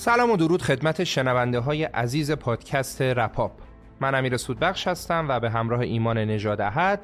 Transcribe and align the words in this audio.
سلام 0.00 0.30
و 0.30 0.36
درود 0.36 0.62
خدمت 0.62 1.04
شنونده 1.04 1.58
های 1.58 1.84
عزیز 1.84 2.30
پادکست 2.32 3.02
رپاپ 3.02 3.52
من 4.00 4.14
امیر 4.14 4.36
سودبخش 4.36 4.88
هستم 4.88 5.26
و 5.28 5.40
به 5.40 5.50
همراه 5.50 5.80
ایمان 5.80 6.18
نژاد 6.18 6.60
احد 6.60 7.00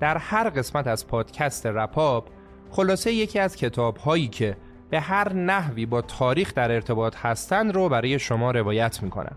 در 0.00 0.18
هر 0.18 0.50
قسمت 0.50 0.86
از 0.86 1.06
پادکست 1.06 1.66
رپاپ 1.66 2.28
خلاصه 2.70 3.12
یکی 3.12 3.38
از 3.38 3.56
کتاب 3.56 3.96
هایی 3.96 4.28
که 4.28 4.56
به 4.90 5.00
هر 5.00 5.32
نحوی 5.32 5.86
با 5.86 6.02
تاریخ 6.02 6.54
در 6.54 6.72
ارتباط 6.72 7.16
هستند 7.16 7.74
رو 7.74 7.88
برای 7.88 8.18
شما 8.18 8.50
روایت 8.50 9.02
می‌کنم 9.02 9.36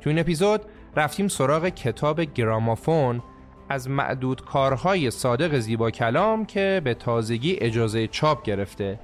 تو 0.00 0.10
این 0.10 0.18
اپیزود 0.18 0.60
رفتیم 0.96 1.28
سراغ 1.28 1.68
کتاب 1.68 2.20
گرامافون 2.20 3.22
از 3.68 3.90
معدود 3.90 4.44
کارهای 4.44 5.10
صادق 5.10 5.58
زیبا 5.58 5.90
کلام 5.90 6.46
که 6.46 6.80
به 6.84 6.94
تازگی 6.94 7.56
اجازه 7.60 8.06
چاپ 8.06 8.42
گرفته 8.42 8.98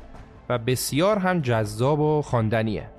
و 0.49 0.59
بسیار 0.59 1.19
هم 1.19 1.41
جذاب 1.41 2.01
و 2.01 2.23
خواندنیه. 2.23 2.98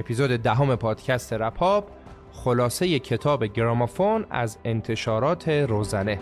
اپیزود 0.00 0.30
دهم 0.30 0.76
پادکست 0.76 1.32
رپاب 1.32 1.88
خلاصه 2.32 2.98
کتاب 2.98 3.44
گرامافون 3.44 4.26
از 4.30 4.58
انتشارات 4.64 5.48
روزنه 5.48 6.18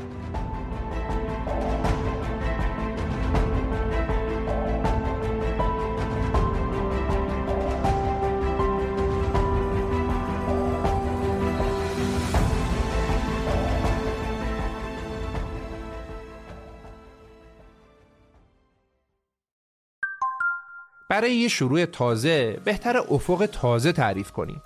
برای 21.11 21.35
یه 21.35 21.49
شروع 21.49 21.85
تازه 21.85 22.61
بهتر 22.65 22.97
افق 23.11 23.49
تازه 23.53 23.93
تعریف 23.93 24.31
کنیم. 24.31 24.63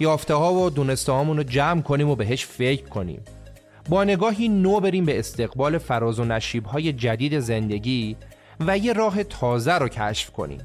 یافته 0.00 0.34
ها 0.34 0.54
و 0.54 0.70
دونسته 0.70 1.12
رو 1.12 1.42
جمع 1.42 1.82
کنیم 1.82 2.10
و 2.10 2.16
بهش 2.16 2.46
فکر 2.46 2.88
کنیم. 2.88 3.24
با 3.88 4.04
نگاهی 4.04 4.48
نو 4.48 4.80
بریم 4.80 5.04
به 5.04 5.18
استقبال 5.18 5.78
فراز 5.78 6.18
و 6.18 6.24
نشیب 6.24 6.66
های 6.66 6.92
جدید 6.92 7.40
زندگی 7.40 8.16
و 8.60 8.78
یه 8.78 8.92
راه 8.92 9.24
تازه 9.24 9.72
رو 9.72 9.88
کشف 9.88 10.30
کنیم. 10.30 10.60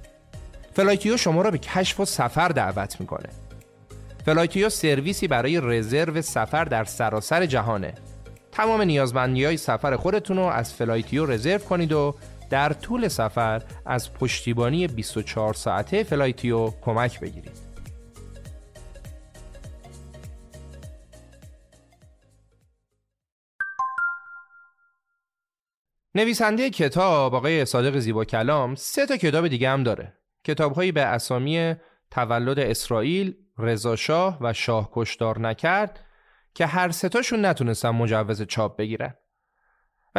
فلایتیو 0.74 1.18
شما 1.18 1.42
را 1.42 1.52
به 1.52 1.58
کشف 1.58 2.00
و 2.00 2.06
سفر 2.06 2.48
دعوت 2.48 3.00
می‌کنه. 3.00 3.30
فلایتیو 4.26 4.70
سرویسی 4.70 5.28
برای 5.28 5.60
رزرو 5.64 6.22
سفر 6.22 6.64
در 6.64 6.84
سراسر 6.84 7.46
جهانه. 7.46 7.94
تمام 8.52 8.82
نیازمندی 8.82 9.46
های 9.46 9.58
سفر 9.58 9.96
خودتون 9.96 10.38
رو 10.38 10.44
از 10.44 10.74
فلایتیو 10.74 11.26
رزرو 11.26 11.60
کنید 11.60 11.92
و 11.92 12.16
در 12.50 12.74
طول 12.74 13.08
سفر 13.08 13.64
از 13.86 14.14
پشتیبانی 14.14 14.88
24 14.88 15.54
ساعته 15.54 16.04
فلایتیو 16.04 16.70
کمک 16.82 17.20
بگیرید. 17.20 17.70
نویسنده 26.16 26.70
کتاب 26.70 27.36
آقای 27.36 27.66
صادق 27.66 28.00
زیبا 28.00 28.26
کلام 28.26 28.76
سه 28.76 29.06
تا 29.06 29.18
کتاب 29.18 29.48
دیگه 29.48 29.70
هم 29.70 29.84
داره. 29.84 30.14
کتابهایی 30.44 30.92
به 30.92 31.02
اسامی 31.02 31.76
تولد 32.12 32.60
اسرائیل، 32.60 33.36
رضا 33.58 33.96
شاه 33.96 34.38
و 34.42 34.54
شاه 34.54 34.90
کودتا 34.94 35.40
نکرد 35.40 36.00
که 36.54 36.66
هر 36.66 36.92
سه‌تاشون 36.92 37.46
نتونستن 37.46 37.90
مجوز 37.90 38.42
چاپ 38.42 38.78
بگیرن. 38.78 39.14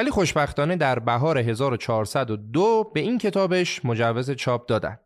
ولی 0.01 0.11
خوشبختانه 0.11 0.77
در 0.77 0.99
بهار 0.99 1.39
1402 1.39 2.91
به 2.95 3.01
این 3.01 3.19
کتابش 3.19 3.85
مجوز 3.85 4.31
چاپ 4.31 4.67
دادن. 4.67 4.99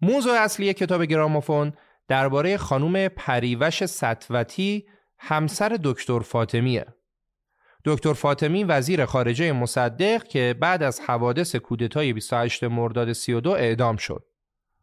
موضوع 0.00 0.32
اصلی 0.32 0.74
کتاب 0.74 1.04
گرامافون 1.04 1.72
درباره 2.08 2.56
خانم 2.56 3.08
پریوش 3.08 3.84
ستوتی 3.84 4.86
همسر 5.18 5.78
دکتر 5.84 6.20
فاطمیه. 6.20 6.86
دکتر 7.84 8.12
فاطمی 8.12 8.64
وزیر 8.64 9.04
خارجه 9.04 9.52
مصدق 9.52 10.22
که 10.22 10.54
بعد 10.60 10.82
از 10.82 11.00
حوادث 11.00 11.56
کودتای 11.56 12.12
28 12.12 12.64
مرداد 12.64 13.12
32 13.12 13.50
اعدام 13.50 13.96
شد. 13.96 14.24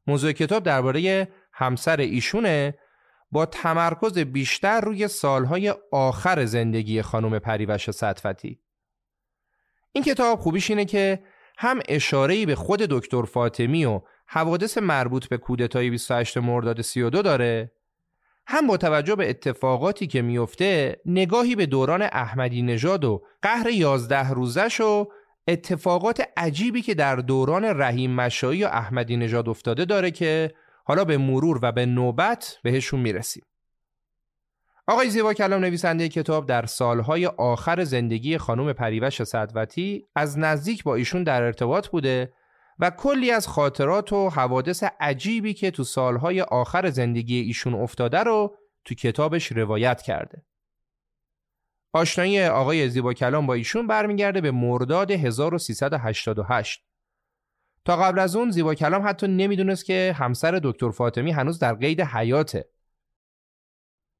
موضوع 0.08 0.32
کتاب 0.32 0.64
درباره 0.64 1.28
همسر 1.54 1.98
ایشونه 1.98 2.78
با 3.32 3.46
تمرکز 3.46 4.18
بیشتر 4.20 4.82
روی 4.82 5.08
سالهای 5.08 5.74
آخر 5.92 6.46
زندگی 6.46 7.02
خانم 7.02 7.40
پریوش 7.40 7.92
ستوتی. 7.92 8.60
این 9.94 10.04
کتاب 10.04 10.40
خوبیش 10.40 10.70
اینه 10.70 10.86
که 10.86 11.24
هم 11.58 11.80
اشاره‌ای 11.90 12.46
به 12.46 12.56
خود 12.56 12.80
دکتر 12.80 13.24
فاطمی 13.24 13.86
و 13.86 14.02
حوادث 14.28 14.78
مربوط 14.78 15.28
به 15.28 15.38
کودتای 15.38 15.90
28 15.90 16.38
مرداد 16.38 16.82
32 16.82 17.22
داره 17.22 17.72
هم 18.48 18.68
با 18.68 18.78
توجه 18.78 19.16
به 19.16 19.30
اتفاقاتی 19.30 20.08
که 20.08 20.22
میفته 20.22 21.02
نگاهی 21.06 21.56
به 21.56 21.66
دوران 21.66 22.02
احمدی 22.02 22.62
نژاد 22.62 23.06
و 23.06 23.24
قهر 23.42 23.70
11 23.70 24.30
روزش 24.30 24.82
و 24.82 25.08
اتفاقات 25.48 26.24
عجیبی 26.38 26.82
که 26.82 26.94
در 26.94 27.16
دوران 27.16 27.66
رحیم 27.66 28.12
مشایی 28.12 28.64
و 28.64 28.68
احمدی 28.68 29.18
نژاد 29.18 29.50
افتاده 29.50 29.86
داره 29.86 30.12
که 30.12 30.54
حالا 30.86 31.06
به 31.06 31.18
مرور 31.18 31.60
و 31.62 31.72
به 31.72 31.86
نوبت 31.86 32.58
بهشون 32.64 33.00
می‌رسیم. 33.00 33.44
آقای 34.92 35.10
زیبا 35.10 35.34
کلام 35.34 35.62
نویسنده 35.62 36.10
کتاب 36.10 36.46
در 36.46 36.66
سالهای 36.66 37.26
آخر 37.26 37.84
زندگی 37.84 38.38
خانم 38.38 38.74
پریوش 38.74 39.24
صدوتی 39.24 40.08
از 40.16 40.40
نزدیک 40.40 40.84
با 40.84 40.96
ایشون 40.96 41.24
در 41.24 41.42
ارتباط 41.42 41.88
بوده 41.88 42.34
و 42.80 42.90
کلی 42.90 43.32
از 43.32 43.48
خاطرات 43.48 44.14
و 44.14 44.30
حوادث 44.30 44.84
عجیبی 45.00 45.54
که 45.54 45.72
تو 45.72 45.84
سالهای 45.84 46.42
آخر 46.42 46.90
زندگی 46.90 47.40
ایشون 47.40 47.74
افتاده 47.74 48.20
رو 48.20 48.56
تو 48.86 48.96
کتابش 48.96 49.52
روایت 49.52 50.02
کرده. 50.02 50.46
آشنایی 51.94 52.44
آقای 52.44 52.90
زیبا 52.90 53.14
کلام 53.14 53.48
با 53.48 53.54
ایشون 53.54 53.88
برمیگرده 53.88 54.42
به 54.42 54.52
مرداد 54.52 55.12
1388 55.12 56.86
تا 57.86 57.98
قبل 57.98 58.20
از 58.20 58.36
اون 58.36 58.52
زیبا 58.52 58.76
کلام 58.76 59.08
حتی 59.08 59.28
نمی‌دونست 59.28 59.86
که 59.86 60.16
همسر 60.18 60.60
دکتر 60.64 60.92
فاطمی 60.92 61.32
هنوز 61.32 61.60
در 61.60 61.74
قید 61.74 62.02
حیاته 62.02 62.70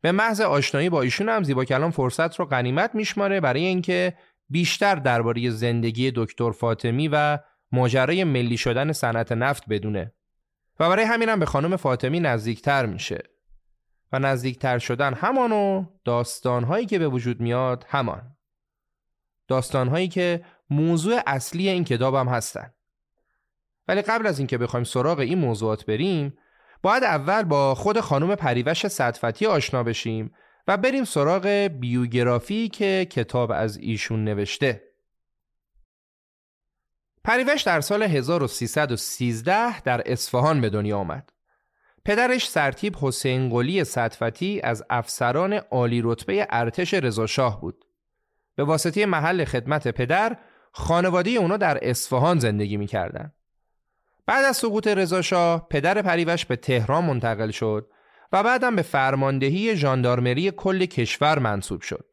به 0.02 0.12
محض 0.12 0.42
آشنایی 0.42 0.90
با 0.90 1.02
ایشون 1.02 1.30
هم 1.30 1.44
زیبا 1.44 1.66
کلام 1.66 1.92
فرصت 1.92 2.36
رو 2.36 2.46
غنیمت 2.46 2.96
میشماره 2.96 3.40
برای 3.40 3.66
اینکه 3.66 4.18
بیشتر 4.50 4.96
درباره 4.96 5.50
زندگی 5.50 6.12
دکتر 6.16 6.52
فاطمی 6.52 7.08
و 7.08 7.40
ماجرای 7.72 8.24
ملی 8.24 8.58
شدن 8.58 8.92
صنعت 8.92 9.32
نفت 9.32 9.64
بدونه. 9.70 10.14
و 10.80 10.90
برای 10.90 11.06
همین 11.06 11.30
هم 11.30 11.40
به 11.40 11.46
خانم 11.46 11.76
فاطمی 11.76 12.20
نزدیکتر 12.20 12.86
میشه. 12.86 13.24
و 14.12 14.20
نزدیکتر 14.20 14.80
شدن 14.80 15.14
همان 15.14 15.52
و 15.52 15.86
داستانهایی 16.06 16.86
که 16.86 17.00
به 17.00 17.08
وجود 17.08 17.42
میاد 17.42 17.86
همان. 17.90 18.36
داستانهایی 19.48 20.08
که 20.08 20.46
موضوع 20.70 21.22
اصلی 21.28 21.70
این 21.70 21.84
کتاب 21.84 22.16
هم 22.16 22.28
هستن. 22.28 22.74
ولی 23.88 24.02
قبل 24.02 24.28
از 24.28 24.40
اینکه 24.40 24.58
بخوایم 24.58 24.84
سراغ 24.84 25.20
این 25.20 25.38
موضوعات 25.38 25.86
بریم 25.86 26.38
باید 26.82 27.04
اول 27.04 27.44
با 27.44 27.76
خود 27.76 28.00
خانم 28.00 28.36
پریوش 28.36 28.88
صدفتی 28.88 29.46
آشنا 29.46 29.84
بشیم 29.84 30.34
و 30.68 30.78
بریم 30.78 31.04
سراغ 31.04 31.48
بیوگرافی 31.80 32.70
که 32.70 33.08
کتاب 33.12 33.52
از 33.52 33.78
ایشون 33.78 34.24
نوشته 34.24 34.92
پریوش 37.24 37.62
در 37.62 37.82
سال 37.82 38.04
1313 38.04 39.80
در 39.82 40.02
اصفهان 40.06 40.62
به 40.62 40.70
دنیا 40.70 40.98
آمد. 40.98 41.32
پدرش 42.06 42.50
سرتیب 42.50 42.96
حسین 43.02 43.50
قلی 43.50 43.84
صدفتی 43.84 44.62
از 44.62 44.84
افسران 44.90 45.54
عالی 45.54 46.02
رتبه 46.04 46.48
ارتش 46.50 46.94
رضاشاه 46.94 47.62
بود. 47.62 47.86
به 48.56 48.64
واسطه 48.64 49.06
محل 49.06 49.46
خدمت 49.46 49.88
پدر 49.88 50.38
خانواده 50.72 51.30
اونا 51.30 51.58
در 51.58 51.90
اصفهان 51.90 52.40
زندگی 52.40 52.78
می‌کردن. 52.78 53.34
بعد 54.26 54.46
از 54.46 54.58
سقوط 54.58 54.88
رضاشاه 54.88 55.68
پدر 55.70 56.02
پریوش 56.02 56.46
به 56.46 56.56
تهران 56.56 57.06
منتقل 57.06 57.52
شد 57.52 57.88
و 58.32 58.44
بعدم 58.44 58.76
به 58.76 58.82
فرماندهی 58.82 59.76
ژاندارمری 59.76 60.52
کل 60.52 60.86
کشور 60.86 61.40
منصوب 61.40 61.82
شد. 61.82 62.06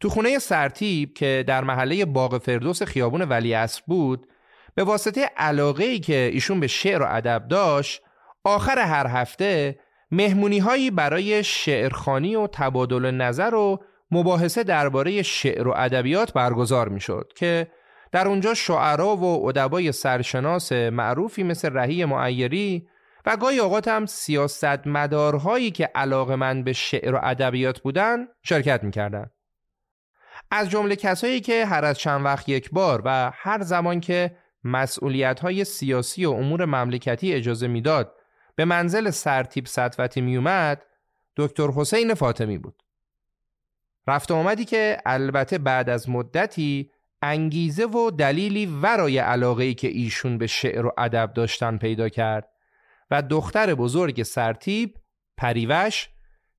تو 0.00 0.08
خونه 0.08 0.38
سرتیب 0.38 1.14
که 1.14 1.44
در 1.46 1.64
محله 1.64 2.04
باغ 2.04 2.38
فردوس 2.38 2.82
خیابون 2.82 3.22
ولی 3.22 3.56
بود 3.86 4.26
به 4.74 4.84
واسطه 4.84 5.30
علاقه 5.36 5.84
ای 5.84 6.00
که 6.00 6.30
ایشون 6.32 6.60
به 6.60 6.66
شعر 6.66 7.02
و 7.02 7.06
ادب 7.08 7.48
داشت 7.48 8.02
آخر 8.44 8.78
هر 8.78 9.06
هفته 9.06 9.78
مهمونی 10.10 10.58
هایی 10.58 10.90
برای 10.90 11.44
شعرخانی 11.44 12.36
و 12.36 12.46
تبادل 12.46 13.10
نظر 13.10 13.54
و 13.54 13.82
مباحثه 14.10 14.62
درباره 14.62 15.22
شعر 15.22 15.68
و 15.68 15.74
ادبیات 15.76 16.32
برگزار 16.32 16.88
می 16.88 17.00
شد 17.00 17.32
که 17.36 17.66
در 18.12 18.28
اونجا 18.28 18.54
شعرا 18.54 19.16
و 19.16 19.48
ادبای 19.48 19.92
سرشناس 19.92 20.72
معروفی 20.72 21.42
مثل 21.42 21.72
رهی 21.72 22.04
معیری 22.04 22.88
و 23.26 23.36
گاهی 23.36 23.58
اوقات 23.58 23.88
هم 23.88 24.06
سیاست 24.06 24.86
مدارهایی 24.86 25.70
که 25.70 25.90
علاقه 25.94 26.36
من 26.36 26.62
به 26.62 26.72
شعر 26.72 27.14
و 27.14 27.20
ادبیات 27.22 27.80
بودن 27.80 28.28
شرکت 28.42 28.84
می‌کردن. 28.84 29.30
از 30.50 30.70
جمله 30.70 30.96
کسایی 30.96 31.40
که 31.40 31.66
هر 31.66 31.84
از 31.84 31.98
چند 31.98 32.24
وقت 32.24 32.48
یک 32.48 32.70
بار 32.70 33.02
و 33.04 33.30
هر 33.34 33.62
زمان 33.62 34.00
که 34.00 34.36
مسئولیت 34.64 35.40
های 35.40 35.64
سیاسی 35.64 36.24
و 36.24 36.30
امور 36.30 36.64
مملکتی 36.64 37.34
اجازه 37.34 37.68
می‌داد 37.68 38.14
به 38.56 38.64
منزل 38.64 39.10
سرتیب 39.10 39.66
سطوتی 39.66 40.20
میومد 40.20 40.82
دکتر 41.36 41.66
حسین 41.66 42.14
فاطمی 42.14 42.58
بود. 42.58 42.82
رفت 44.06 44.30
آمدی 44.30 44.64
که 44.64 44.98
البته 45.06 45.58
بعد 45.58 45.90
از 45.90 46.08
مدتی 46.08 46.90
انگیزه 47.22 47.84
و 47.84 48.10
دلیلی 48.10 48.66
ورای 48.66 49.18
علاقه 49.18 49.64
ای 49.64 49.74
که 49.74 49.88
ایشون 49.88 50.38
به 50.38 50.46
شعر 50.46 50.86
و 50.86 50.92
ادب 50.98 51.32
داشتن 51.34 51.76
پیدا 51.76 52.08
کرد 52.08 52.48
و 53.10 53.22
دختر 53.22 53.74
بزرگ 53.74 54.22
سرتیب 54.22 54.94
پریوش 55.36 56.08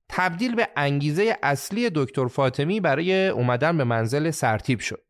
تبدیل 0.08 0.54
به 0.54 0.68
انگیزه 0.76 1.36
اصلی 1.42 1.90
دکتر 1.94 2.26
فاطمی 2.26 2.80
برای 2.80 3.28
اومدن 3.28 3.78
به 3.78 3.84
منزل 3.84 4.30
سرتیب 4.30 4.80
شد. 4.80 5.04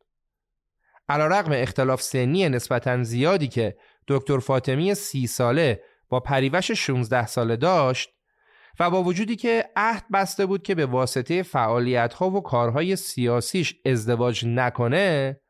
رقم 1.09 1.53
اختلاف 1.53 2.03
سنی 2.03 2.49
نسبتا 2.49 3.03
زیادی 3.03 3.49
که 3.49 3.77
دکتر 4.09 4.39
فاطمی 4.39 4.95
سی 4.95 5.27
ساله 5.27 5.83
با 6.09 6.21
پریوش 6.21 6.73
16 6.73 7.27
ساله 7.27 7.57
داشت 7.57 8.11
و 8.81 8.91
با 8.91 9.03
وجودی 9.03 9.37
که 9.37 9.71
عهد 9.77 10.05
بسته 10.13 10.47
بود 10.47 10.63
که 10.63 10.75
به 10.75 10.87
واسطه 10.87 11.43
فعالیت 11.43 12.15
ها 12.15 12.31
و 12.31 12.41
کارهای 12.41 12.97
سیاسیش 12.97 13.75
ازدواج 13.87 14.47
نکنه 14.47 15.41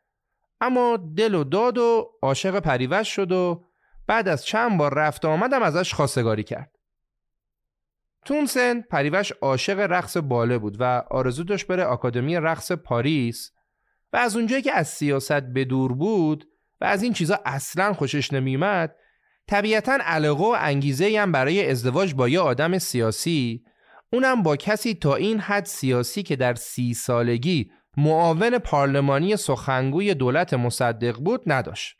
اما 0.60 0.98
دل 1.16 1.34
و 1.34 1.44
داد 1.44 1.78
و 1.78 2.10
عاشق 2.22 2.58
پریوش 2.58 3.08
شد 3.08 3.32
و 3.32 3.64
بعد 4.06 4.28
از 4.28 4.44
چند 4.44 4.78
بار 4.78 4.94
رفت 4.94 5.24
آمدم 5.24 5.62
ازش 5.62 5.94
خواستگاری 5.94 6.42
کرد. 6.42 6.70
تون 8.24 8.46
سن 8.46 8.80
پریوش 8.80 9.32
عاشق 9.32 9.78
رقص 9.78 10.16
باله 10.16 10.58
بود 10.58 10.76
و 10.80 11.02
آرزو 11.10 11.44
داشت 11.44 11.66
بره 11.66 11.84
آکادمی 11.84 12.36
رقص 12.36 12.72
پاریس 12.72 13.52
و 14.12 14.16
از 14.16 14.36
اونجایی 14.36 14.62
که 14.62 14.72
از 14.72 14.88
سیاست 14.88 15.40
به 15.40 15.64
دور 15.64 15.92
بود 15.92 16.48
و 16.80 16.84
از 16.84 17.02
این 17.02 17.12
چیزا 17.12 17.40
اصلا 17.44 17.92
خوشش 17.92 18.32
نمیومد 18.32 18.96
طبیعتا 19.50 19.98
علاقه 20.00 20.44
و 20.44 20.56
انگیزه 20.58 21.20
هم 21.20 21.32
برای 21.32 21.70
ازدواج 21.70 22.14
با 22.14 22.28
یه 22.28 22.40
آدم 22.40 22.78
سیاسی 22.78 23.64
اونم 24.12 24.42
با 24.42 24.56
کسی 24.56 24.94
تا 24.94 25.14
این 25.14 25.40
حد 25.40 25.64
سیاسی 25.64 26.22
که 26.22 26.36
در 26.36 26.54
سی 26.54 26.94
سالگی 26.94 27.70
معاون 27.96 28.58
پارلمانی 28.58 29.36
سخنگوی 29.36 30.14
دولت 30.14 30.54
مصدق 30.54 31.16
بود 31.16 31.42
نداشت. 31.46 31.96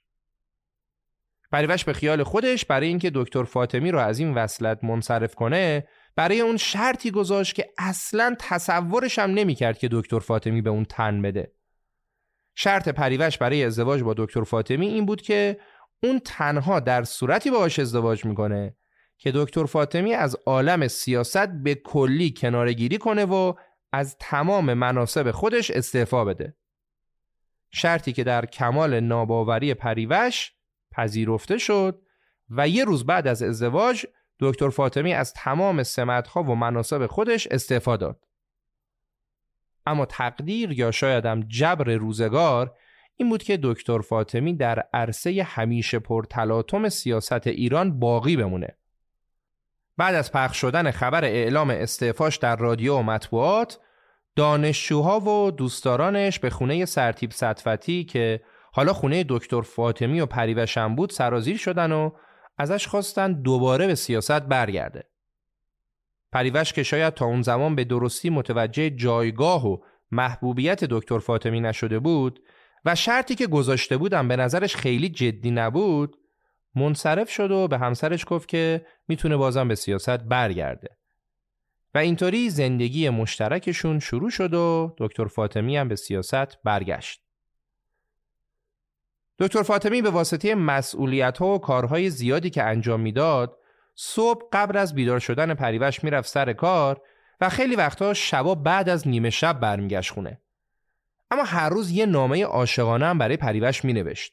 پریوش 1.53 1.85
به 1.85 1.93
خیال 1.93 2.23
خودش 2.23 2.65
برای 2.65 2.89
اینکه 2.89 3.11
دکتر 3.15 3.45
فاطمی 3.45 3.91
رو 3.91 3.99
از 3.99 4.19
این 4.19 4.35
وصلت 4.35 4.85
منصرف 4.85 5.35
کنه 5.35 5.89
برای 6.17 6.41
اون 6.41 6.57
شرطی 6.57 7.11
گذاشت 7.11 7.55
که 7.55 7.71
اصلا 7.79 8.37
تصورش 8.39 9.19
هم 9.19 9.31
نمی‌کرد 9.31 9.79
که 9.79 9.89
دکتر 9.93 10.19
فاطمی 10.19 10.63
به 10.63 10.71
اون 10.71 10.85
تن 10.85 11.23
بده. 11.23 11.53
شرط 12.55 12.89
پریوش 12.89 13.39
برای 13.39 13.65
ازدواج 13.65 14.03
با 14.03 14.15
دکتر 14.15 14.45
فاطمی 14.45 14.87
این 14.87 15.07
بود 15.07 15.23
که 15.23 15.61
اون 16.03 16.21
تنها 16.25 16.81
در 16.81 17.05
صورتی 17.05 17.51
باهاش 17.51 17.79
ازدواج 17.79 18.25
می‌کنه 18.25 18.77
که 19.19 19.33
دکتر 19.35 19.65
فاطمی 19.67 20.15
از 20.15 20.37
عالم 20.47 20.89
سیاست 20.89 21.49
به 21.49 21.75
کلی 21.75 22.35
کنارگیری 22.37 22.99
کنه 22.99 23.25
و 23.25 23.55
از 23.93 24.17
تمام 24.19 24.75
مناسب 24.75 25.31
خودش 25.31 25.71
استعفا 25.71 26.25
بده. 26.25 26.57
شرطی 27.73 28.13
که 28.13 28.25
در 28.25 28.47
کمال 28.47 29.01
ناباوری 29.01 29.75
پریوش 29.75 30.53
پذیرفته 30.93 31.59
شد 31.59 32.03
و 32.51 32.69
یه 32.69 32.85
روز 32.85 33.07
بعد 33.07 33.27
از 33.27 33.43
ازدواج 33.43 34.07
دکتر 34.41 34.69
فاطمی 34.69 35.15
از 35.15 35.33
تمام 35.33 35.83
سمتها 35.83 36.43
و 36.43 36.55
مناسب 36.55 37.07
خودش 37.07 37.47
استعفا 37.47 37.97
داد. 37.97 38.27
اما 39.87 40.07
تقدیر 40.07 40.73
یا 40.73 40.91
شایدم 40.91 41.41
جبر 41.41 41.95
روزگار 41.95 42.77
این 43.21 43.29
بود 43.29 43.43
که 43.43 43.59
دکتر 43.63 44.01
فاطمی 44.01 44.55
در 44.57 44.85
عرصه 44.93 45.43
همیشه 45.43 45.99
پرتلاطم 45.99 46.89
سیاست 46.89 47.47
ایران 47.47 47.99
باقی 47.99 48.37
بمونه. 48.37 48.77
بعد 49.97 50.15
از 50.15 50.33
پخش 50.33 50.61
شدن 50.61 50.91
خبر 50.91 51.25
اعلام 51.25 51.71
استعفاش 51.71 52.37
در 52.37 52.57
رادیو 52.57 52.95
و 52.95 53.03
مطبوعات 53.03 53.79
دانشجوها 54.37 55.21
و 55.21 55.51
دوستدارانش 55.51 56.39
به 56.39 56.51
خونه 56.51 56.85
سرتیب 56.85 57.31
صدفتی 57.31 58.05
که 58.05 58.41
حالا 58.73 58.93
خونه 58.93 59.25
دکتر 59.29 59.61
فاطمی 59.61 60.21
و 60.21 60.27
پریوشم 60.27 60.95
بود 60.95 61.11
سرازیر 61.11 61.57
شدن 61.57 61.93
و 61.93 62.11
ازش 62.59 62.87
خواستن 62.87 63.33
دوباره 63.33 63.87
به 63.87 63.95
سیاست 63.95 64.41
برگرده. 64.41 65.05
پریوش 66.33 66.73
که 66.73 66.83
شاید 66.83 67.15
تا 67.15 67.27
اون 67.27 67.43
زمان 67.43 67.75
به 67.75 67.85
درستی 67.85 68.31
متوجه 68.31 68.91
جایگاه 68.91 69.67
و 69.67 69.77
محبوبیت 70.11 70.85
دکتر 70.85 71.19
فاطمی 71.19 71.61
نشده 71.61 71.99
بود 71.99 72.41
و 72.85 72.95
شرطی 72.95 73.35
که 73.35 73.47
گذاشته 73.47 73.97
بودم 73.97 74.29
به 74.29 74.37
نظرش 74.37 74.77
خیلی 74.77 75.09
جدی 75.09 75.51
نبود 75.51 76.17
منصرف 76.75 77.31
شد 77.31 77.51
و 77.51 77.69
به 77.69 77.79
همسرش 77.79 78.25
گفت 78.29 78.49
که 78.49 78.87
می‌تونه 79.09 79.37
بازم 79.37 79.69
به 79.69 79.75
سیاست 79.75 80.19
برگرده. 80.19 80.97
و 81.95 81.99
اینطوری 81.99 82.51
زندگی 82.51 83.09
مشترکشون 83.09 83.99
شروع 83.99 84.31
شد 84.31 84.55
و 84.55 84.95
دکتر 84.99 85.25
فاطمی 85.25 85.77
هم 85.77 85.89
به 85.89 85.97
سیاست 85.97 86.63
برگشت. 86.65 87.21
دکتر 89.39 89.63
فاطمی 89.63 90.03
به 90.03 90.11
واسطه 90.11 90.55
مسئولیت 90.55 91.39
ها 91.39 91.55
و 91.55 91.59
کارهای 91.59 92.11
زیادی 92.11 92.51
که 92.51 92.63
انجام 92.63 93.01
می‌داد 93.01 93.57
صبح 93.95 94.49
قبل 94.53 94.77
از 94.77 94.95
بیدار 94.95 95.19
شدن 95.19 95.55
پریوش 95.55 96.05
می‌رفت 96.05 96.29
سر 96.29 96.53
کار 96.53 97.01
و 97.41 97.49
خیلی 97.49 97.77
وقتها 97.77 98.15
شبا 98.15 98.55
بعد 98.55 98.89
از 98.89 99.09
نیمه 99.09 99.31
شب 99.31 99.61
برمیگشت 99.61 100.13
خونه. 100.13 100.41
اما 101.31 101.43
هر 101.43 101.69
روز 101.69 101.91
یه 101.91 102.07
نامه 102.07 102.45
عاشقانه 102.45 103.07
هم 103.07 103.19
برای 103.19 103.37
پریوش 103.37 103.85
مینوشت. 103.85 104.33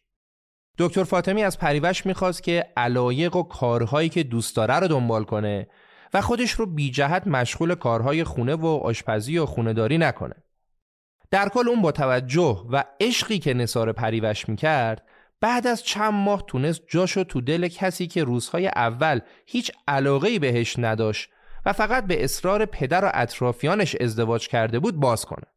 دکتر 0.78 1.04
فاطمی 1.04 1.44
از 1.44 1.60
پریوش 1.60 2.06
می‌خواست 2.06 2.44
که 2.44 2.66
علایق 2.78 3.36
و 3.36 3.44
کارهایی 3.44 4.10
که 4.10 4.24
دوست 4.24 4.56
داره 4.56 4.80
رو 4.80 4.88
دنبال 4.88 5.24
کنه 5.24 5.68
و 6.14 6.22
خودش 6.22 6.52
رو 6.52 6.66
بی 6.66 6.92
جهت 6.92 7.28
مشغول 7.28 7.76
کارهای 7.76 8.24
خونه 8.24 8.56
و 8.56 8.66
آشپزی 8.66 9.38
و 9.38 9.46
خونداری 9.46 9.98
نکنه. 9.98 10.36
در 11.32 11.50
کل 11.50 11.70
اون 11.70 11.82
با 11.82 11.92
توجه 11.92 12.66
و 12.72 12.84
عشقی 13.00 13.40
که 13.40 13.54
نصار 13.54 13.92
پریوش 13.92 14.50
می‌کرد 14.50 15.04
بعد 15.42 15.68
از 15.68 15.84
چند 15.84 16.14
ماه 16.14 16.44
تونست 16.48 16.82
جاشو 16.88 17.24
تو 17.24 17.42
دل 17.42 17.68
کسی 17.68 18.08
که 18.08 18.24
روزهای 18.24 18.68
اول 18.68 19.20
هیچ 19.46 19.72
علاقه 19.88 20.40
بهش 20.40 20.80
نداشت 20.80 21.30
و 21.66 21.74
فقط 21.74 22.08
به 22.08 22.24
اصرار 22.24 22.66
پدر 22.66 23.06
و 23.06 23.12
اطرافیانش 23.14 23.96
ازدواج 23.96 24.48
کرده 24.48 24.80
بود 24.80 24.96
باز 24.96 25.26
کنه. 25.26 25.48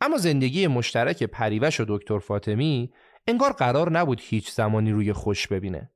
اما 0.00 0.16
زندگی 0.16 0.66
مشترک 0.66 1.22
پریوش 1.22 1.80
و 1.80 1.84
دکتر 1.88 2.18
فاطمی 2.18 2.92
انگار 3.26 3.52
قرار 3.52 3.92
نبود 3.92 4.20
هیچ 4.22 4.50
زمانی 4.50 4.92
روی 4.92 5.12
خوش 5.12 5.48
ببینه. 5.48 5.90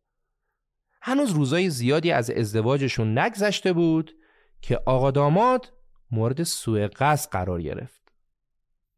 هنوز 1.02 1.30
روزای 1.30 1.70
زیادی 1.70 2.12
از 2.12 2.30
ازدواجشون 2.30 3.18
نگذشته 3.18 3.72
بود 3.72 4.16
که 4.62 4.80
آقا 4.86 5.10
داماد 5.10 5.72
مورد 6.10 6.42
سوء 6.42 6.88
قصد 6.96 7.30
قرار 7.30 7.62
گرفت. 7.62 8.02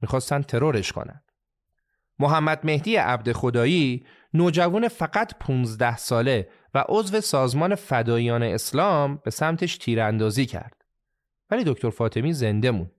می‌خواستن 0.00 0.42
ترورش 0.42 0.92
کنن. 0.92 1.22
محمد 2.18 2.60
مهدی 2.64 2.96
عبد 2.96 3.32
خدایی 3.32 4.06
نوجوان 4.34 4.88
فقط 4.88 5.38
15 5.38 5.96
ساله 5.96 6.48
و 6.74 6.84
عضو 6.88 7.20
سازمان 7.20 7.74
فدایان 7.74 8.42
اسلام 8.42 9.16
به 9.16 9.30
سمتش 9.30 9.78
تیراندازی 9.78 10.46
کرد. 10.46 10.84
ولی 11.50 11.64
دکتر 11.66 11.90
فاطمی 11.90 12.32
زنده 12.32 12.70
مون. 12.70 12.90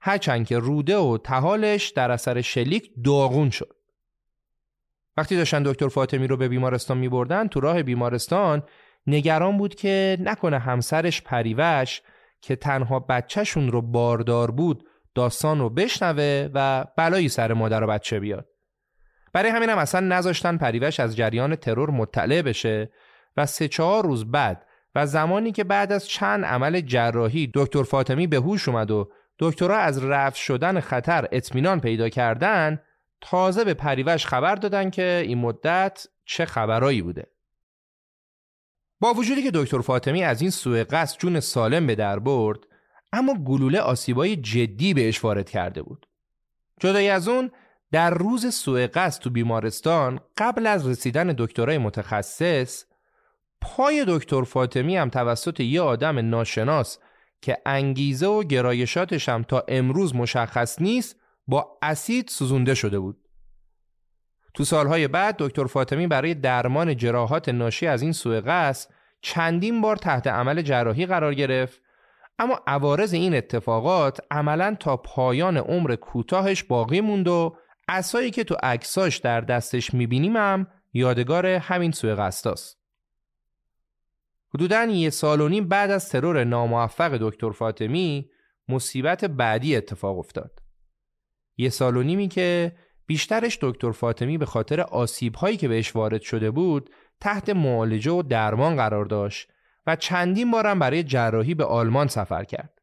هرچند 0.00 0.46
که 0.46 0.58
روده 0.58 0.96
و 0.96 1.18
تهالش 1.18 1.88
در 1.88 2.10
اثر 2.10 2.40
شلیک 2.40 2.90
داغون 3.04 3.50
شد. 3.50 3.76
وقتی 5.16 5.36
داشتن 5.36 5.62
دکتر 5.62 5.88
فاطمی 5.88 6.26
رو 6.26 6.36
به 6.36 6.48
بیمارستان 6.48 6.98
می 6.98 7.08
بردن 7.08 7.48
تو 7.48 7.60
راه 7.60 7.82
بیمارستان 7.82 8.62
نگران 9.06 9.58
بود 9.58 9.74
که 9.74 10.16
نکنه 10.20 10.58
همسرش 10.58 11.22
پریوش 11.22 12.02
که 12.40 12.56
تنها 12.56 13.00
بچهشون 13.00 13.72
رو 13.72 13.82
باردار 13.82 14.50
بود 14.50 14.84
داستان 15.14 15.58
رو 15.58 15.70
بشنوه 15.70 16.48
و 16.54 16.84
بلایی 16.96 17.28
سر 17.28 17.52
مادر 17.52 17.84
و 17.84 17.86
بچه 17.86 18.20
بیاد. 18.20 18.48
برای 19.32 19.50
همین 19.50 19.70
هم 19.70 19.78
اصلا 19.78 20.00
نذاشتن 20.00 20.56
پریوش 20.56 21.00
از 21.00 21.16
جریان 21.16 21.56
ترور 21.56 21.90
مطلع 21.90 22.42
بشه 22.42 22.90
و 23.36 23.46
سه 23.46 23.68
چهار 23.68 24.04
روز 24.04 24.30
بعد 24.30 24.66
و 24.94 25.06
زمانی 25.06 25.52
که 25.52 25.64
بعد 25.64 25.92
از 25.92 26.08
چند 26.08 26.44
عمل 26.44 26.80
جراحی 26.80 27.50
دکتر 27.54 27.82
فاطمی 27.82 28.26
به 28.26 28.36
هوش 28.36 28.68
اومد 28.68 28.90
و 28.90 29.10
دکترها 29.38 29.76
از 29.76 30.04
رفت 30.04 30.36
شدن 30.36 30.80
خطر 30.80 31.28
اطمینان 31.32 31.80
پیدا 31.80 32.08
کردن 32.08 32.80
تازه 33.20 33.64
به 33.64 33.74
پریوش 33.74 34.26
خبر 34.26 34.54
دادن 34.54 34.90
که 34.90 35.22
این 35.26 35.38
مدت 35.38 36.06
چه 36.24 36.44
خبرایی 36.44 37.02
بوده. 37.02 37.26
با 39.00 39.14
وجودی 39.14 39.42
که 39.42 39.50
دکتر 39.54 39.80
فاطمی 39.80 40.22
از 40.22 40.40
این 40.40 40.50
سوء 40.50 40.84
قصد 40.84 41.18
جون 41.18 41.40
سالم 41.40 41.86
به 41.86 41.94
در 41.94 42.18
برد 42.18 42.58
اما 43.12 43.34
گلوله 43.34 43.80
آسیبای 43.80 44.36
جدی 44.36 44.94
بهش 44.94 45.24
وارد 45.24 45.50
کرده 45.50 45.82
بود. 45.82 46.06
جدای 46.80 47.08
از 47.08 47.28
اون 47.28 47.50
در 47.92 48.10
روز 48.10 48.54
سوء 48.54 48.86
قصد 48.94 49.22
تو 49.22 49.30
بیمارستان 49.30 50.20
قبل 50.38 50.66
از 50.66 50.88
رسیدن 50.88 51.34
دکترای 51.38 51.78
متخصص 51.78 52.84
پای 53.60 54.04
دکتر 54.08 54.42
فاطمی 54.42 54.96
هم 54.96 55.08
توسط 55.08 55.60
یه 55.60 55.80
آدم 55.80 56.18
ناشناس 56.18 56.98
که 57.42 57.58
انگیزه 57.66 58.26
و 58.26 58.42
گرایشاتش 58.42 59.28
هم 59.28 59.42
تا 59.42 59.64
امروز 59.68 60.14
مشخص 60.14 60.80
نیست 60.82 61.16
با 61.46 61.78
اسید 61.82 62.28
سوزونده 62.28 62.74
شده 62.74 62.98
بود. 62.98 63.28
تو 64.54 64.64
سالهای 64.64 65.08
بعد 65.08 65.36
دکتر 65.38 65.64
فاطمی 65.64 66.06
برای 66.06 66.34
درمان 66.34 66.96
جراحات 66.96 67.48
ناشی 67.48 67.86
از 67.86 68.02
این 68.02 68.12
سوء 68.12 68.40
قصد 68.46 68.90
چندین 69.22 69.80
بار 69.80 69.96
تحت 69.96 70.26
عمل 70.26 70.62
جراحی 70.62 71.06
قرار 71.06 71.34
گرفت 71.34 71.80
اما 72.38 72.60
عوارض 72.66 73.14
این 73.14 73.34
اتفاقات 73.34 74.20
عملا 74.30 74.76
تا 74.80 74.96
پایان 74.96 75.56
عمر 75.56 75.94
کوتاهش 75.94 76.62
باقی 76.62 77.00
موند 77.00 77.28
و 77.28 77.56
اسایی 77.88 78.30
که 78.30 78.44
تو 78.44 78.56
عکساش 78.62 79.16
در 79.16 79.40
دستش 79.40 79.94
می‌بینیم 79.94 80.36
هم 80.36 80.66
یادگار 80.92 81.46
همین 81.46 81.90
سوء 81.90 82.14
قصداست. 82.14 82.77
حدوداً 84.54 84.84
یه 84.84 85.10
سال 85.10 85.40
و 85.40 85.48
نیم 85.48 85.68
بعد 85.68 85.90
از 85.90 86.08
ترور 86.08 86.44
ناموفق 86.44 87.18
دکتر 87.20 87.50
فاطمی 87.50 88.30
مصیبت 88.68 89.24
بعدی 89.24 89.76
اتفاق 89.76 90.18
افتاد. 90.18 90.62
یه 91.56 91.68
سال 91.68 91.96
و 91.96 92.02
نیمی 92.02 92.28
که 92.28 92.72
بیشترش 93.06 93.58
دکتر 93.62 93.92
فاطمی 93.92 94.38
به 94.38 94.46
خاطر 94.46 94.80
آسیب 94.80 95.34
هایی 95.34 95.56
که 95.56 95.68
بهش 95.68 95.96
وارد 95.96 96.22
شده 96.22 96.50
بود 96.50 96.90
تحت 97.20 97.48
معالجه 97.48 98.10
و 98.10 98.22
درمان 98.22 98.76
قرار 98.76 99.04
داشت 99.04 99.50
و 99.86 99.96
چندین 99.96 100.50
بارم 100.50 100.78
برای 100.78 101.02
جراحی 101.02 101.54
به 101.54 101.64
آلمان 101.64 102.08
سفر 102.08 102.44
کرد. 102.44 102.82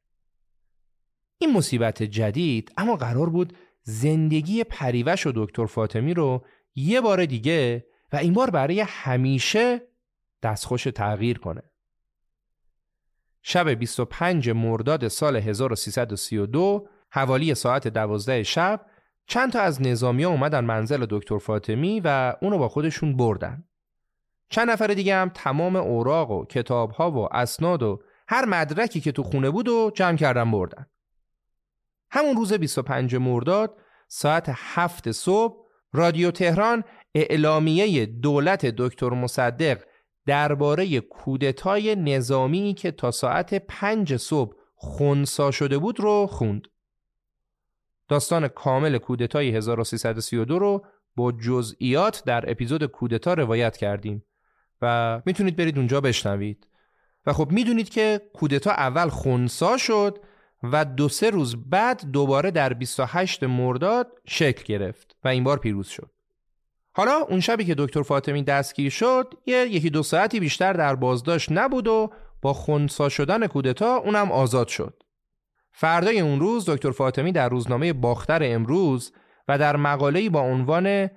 این 1.37 1.53
مصیبت 1.53 2.03
جدید 2.03 2.71
اما 2.77 2.95
قرار 2.95 3.29
بود 3.29 3.57
زندگی 3.81 4.63
پریوش 4.63 5.27
و 5.27 5.31
دکتر 5.35 5.65
فاطمی 5.65 6.13
رو 6.13 6.45
یه 6.75 7.01
بار 7.01 7.25
دیگه 7.25 7.85
و 8.13 8.17
این 8.17 8.33
بار 8.33 8.49
برای 8.49 8.79
همیشه 8.87 9.81
دستخوش 10.45 10.83
تغییر 10.83 11.39
کنه. 11.39 11.61
شب 13.41 13.69
25 13.69 14.49
مرداد 14.49 15.07
سال 15.07 15.35
1332 15.35 16.87
حوالی 17.09 17.55
ساعت 17.55 17.87
دوازده 17.87 18.43
شب 18.43 18.85
چند 19.27 19.51
تا 19.51 19.61
از 19.61 19.81
نظامی 19.81 20.23
ها 20.23 20.29
اومدن 20.31 20.65
منزل 20.65 21.05
دکتر 21.09 21.37
فاطمی 21.37 22.01
و 22.03 22.35
اونو 22.41 22.57
با 22.57 22.69
خودشون 22.69 23.17
بردن. 23.17 23.63
چند 24.49 24.69
نفر 24.69 24.87
دیگه 24.87 25.15
هم 25.15 25.29
تمام 25.29 25.75
اوراق 25.75 26.31
و 26.31 26.45
کتاب 26.45 26.91
ها 26.91 27.11
و 27.11 27.35
اسناد 27.35 27.83
و 27.83 28.01
هر 28.27 28.45
مدرکی 28.45 29.01
که 29.01 29.11
تو 29.11 29.23
خونه 29.23 29.49
بود 29.49 29.67
و 29.67 29.91
جمع 29.95 30.17
کردن 30.17 30.51
بردن. 30.51 30.85
همون 32.11 32.35
روز 32.35 32.53
25 32.53 33.15
مرداد 33.15 33.77
ساعت 34.07 34.51
هفت 34.53 35.11
صبح 35.11 35.65
رادیو 35.93 36.31
تهران 36.31 36.83
اعلامیه 37.15 38.05
دولت 38.05 38.65
دکتر 38.65 39.09
مصدق 39.09 39.81
درباره 40.25 40.99
کودتای 40.99 41.95
نظامی 41.95 42.73
که 42.73 42.91
تا 42.91 43.11
ساعت 43.11 43.53
پنج 43.53 44.17
صبح 44.17 44.55
خونسا 44.75 45.51
شده 45.51 45.77
بود 45.77 45.99
رو 45.99 46.27
خوند. 46.27 46.67
داستان 48.07 48.47
کامل 48.47 48.97
کودتای 48.97 49.49
1332 49.55 50.59
رو 50.59 50.85
با 51.15 51.31
جزئیات 51.31 52.23
در 52.25 52.51
اپیزود 52.51 52.85
کودتا 52.85 53.33
روایت 53.33 53.77
کردیم 53.77 54.25
و 54.81 55.21
می‌تونید 55.25 55.55
برید 55.55 55.77
اونجا 55.77 56.01
بشنوید 56.01 56.67
و 57.25 57.33
خب 57.33 57.51
می‌دونید 57.51 57.89
که 57.89 58.21
کودتا 58.33 58.71
اول 58.71 59.09
خونسا 59.09 59.77
شد 59.77 60.19
و 60.63 60.85
دو 60.85 61.09
سه 61.09 61.29
روز 61.29 61.69
بعد 61.69 62.11
دوباره 62.11 62.51
در 62.51 62.73
28 62.73 63.43
مرداد 63.43 64.07
شکل 64.27 64.63
گرفت 64.63 65.15
و 65.23 65.27
این 65.27 65.43
بار 65.43 65.59
پیروز 65.59 65.87
شد 65.87 66.11
حالا 66.97 67.25
اون 67.29 67.39
شبی 67.39 67.65
که 67.65 67.75
دکتر 67.77 68.01
فاطمی 68.01 68.43
دستگیر 68.43 68.89
شد 68.89 69.33
یه 69.45 69.57
یکی 69.57 69.89
دو 69.89 70.03
ساعتی 70.03 70.39
بیشتر 70.39 70.73
در 70.73 70.95
بازداشت 70.95 71.51
نبود 71.51 71.87
و 71.87 72.11
با 72.41 72.53
خونسا 72.53 73.09
شدن 73.09 73.47
کودتا 73.47 73.95
اونم 73.95 74.31
آزاد 74.31 74.67
شد 74.67 75.03
فردای 75.71 76.19
اون 76.19 76.39
روز 76.39 76.69
دکتر 76.69 76.91
فاطمی 76.91 77.31
در 77.31 77.49
روزنامه 77.49 77.93
باختر 77.93 78.39
امروز 78.43 79.13
و 79.47 79.57
در 79.57 79.75
مقاله‌ای 79.75 80.29
با 80.29 80.39
عنوان 80.39 81.09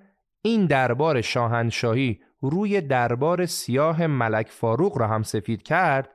این 0.42 0.66
دربار 0.66 1.20
شاهنشاهی 1.20 2.20
روی 2.40 2.80
دربار 2.80 3.46
سیاه 3.46 4.06
ملک 4.06 4.48
فاروق 4.48 4.98
را 4.98 5.08
هم 5.08 5.22
سفید 5.22 5.62
کرد 5.62 6.10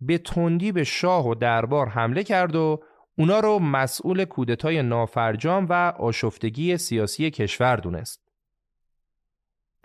به 0.00 0.18
تندی 0.18 0.72
به 0.72 0.84
شاه 0.84 1.28
و 1.28 1.34
دربار 1.34 1.88
حمله 1.88 2.24
کرد 2.24 2.56
و 2.56 2.80
اونا 3.18 3.40
رو 3.40 3.58
مسئول 3.58 4.24
کودتای 4.24 4.82
نافرجام 4.82 5.66
و 5.70 5.72
آشفتگی 5.98 6.76
سیاسی 6.76 7.30
کشور 7.30 7.76
دونست. 7.76 8.23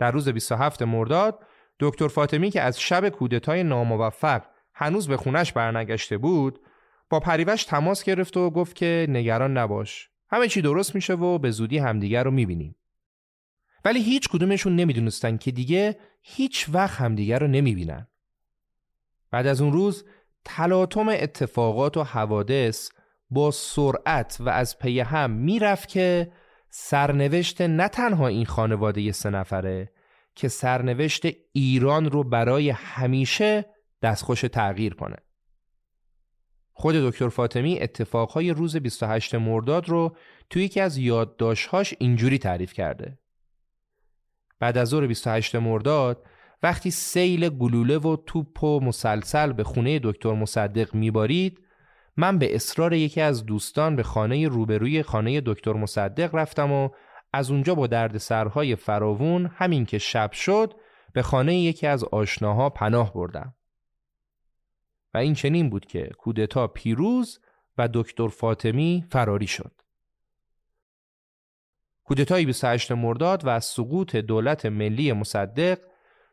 در 0.00 0.10
روز 0.10 0.28
27 0.28 0.82
مرداد 0.82 1.46
دکتر 1.80 2.08
فاطمی 2.08 2.50
که 2.50 2.60
از 2.60 2.80
شب 2.80 3.08
کودتای 3.08 3.62
ناموفق 3.62 4.42
هنوز 4.74 5.08
به 5.08 5.16
خونش 5.16 5.52
برنگشته 5.52 6.18
بود 6.18 6.60
با 7.10 7.20
پریوش 7.20 7.64
تماس 7.64 8.04
گرفت 8.04 8.36
و 8.36 8.50
گفت 8.50 8.76
که 8.76 9.06
نگران 9.08 9.58
نباش. 9.58 10.10
همه 10.30 10.48
چی 10.48 10.62
درست 10.62 10.94
میشه 10.94 11.14
و 11.14 11.38
به 11.38 11.50
زودی 11.50 11.78
همدیگر 11.78 12.24
رو 12.24 12.30
می‌بینیم. 12.30 12.76
ولی 13.84 14.02
هیچ 14.02 14.28
کدومشون 14.28 14.76
نمی‌دونستن 14.76 15.36
که 15.36 15.50
دیگه 15.50 15.98
هیچ 16.22 16.66
وقت 16.72 17.00
همدیگر 17.00 17.38
رو 17.38 17.46
نمی‌بینن. 17.46 18.08
بعد 19.30 19.46
از 19.46 19.60
اون 19.60 19.72
روز 19.72 20.04
تلاطم 20.44 21.08
اتفاقات 21.08 21.96
و 21.96 22.02
حوادث 22.02 22.90
با 23.30 23.50
سرعت 23.50 24.36
و 24.40 24.48
از 24.48 24.78
پی 24.78 25.00
هم 25.00 25.30
می‌رفت 25.30 25.88
که 25.88 26.32
سرنوشت 26.70 27.60
نه 27.62 27.88
تنها 27.88 28.26
این 28.26 28.46
خانواده 28.46 29.12
سه 29.12 29.30
نفره 29.30 29.92
که 30.34 30.48
سرنوشت 30.48 31.26
ایران 31.52 32.10
رو 32.10 32.24
برای 32.24 32.70
همیشه 32.70 33.66
دستخوش 34.02 34.40
تغییر 34.40 34.94
کنه 34.94 35.16
خود 36.72 36.94
دکتر 36.94 37.28
فاطمی 37.28 37.80
اتفاقهای 37.80 38.50
روز 38.50 38.76
28 38.76 39.34
مرداد 39.34 39.88
رو 39.88 40.16
توی 40.50 40.64
یکی 40.64 40.80
از 40.80 40.98
یادداشت‌هاش 40.98 41.94
اینجوری 41.98 42.38
تعریف 42.38 42.72
کرده. 42.72 43.18
بعد 44.60 44.78
از 44.78 44.88
ظهر 44.88 45.06
28 45.06 45.56
مرداد 45.56 46.26
وقتی 46.62 46.90
سیل 46.90 47.48
گلوله 47.48 47.98
و 47.98 48.16
توپ 48.26 48.64
و 48.64 48.80
مسلسل 48.80 49.52
به 49.52 49.64
خونه 49.64 50.00
دکتر 50.02 50.32
مصدق 50.32 50.94
میبارید 50.94 51.60
من 52.20 52.38
به 52.38 52.54
اصرار 52.54 52.92
یکی 52.92 53.20
از 53.20 53.46
دوستان 53.46 53.96
به 53.96 54.02
خانه 54.02 54.48
روبروی 54.48 55.02
خانه 55.02 55.40
دکتر 55.40 55.72
مصدق 55.72 56.34
رفتم 56.34 56.72
و 56.72 56.88
از 57.32 57.50
اونجا 57.50 57.74
با 57.74 57.86
درد 57.86 58.18
سرهای 58.18 58.76
فراوون 58.76 59.46
همین 59.46 59.86
که 59.86 59.98
شب 59.98 60.32
شد 60.32 60.74
به 61.12 61.22
خانه 61.22 61.56
یکی 61.56 61.86
از 61.86 62.04
آشناها 62.04 62.70
پناه 62.70 63.14
بردم. 63.14 63.54
و 65.14 65.18
این 65.18 65.34
چنین 65.34 65.70
بود 65.70 65.86
که 65.86 66.10
کودتا 66.18 66.66
پیروز 66.66 67.40
و 67.78 67.88
دکتر 67.94 68.28
فاطمی 68.28 69.04
فراری 69.10 69.46
شد. 69.46 69.72
کودتای 72.04 72.46
28 72.46 72.92
مرداد 72.92 73.42
و 73.44 73.60
سقوط 73.60 74.16
دولت 74.16 74.66
ملی 74.66 75.12
مصدق 75.12 75.78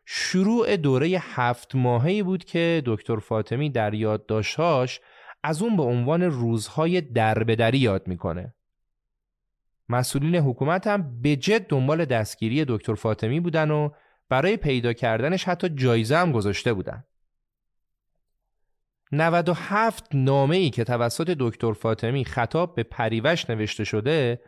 شروع 0.06 0.78
دوره 0.78 1.08
هفت 1.08 1.76
ماهی 1.76 2.24
بود 2.24 2.46
که 2.46 2.84
دکتر 2.86 3.20
فاطمی 3.20 3.70
در 3.70 3.94
یادداشتهاش 3.94 5.00
از 5.48 5.62
اون 5.62 5.78
به 5.78 5.84
عنوان 5.84 6.24
روزهای 6.24 7.02
دربدری 7.02 7.78
یاد 7.78 8.08
می‌کنه. 8.08 8.54
مسئولین 9.90 10.36
حکومت 10.36 10.88
هم 10.88 11.22
به 11.22 11.36
جد 11.36 11.68
دنبال 11.68 12.06
دستگیری 12.06 12.66
دکتر 12.68 12.96
فاطمی 12.96 13.40
بودن 13.40 13.72
و 13.72 13.90
برای 14.30 14.58
پیدا 14.58 14.94
کردنش 14.94 15.44
حتی 15.44 15.70
جایزه 15.70 16.18
هم 16.18 16.32
گذاشته 16.32 16.74
بودن. 16.74 17.04
97 19.12 20.08
نامه 20.14 20.56
ای 20.56 20.70
که 20.70 20.84
توسط 20.84 21.36
دکتر 21.40 21.74
فاطمی 21.74 22.26
خطاب 22.26 22.76
به 22.76 22.84
پریوش 22.84 23.50
نوشته 23.50 23.84
شده 23.84 24.42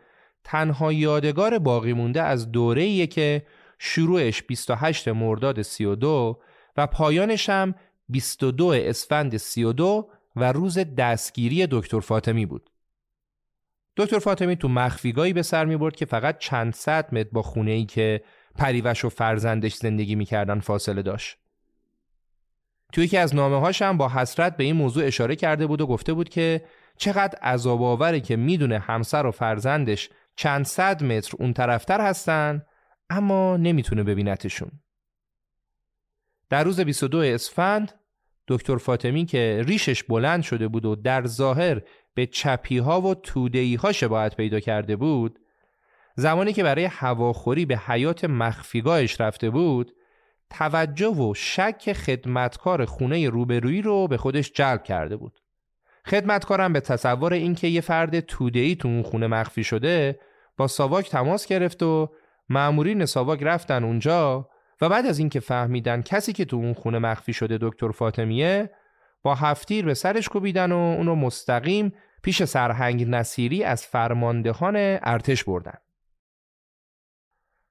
تنها 0.44 0.92
یادگار 0.92 1.58
باقی 1.58 1.92
مونده 1.92 2.22
از 2.22 2.52
دوره 2.52 3.06
که 3.06 3.46
شروعش 3.78 4.42
28 4.42 5.08
مرداد 5.08 5.62
32 5.62 6.40
و 6.76 6.86
پایانش 6.86 7.48
هم 7.48 7.74
22 8.08 8.66
اسفند 8.66 9.36
32 9.36 10.10
و 10.36 10.52
روز 10.52 10.78
دستگیری 10.78 11.66
دکتر 11.70 12.00
فاطمی 12.00 12.46
بود. 12.46 12.70
دکتر 13.96 14.18
فاطمی 14.18 14.56
تو 14.56 14.68
مخفیگاهی 14.68 15.32
به 15.32 15.42
سر 15.42 15.64
می 15.64 15.76
برد 15.76 15.96
که 15.96 16.06
فقط 16.06 16.38
چند 16.38 16.74
صد 16.74 17.14
متر 17.14 17.28
با 17.32 17.42
خونه 17.42 17.70
ای 17.70 17.84
که 17.84 18.24
پریوش 18.54 19.04
و 19.04 19.08
فرزندش 19.08 19.74
زندگی 19.74 20.14
می‌کردن 20.14 20.60
فاصله 20.60 21.02
داشت. 21.02 21.36
توی 22.92 23.04
یکی 23.04 23.16
از 23.16 23.34
نامه 23.34 23.60
هاش 23.60 23.82
هم 23.82 23.96
با 23.96 24.08
حسرت 24.08 24.56
به 24.56 24.64
این 24.64 24.76
موضوع 24.76 25.06
اشاره 25.06 25.36
کرده 25.36 25.66
بود 25.66 25.80
و 25.80 25.86
گفته 25.86 26.12
بود 26.12 26.28
که 26.28 26.64
چقدر 26.96 27.38
عذاب 27.38 27.82
آوره 27.82 28.20
که 28.20 28.36
می‌دونه 28.36 28.78
همسر 28.78 29.26
و 29.26 29.30
فرزندش 29.30 30.10
چند 30.36 30.64
صد 30.64 31.04
متر 31.04 31.36
اون 31.38 31.52
طرفتر 31.52 32.00
هستن 32.00 32.62
اما 33.10 33.56
نمی‌تونه 33.56 34.02
ببینتشون. 34.02 34.70
در 36.48 36.64
روز 36.64 36.80
22 36.80 37.18
اسفند 37.18 37.99
دکتر 38.50 38.76
فاطمی 38.76 39.24
که 39.24 39.62
ریشش 39.66 40.02
بلند 40.02 40.42
شده 40.42 40.68
بود 40.68 40.84
و 40.84 40.96
در 40.96 41.26
ظاهر 41.26 41.80
به 42.14 42.26
چپی 42.26 42.78
ها 42.78 43.00
و 43.00 43.14
تودهی 43.14 43.74
ها 43.74 43.92
شباهت 43.92 44.36
پیدا 44.36 44.60
کرده 44.60 44.96
بود 44.96 45.38
زمانی 46.16 46.52
که 46.52 46.62
برای 46.62 46.84
هواخوری 46.84 47.66
به 47.66 47.78
حیات 47.78 48.24
مخفیگاهش 48.24 49.20
رفته 49.20 49.50
بود 49.50 49.92
توجه 50.50 51.14
و 51.14 51.34
شک 51.34 51.92
خدمتکار 51.92 52.84
خونه 52.84 53.28
روبرویی 53.28 53.82
رو 53.82 54.08
به 54.08 54.16
خودش 54.16 54.52
جلب 54.52 54.84
کرده 54.84 55.16
بود. 55.16 55.40
خدمتکارم 56.06 56.72
به 56.72 56.80
تصور 56.80 57.32
اینکه 57.32 57.68
یه 57.68 57.80
فرد 57.80 58.20
تودهی 58.20 58.76
تو 58.76 58.88
اون 58.88 59.02
خونه 59.02 59.26
مخفی 59.26 59.64
شده 59.64 60.20
با 60.56 60.66
ساواک 60.66 61.10
تماس 61.10 61.46
گرفت 61.46 61.82
و 61.82 62.08
مأمورین 62.48 63.06
ساواک 63.06 63.42
رفتن 63.42 63.84
اونجا 63.84 64.48
و 64.80 64.88
بعد 64.88 65.06
از 65.06 65.18
اینکه 65.18 65.40
فهمیدن 65.40 66.02
کسی 66.02 66.32
که 66.32 66.44
تو 66.44 66.56
اون 66.56 66.72
خونه 66.72 66.98
مخفی 66.98 67.32
شده 67.32 67.58
دکتر 67.60 67.90
فاطمیه 67.90 68.70
با 69.22 69.34
هفتیر 69.34 69.84
به 69.84 69.94
سرش 69.94 70.28
کوبیدن 70.28 70.72
و 70.72 70.76
اونو 70.76 71.14
مستقیم 71.14 71.94
پیش 72.22 72.44
سرهنگ 72.44 73.08
نصیری 73.08 73.64
از 73.64 73.86
فرماندهان 73.86 74.76
ارتش 75.02 75.44
بردن. 75.44 75.78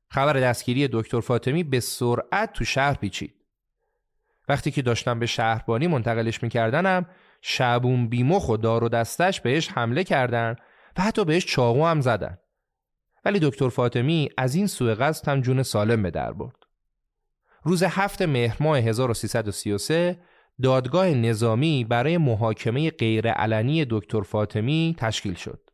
خبر 0.10 0.34
دستگیری 0.34 0.90
دکتر 0.92 1.20
فاطمی 1.20 1.64
به 1.64 1.80
سرعت 1.80 2.54
تو 2.54 2.66
شهر 2.66 2.94
پیچید. 2.94 3.36
وقتی 4.50 4.72
که 4.72 4.82
داشتم 4.82 5.20
به 5.20 5.26
شهربانی 5.26 5.88
منتقلش 5.88 6.44
میکردنم 6.44 7.06
شبون 7.42 8.10
بیمخ 8.10 8.50
و 8.50 8.58
دار 8.58 8.84
و 8.84 8.90
دستش 8.90 9.42
بهش 9.42 9.70
حمله 9.72 10.04
کردن 10.04 10.56
و 10.98 11.02
حتی 11.02 11.26
بهش 11.26 11.46
چاقو 11.46 11.86
هم 11.86 12.02
زدن. 12.02 12.38
ولی 13.26 13.40
دکتر 13.42 13.70
فاطمی 13.70 14.30
از 14.38 14.56
این 14.56 14.68
سوء 14.68 14.96
قصد 14.96 15.30
هم 15.30 15.42
جون 15.42 15.64
سالم 15.64 16.04
به 16.04 16.12
در 16.12 16.32
برد. 16.32 16.59
روز 17.64 17.84
هفت 17.84 18.22
مهر 18.22 18.58
ماه 18.60 18.78
1333 18.78 20.20
دادگاه 20.62 21.08
نظامی 21.08 21.84
برای 21.84 22.18
محاکمه 22.18 22.92
غیرعلنی 22.92 23.86
دکتر 23.90 24.22
فاطمی 24.22 24.96
تشکیل 24.98 25.34
شد. 25.34 25.70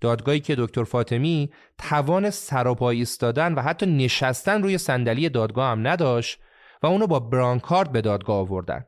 دادگاهی 0.00 0.40
که 0.40 0.54
دکتر 0.58 0.84
فاطمی 0.84 1.50
توان 1.78 2.30
سراپایی 2.30 2.98
ایستادن 2.98 3.54
و 3.54 3.60
حتی 3.60 3.86
نشستن 3.86 4.62
روی 4.62 4.78
صندلی 4.78 5.28
دادگاه 5.28 5.70
هم 5.70 5.86
نداشت 5.86 6.38
و 6.82 6.86
اونو 6.86 7.06
با 7.06 7.20
برانکارد 7.20 7.92
به 7.92 8.00
دادگاه 8.00 8.36
آوردن. 8.36 8.86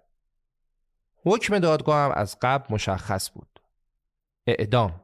حکم 1.25 1.59
دادگاه 1.59 2.05
هم 2.05 2.13
از 2.15 2.37
قبل 2.43 2.75
مشخص 2.75 3.31
بود. 3.31 3.61
اعدام. 4.47 5.01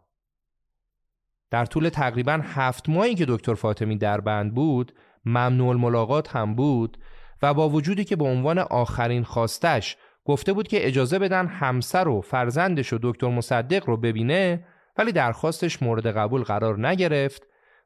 در 1.50 1.66
طول 1.66 1.88
تقریبا 1.88 2.40
هفت 2.42 2.88
ماهی 2.88 3.14
که 3.14 3.26
دکتر 3.28 3.54
فاطمی 3.54 3.96
در 3.96 4.20
بند 4.20 4.54
بود 4.54 4.92
ممنوع 5.24 5.76
ملاقات 5.76 6.37
هم 6.37 6.54
بود 6.54 6.98
و 7.42 7.54
با 7.54 7.68
وجودی 7.68 8.04
که 8.04 8.16
به 8.16 8.24
عنوان 8.24 8.58
آخرین 8.58 9.24
خواستش 9.24 9.96
گفته 10.24 10.52
بود 10.52 10.68
که 10.68 10.87
اجازه 10.87 11.18
بدن 11.18 11.46
همسر 11.46 12.08
و 12.08 12.20
فرزندش 12.20 12.92
و 12.92 12.98
دکتر 13.02 13.28
مصدق 13.28 13.88
رو 13.88 13.96
ببینه 13.96 14.64
ولی 14.98 15.12
درخواستش 15.12 15.82
مورد 15.82 16.06
قبول 16.06 16.42
قرار 16.42 16.88
نگرفت 16.88 17.42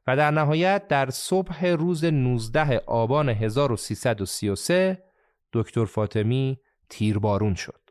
و 0.07 0.17
در 0.17 0.31
نهایت 0.31 0.87
در 0.87 1.09
صبح 1.09 1.65
روز 1.65 2.05
19 2.05 2.81
آبان 2.85 3.29
1333 3.29 5.03
دکتر 5.53 5.85
فاطمی 5.85 6.59
تیربارون 6.89 7.55
شد. 7.55 7.81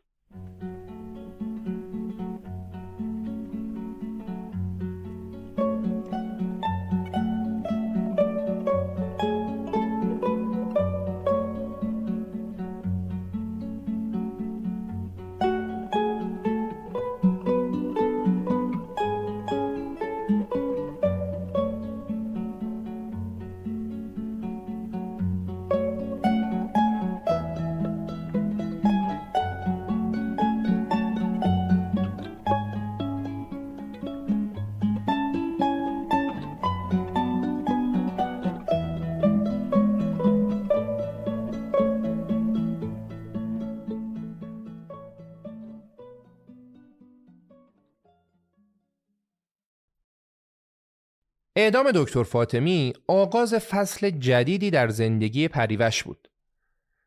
اعدام 51.59 51.91
دکتر 51.95 52.23
فاطمی 52.23 52.93
آغاز 53.07 53.53
فصل 53.53 54.09
جدیدی 54.09 54.71
در 54.71 54.89
زندگی 54.89 55.47
پریوش 55.47 56.03
بود. 56.03 56.27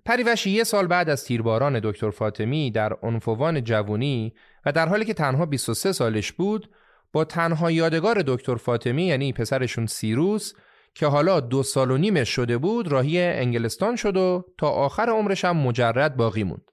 پریوش 0.04 0.46
یه 0.46 0.64
سال 0.64 0.86
بعد 0.86 1.10
از 1.10 1.24
تیرباران 1.24 1.80
دکتر 1.80 2.10
فاطمی 2.10 2.70
در 2.70 2.92
عنفوان 2.92 3.64
جوونی 3.64 4.32
و 4.66 4.72
در 4.72 4.88
حالی 4.88 5.04
که 5.04 5.14
تنها 5.14 5.46
23 5.46 5.92
سالش 5.92 6.32
بود 6.32 6.70
با 7.12 7.24
تنها 7.24 7.70
یادگار 7.70 8.22
دکتر 8.26 8.56
فاطمی 8.56 9.04
یعنی 9.04 9.32
پسرشون 9.32 9.86
سیروس 9.86 10.52
که 10.94 11.06
حالا 11.06 11.40
دو 11.40 11.62
سال 11.62 11.90
و 11.90 11.98
نیمه 11.98 12.24
شده 12.24 12.58
بود 12.58 12.88
راهی 12.88 13.22
انگلستان 13.22 13.96
شد 13.96 14.16
و 14.16 14.44
تا 14.58 14.68
آخر 14.68 15.10
عمرش 15.10 15.44
هم 15.44 15.56
مجرد 15.56 16.16
باقی 16.16 16.44
موند. 16.44 16.70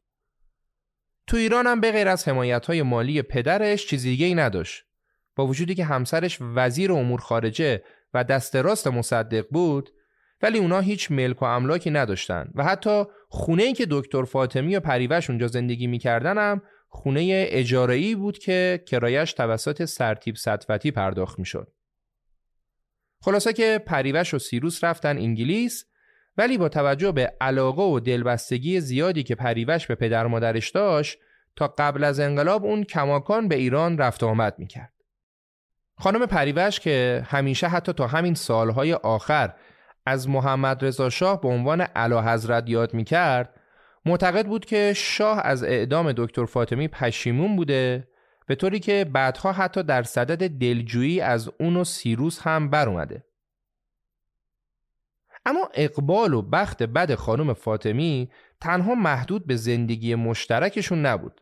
تو 1.27 1.37
ایران 1.37 1.67
هم 1.67 1.81
به 1.81 1.91
غیر 1.91 2.07
از 2.07 2.27
حمایت 2.27 2.65
های 2.65 2.81
مالی 2.81 3.21
پدرش 3.21 3.87
چیزی 3.87 4.09
دیگه 4.09 4.25
ای 4.25 4.35
نداشت 4.35 4.86
با 5.37 5.47
وجودی 5.47 5.75
که 5.75 5.85
همسرش 5.85 6.37
وزیر 6.41 6.91
امور 6.91 7.19
خارجه 7.19 7.83
و 8.13 8.23
دست 8.23 8.55
راست 8.55 8.87
مصدق 8.87 9.45
بود 9.51 9.89
ولی 10.41 10.57
اونا 10.57 10.79
هیچ 10.79 11.11
ملک 11.11 11.41
و 11.41 11.45
املاکی 11.45 11.91
نداشتن 11.91 12.49
و 12.55 12.63
حتی 12.63 13.03
خونه 13.29 13.63
ای 13.63 13.73
که 13.73 13.87
دکتر 13.89 14.23
فاطمی 14.23 14.75
و 14.75 14.79
پریوش 14.79 15.29
اونجا 15.29 15.47
زندگی 15.47 15.87
می‌کردن 15.87 16.37
هم 16.37 16.61
خونه 16.87 17.45
اجاره 17.49 18.15
بود 18.15 18.37
که 18.37 18.83
کرایش 18.87 19.33
توسط 19.33 19.85
سرتیب 19.85 20.35
صدفتی 20.35 20.91
پرداخت 20.91 21.39
می‌شد. 21.39 21.73
خلاصه 23.21 23.53
که 23.53 23.83
پریوش 23.85 24.33
و 24.33 24.39
سیروس 24.39 24.83
رفتن 24.83 25.17
انگلیس 25.17 25.85
ولی 26.37 26.57
با 26.57 26.69
توجه 26.69 27.11
به 27.11 27.33
علاقه 27.41 27.81
و 27.81 27.99
دلبستگی 27.99 28.79
زیادی 28.79 29.23
که 29.23 29.35
پریوش 29.35 29.87
به 29.87 29.95
پدر 29.95 30.27
مادرش 30.27 30.69
داشت 30.69 31.17
تا 31.55 31.67
قبل 31.77 32.03
از 32.03 32.19
انقلاب 32.19 32.65
اون 32.65 32.83
کماکان 32.83 33.47
به 33.47 33.55
ایران 33.55 33.97
رفت 33.97 34.23
آمد 34.23 34.59
می‌کرد. 34.59 34.96
خانم 35.99 36.25
پریوش 36.25 36.79
که 36.79 37.23
همیشه 37.25 37.67
حتی 37.67 37.93
تا 37.93 38.07
همین 38.07 38.33
سالهای 38.33 38.93
آخر 38.93 39.53
از 40.05 40.29
محمد 40.29 40.85
رضا 40.85 41.09
شاه 41.09 41.41
به 41.41 41.47
عنوان 41.47 41.81
علا 41.81 42.21
حضرت 42.21 42.69
یاد 42.69 42.93
می‌کرد 42.93 43.53
معتقد 44.05 44.45
بود 44.45 44.65
که 44.65 44.93
شاه 44.95 45.41
از 45.43 45.63
اعدام 45.63 46.11
دکتر 46.11 46.45
فاطمی 46.45 46.87
پشیمون 46.87 47.55
بوده 47.55 48.07
به 48.47 48.55
طوری 48.55 48.79
که 48.79 49.05
بعدها 49.13 49.51
حتی 49.51 49.83
در 49.83 50.03
صدد 50.03 50.49
دلجویی 50.49 51.21
از 51.21 51.49
اون 51.59 51.77
و 51.77 51.83
سیروس 51.83 52.39
هم 52.41 52.69
بر 52.69 52.89
اومده. 52.89 53.23
اما 55.45 55.69
اقبال 55.73 56.33
و 56.33 56.41
بخت 56.41 56.83
بد 56.83 57.15
خانم 57.15 57.53
فاطمی 57.53 58.29
تنها 58.61 58.95
محدود 58.95 59.47
به 59.47 59.55
زندگی 59.55 60.15
مشترکشون 60.15 61.05
نبود 61.05 61.41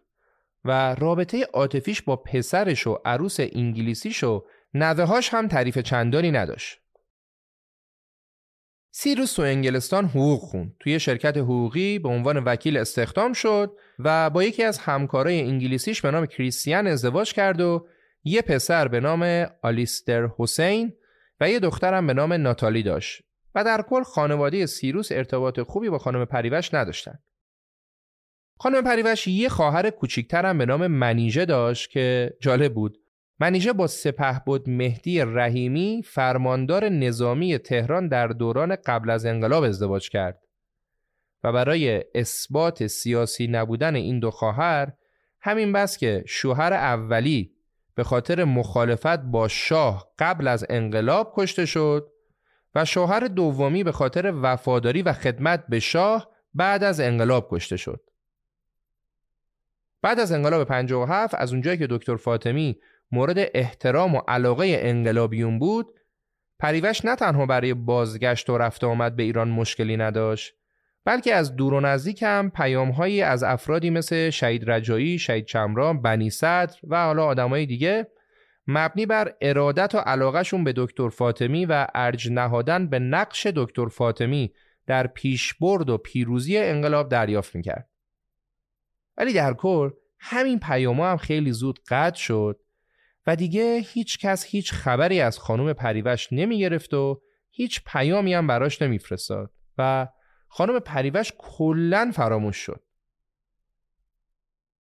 و 0.65 0.95
رابطه 0.95 1.43
عاطفیش 1.53 2.01
با 2.01 2.15
پسرش 2.15 2.87
و 2.87 2.97
عروس 3.05 3.37
انگلیسیش 3.39 4.23
و 4.23 4.45
نوههاش 4.73 5.29
هم 5.29 5.47
تعریف 5.47 5.77
چندانی 5.77 6.31
نداشت. 6.31 6.79
سیروس 8.91 9.33
تو 9.33 9.41
انگلستان 9.41 10.05
حقوق 10.05 10.39
خوند. 10.39 10.75
توی 10.79 10.99
شرکت 10.99 11.37
حقوقی 11.37 11.99
به 11.99 12.09
عنوان 12.09 12.37
وکیل 12.37 12.77
استخدام 12.77 13.33
شد 13.33 13.77
و 13.99 14.29
با 14.29 14.43
یکی 14.43 14.63
از 14.63 14.77
همکارای 14.77 15.41
انگلیسیش 15.41 16.01
به 16.01 16.11
نام 16.11 16.25
کریستیان 16.25 16.87
ازدواج 16.87 17.33
کرد 17.33 17.61
و 17.61 17.87
یه 18.23 18.41
پسر 18.41 18.87
به 18.87 18.99
نام 18.99 19.47
آلیستر 19.61 20.29
حسین 20.37 20.93
و 21.39 21.49
یه 21.49 21.59
دخترم 21.59 22.07
به 22.07 22.13
نام 22.13 22.33
ناتالی 22.33 22.83
داشت 22.83 23.23
و 23.55 23.63
در 23.63 23.81
کل 23.81 24.03
خانواده 24.03 24.65
سیروس 24.65 25.11
ارتباط 25.11 25.59
خوبی 25.59 25.89
با 25.89 25.97
خانم 25.97 26.25
پریوش 26.25 26.73
نداشتند. 26.73 27.23
خانم 28.57 28.83
پریوش 28.83 29.27
یه 29.27 29.49
خواهر 29.49 29.89
کوچیکترم 29.89 30.57
به 30.57 30.65
نام 30.65 30.87
منیژه 30.87 31.45
داشت 31.45 31.89
که 31.89 32.33
جالب 32.41 32.73
بود. 32.73 32.97
منیژه 33.39 33.73
با 33.73 33.87
سپه 33.87 34.41
بود 34.45 34.69
مهدی 34.69 35.21
رحیمی 35.21 36.01
فرماندار 36.05 36.89
نظامی 36.89 37.57
تهران 37.57 38.07
در 38.07 38.27
دوران 38.27 38.75
قبل 38.75 39.09
از 39.09 39.25
انقلاب 39.25 39.63
ازدواج 39.63 40.09
کرد 40.09 40.41
و 41.43 41.51
برای 41.51 42.03
اثبات 42.15 42.87
سیاسی 42.87 43.47
نبودن 43.47 43.95
این 43.95 44.19
دو 44.19 44.31
خواهر 44.31 44.93
همین 45.41 45.73
بس 45.73 45.97
که 45.97 46.23
شوهر 46.27 46.73
اولی 46.73 47.51
به 47.95 48.03
خاطر 48.03 48.43
مخالفت 48.43 49.19
با 49.19 49.47
شاه 49.47 50.11
قبل 50.19 50.47
از 50.47 50.65
انقلاب 50.69 51.33
کشته 51.37 51.65
شد 51.65 52.11
و 52.75 52.85
شوهر 52.85 53.19
دومی 53.19 53.83
به 53.83 53.91
خاطر 53.91 54.33
وفاداری 54.41 55.01
و 55.01 55.13
خدمت 55.13 55.65
به 55.69 55.79
شاه 55.79 56.29
بعد 56.53 56.83
از 56.83 56.99
انقلاب 56.99 57.47
کشته 57.51 57.77
شد. 57.77 58.09
بعد 60.05 60.19
از 60.19 60.31
انقلاب 60.31 60.67
57 60.67 61.35
از 61.37 61.53
اونجایی 61.53 61.77
که 61.77 61.87
دکتر 61.89 62.15
فاطمی 62.15 62.79
مورد 63.11 63.35
احترام 63.53 64.15
و 64.15 64.21
علاقه 64.27 64.77
انقلابیون 64.79 65.59
بود 65.59 65.87
پریوش 66.59 67.05
نه 67.05 67.15
تنها 67.15 67.45
برای 67.45 67.73
بازگشت 67.73 68.49
و 68.49 68.57
رفت 68.57 68.83
آمد 68.83 69.15
به 69.15 69.23
ایران 69.23 69.49
مشکلی 69.49 69.97
نداشت 69.97 70.53
بلکه 71.05 71.35
از 71.35 71.55
دور 71.55 71.73
و 71.73 71.79
نزدیک 71.79 72.23
هم 72.23 72.51
پیامهایی 72.55 73.21
از 73.21 73.43
افرادی 73.43 73.89
مثل 73.89 74.29
شهید 74.29 74.71
رجایی، 74.71 75.19
شهید 75.19 75.45
چمران، 75.45 76.01
بنی 76.01 76.29
صدر 76.29 76.75
و 76.87 77.05
حالا 77.05 77.25
آدمای 77.25 77.65
دیگه 77.65 78.07
مبنی 78.67 79.05
بر 79.05 79.33
ارادت 79.41 79.95
و 79.95 79.97
علاقهشون 79.97 80.63
به 80.63 80.73
دکتر 80.75 81.09
فاطمی 81.09 81.65
و 81.65 81.87
ارج 81.95 82.31
نهادن 82.31 82.87
به 82.89 82.99
نقش 82.99 83.47
دکتر 83.55 83.87
فاطمی 83.87 84.53
در 84.87 85.07
پیشبرد 85.07 85.89
و 85.89 85.97
پیروزی 85.97 86.57
انقلاب 86.57 87.09
دریافت 87.09 87.55
می‌کرد. 87.55 87.94
ولی 89.17 89.33
در 89.33 89.53
کل 89.53 89.89
همین 90.19 90.59
پیاما 90.59 91.11
هم 91.11 91.17
خیلی 91.17 91.51
زود 91.51 91.79
قطع 91.87 92.17
شد 92.17 92.59
و 93.27 93.35
دیگه 93.35 93.77
هیچ 93.93 94.19
کس 94.19 94.45
هیچ 94.45 94.73
خبری 94.73 95.21
از 95.21 95.39
خانم 95.39 95.73
پریوش 95.73 96.27
نمی 96.31 96.59
گرفت 96.59 96.93
و 96.93 97.21
هیچ 97.51 97.81
پیامی 97.85 98.33
هم 98.33 98.47
براش 98.47 98.81
نمیفرستاد 98.81 99.51
و 99.77 100.07
خانم 100.47 100.79
پریوش 100.79 101.31
کلا 101.37 102.11
فراموش 102.15 102.57
شد. 102.57 102.83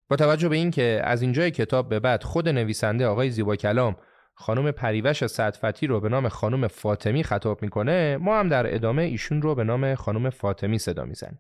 با 0.10 0.15
توجه 0.15 0.49
به 0.49 0.56
اینکه 0.56 1.01
از 1.04 1.21
اینجای 1.21 1.51
کتاب 1.51 1.89
به 1.89 1.99
بعد 1.99 2.23
خود 2.23 2.49
نویسنده 2.49 3.08
آقای 3.08 3.30
زیبا 3.30 3.56
کلام 3.56 3.97
خانم 4.34 4.71
پریوش 4.71 5.28
صدفتی 5.28 5.88
رو 5.88 5.99
به 5.99 6.10
نام 6.10 6.30
خانم 6.30 6.67
فاطمی 6.67 7.23
خطاب 7.23 7.62
می‌کنه 7.62 8.17
ما 8.17 8.39
هم 8.39 8.49
در 8.49 8.75
ادامه 8.75 9.04
ایشون 9.04 9.41
رو 9.41 9.56
به 9.56 9.63
نام 9.63 9.95
خانم 9.95 10.30
فاطمی 10.30 10.80
صدا 10.80 11.06
می‌زنیم. 11.06 11.39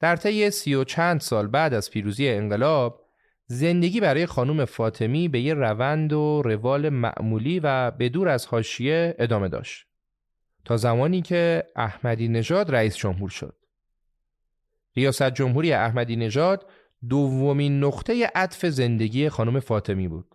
در 0.00 0.16
طی 0.16 0.50
سی 0.50 0.74
و 0.74 0.84
چند 0.84 1.20
سال 1.20 1.46
بعد 1.46 1.74
از 1.74 1.90
پیروزی 1.90 2.28
انقلاب 2.28 3.04
زندگی 3.46 4.00
برای 4.00 4.26
خانم 4.26 4.64
فاطمی 4.64 5.28
به 5.28 5.40
یه 5.40 5.54
روند 5.54 6.12
و 6.12 6.42
روال 6.44 6.88
معمولی 6.88 7.60
و 7.60 7.90
بدور 7.90 8.28
از 8.28 8.46
حاشیه 8.46 9.14
ادامه 9.18 9.48
داشت 9.48 9.86
تا 10.64 10.76
زمانی 10.76 11.22
که 11.22 11.64
احمدی 11.76 12.28
نژاد 12.28 12.74
رئیس 12.74 12.96
جمهور 12.96 13.30
شد. 13.30 13.56
ریاست 14.96 15.30
جمهوری 15.30 15.72
احمدی 15.72 16.16
نژاد 16.16 16.70
دومین 17.08 17.84
نقطه 17.84 18.30
عطف 18.34 18.66
زندگی 18.66 19.28
خانم 19.28 19.60
فاطمی 19.60 20.08
بود. 20.08 20.34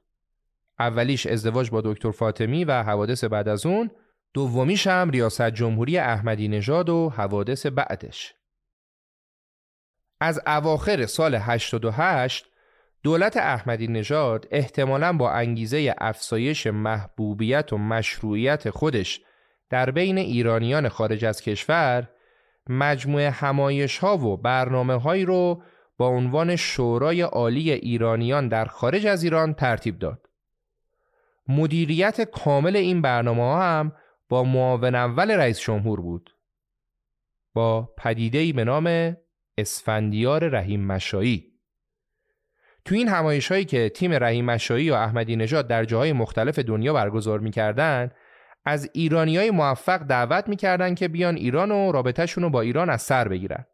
اولیش 0.80 1.28
ازدواج 1.28 1.70
با 1.70 1.82
دکتر 1.82 2.12
فاطمی 2.12 2.66
و 2.66 2.84
حوادث 2.84 3.24
بعد 3.24 3.48
از 3.48 3.66
اون، 3.66 3.92
دومیش 4.34 4.88
هم 4.88 5.10
ریاست 5.10 5.50
جمهوری 5.50 5.98
احمدی 5.98 6.48
نژاد 6.48 6.90
و 6.90 7.10
حوادث 7.10 7.66
بعدش. 7.66 8.34
از 10.20 10.42
اواخر 10.48 11.06
سال 11.06 11.36
88 11.36 12.46
دولت 13.04 13.38
احمدی 13.38 13.88
نژاد 13.88 14.48
احتمالاً 14.52 15.14
با 15.14 15.32
انگیزه 15.32 15.96
افزایش 15.98 16.68
محبوبیت 16.68 17.74
و 17.74 17.78
مشروعیت 17.78 18.70
خودش 18.70 19.22
در 19.70 19.92
بین 19.92 20.18
ایرانیان 20.18 20.90
خارج 20.90 21.26
از 21.26 21.42
کشور 21.42 22.10
مجموعه 22.70 23.30
همایش 23.30 23.98
ها 23.98 24.18
و 24.18 24.38
برنامه 24.38 25.02
هایی 25.02 25.26
رو 25.26 25.64
با 25.98 26.08
عنوان 26.08 26.56
شورای 26.56 27.22
عالی 27.22 27.72
ایرانیان 27.72 28.48
در 28.48 28.66
خارج 28.66 29.06
از 29.06 29.24
ایران 29.24 29.54
ترتیب 29.54 30.00
داد. 30.00 30.30
مدیریت 31.48 32.22
کامل 32.22 32.76
این 32.76 33.02
برنامه 33.02 33.44
ها 33.44 33.62
هم 33.62 33.92
با 34.30 34.44
معاون 34.44 34.96
اول 34.96 35.32
رئیس 35.32 35.60
جمهور 35.60 36.02
بود. 36.02 36.36
با 37.54 37.94
پدیده‌ای 37.98 38.54
به 38.54 38.64
نام 38.64 39.16
اسفندیار 39.62 40.48
رحیم 40.48 40.86
مشایی 40.86 41.50
تو 42.86 42.96
این 42.96 43.08
همایش 43.08 43.52
هایی 43.52 43.66
که 43.66 43.90
تیم 43.90 44.14
رحیم 44.14 44.46
مشایی 44.46 44.92
و 44.92 44.94
احمدی 44.94 45.36
نژاد 45.36 45.68
در 45.68 45.86
جاهای 45.86 46.14
مختلف 46.14 46.60
دنیا 46.60 46.94
برگزار 46.94 47.40
می‌کردن 47.40 48.12
از 48.66 48.90
ایرانی 48.94 49.38
های 49.38 49.52
موفق 49.52 49.98
دعوت 49.98 50.48
می‌کردن 50.48 50.96
که 50.96 51.08
بیان 51.08 51.36
ایران 51.36 51.72
و 51.72 51.92
رابطهشون 51.92 52.44
رو 52.44 52.50
با 52.50 52.62
ایران 52.62 52.90
از 52.90 53.02
سر 53.02 53.28
بگیرن 53.28 53.66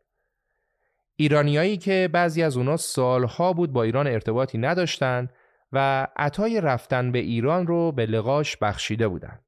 ایرانیایی 1.15 1.77
که 1.77 2.09
بعضی 2.13 2.43
از 2.43 2.57
اونا 2.57 2.77
سالها 2.77 3.53
بود 3.53 3.73
با 3.73 3.83
ایران 3.83 4.07
ارتباطی 4.07 4.57
نداشتن 4.57 5.29
و 5.71 6.07
عطای 6.15 6.61
رفتن 6.61 7.11
به 7.11 7.19
ایران 7.19 7.67
رو 7.67 7.91
به 7.91 8.05
لقاش 8.05 8.57
بخشیده 8.57 9.07
بودن. 9.07 9.39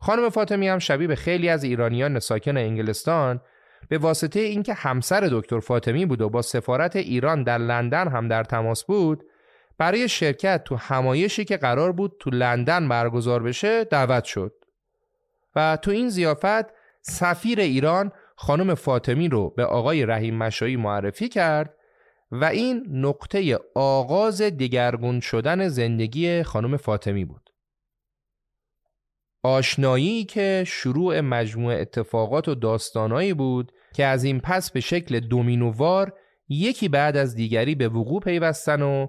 خانم 0.00 0.28
فاطمی 0.28 0.68
هم 0.68 0.78
شبیه 0.78 1.08
به 1.08 1.16
خیلی 1.16 1.48
از 1.48 1.64
ایرانیان 1.64 2.18
ساکن 2.18 2.56
انگلستان 2.56 3.40
به 3.88 3.98
واسطه 3.98 4.40
اینکه 4.40 4.74
همسر 4.74 5.28
دکتر 5.32 5.60
فاطمی 5.60 6.06
بود 6.06 6.20
و 6.20 6.28
با 6.28 6.42
سفارت 6.42 6.96
ایران 6.96 7.42
در 7.42 7.58
لندن 7.58 8.08
هم 8.08 8.28
در 8.28 8.44
تماس 8.44 8.84
بود 8.84 9.24
برای 9.78 10.08
شرکت 10.08 10.64
تو 10.64 10.76
همایشی 10.76 11.44
که 11.44 11.56
قرار 11.56 11.92
بود 11.92 12.16
تو 12.20 12.30
لندن 12.30 12.88
برگزار 12.88 13.42
بشه 13.42 13.84
دعوت 13.84 14.24
شد 14.24 14.52
و 15.56 15.78
تو 15.82 15.90
این 15.90 16.08
زیافت 16.08 16.66
سفیر 17.02 17.60
ایران 17.60 18.12
خانم 18.36 18.74
فاطمی 18.74 19.28
رو 19.28 19.50
به 19.50 19.64
آقای 19.64 20.06
رحیم 20.06 20.36
مشایی 20.36 20.76
معرفی 20.76 21.28
کرد 21.28 21.74
و 22.32 22.44
این 22.44 22.86
نقطه 22.90 23.58
آغاز 23.74 24.42
دگرگون 24.42 25.20
شدن 25.20 25.68
زندگی 25.68 26.42
خانم 26.42 26.76
فاطمی 26.76 27.24
بود. 27.24 27.45
آشنایی 29.46 30.24
که 30.24 30.64
شروع 30.66 31.20
مجموع 31.20 31.74
اتفاقات 31.74 32.48
و 32.48 32.54
داستانایی 32.54 33.34
بود 33.34 33.72
که 33.94 34.04
از 34.04 34.24
این 34.24 34.40
پس 34.40 34.70
به 34.70 34.80
شکل 34.80 35.20
دومینووار 35.20 36.12
یکی 36.48 36.88
بعد 36.88 37.16
از 37.16 37.34
دیگری 37.34 37.74
به 37.74 37.88
وقوع 37.88 38.20
پیوستن 38.20 38.82
و 38.82 39.06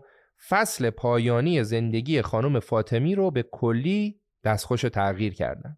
فصل 0.49 0.89
پایانی 0.89 1.63
زندگی 1.63 2.21
خانم 2.21 2.59
فاطمی 2.59 3.15
رو 3.15 3.31
به 3.31 3.43
کلی 3.51 4.21
دستخوش 4.43 4.81
تغییر 4.81 5.33
کردند. 5.33 5.77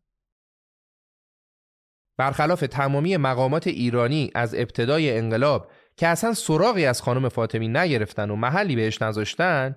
برخلاف 2.18 2.60
تمامی 2.60 3.18
مقامات 3.18 3.68
ایرانی 3.68 4.32
از 4.36 4.56
ابتدای 4.56 5.18
انقلاب 5.18 5.72
که 5.98 6.08
اصلا 6.08 6.34
سراغی 6.34 6.86
از 6.86 7.02
خانم 7.02 7.30
فاطمی 7.30 7.68
نگرفتن 7.68 8.30
و 8.30 8.36
محلی 8.36 8.76
بهش 8.76 9.02
نذاشتن 9.02 9.76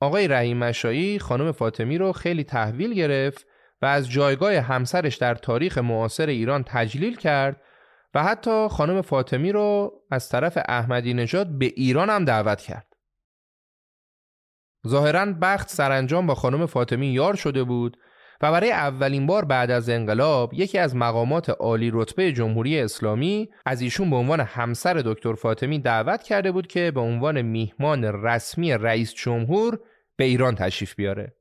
آقای 0.00 0.28
رحیم 0.28 0.56
مشایی 0.56 1.18
خانم 1.18 1.52
فاطمی 1.52 1.98
رو 1.98 2.12
خیلی 2.12 2.44
تحویل 2.44 2.94
گرفت 2.94 3.46
و 3.82 3.86
از 3.86 4.10
جایگاه 4.10 4.54
همسرش 4.54 5.16
در 5.16 5.34
تاریخ 5.34 5.78
معاصر 5.78 6.26
ایران 6.26 6.64
تجلیل 6.66 7.16
کرد 7.16 7.60
و 8.14 8.22
حتی 8.22 8.68
خانم 8.68 9.02
فاطمی 9.02 9.52
رو 9.52 9.92
از 10.10 10.28
طرف 10.28 10.58
احمدی 10.68 11.14
نژاد 11.14 11.58
به 11.58 11.66
ایران 11.66 12.10
هم 12.10 12.24
دعوت 12.24 12.60
کرد. 12.60 12.86
ظاهرا 14.88 15.26
بخت 15.42 15.68
سرانجام 15.68 16.26
با 16.26 16.34
خانم 16.34 16.66
فاطمی 16.66 17.06
یار 17.06 17.34
شده 17.34 17.64
بود 17.64 17.96
و 18.40 18.52
برای 18.52 18.72
اولین 18.72 19.26
بار 19.26 19.44
بعد 19.44 19.70
از 19.70 19.88
انقلاب 19.88 20.54
یکی 20.54 20.78
از 20.78 20.96
مقامات 20.96 21.50
عالی 21.50 21.90
رتبه 21.92 22.32
جمهوری 22.32 22.80
اسلامی 22.80 23.48
از 23.66 23.80
ایشون 23.80 24.10
به 24.10 24.16
عنوان 24.16 24.40
همسر 24.40 24.94
دکتر 24.94 25.34
فاطمی 25.34 25.78
دعوت 25.78 26.22
کرده 26.22 26.52
بود 26.52 26.66
که 26.66 26.90
به 26.90 27.00
عنوان 27.00 27.42
میهمان 27.42 28.04
رسمی 28.04 28.72
رئیس 28.72 29.14
جمهور 29.14 29.80
به 30.16 30.24
ایران 30.24 30.54
تشریف 30.54 30.94
بیاره. 30.94 31.36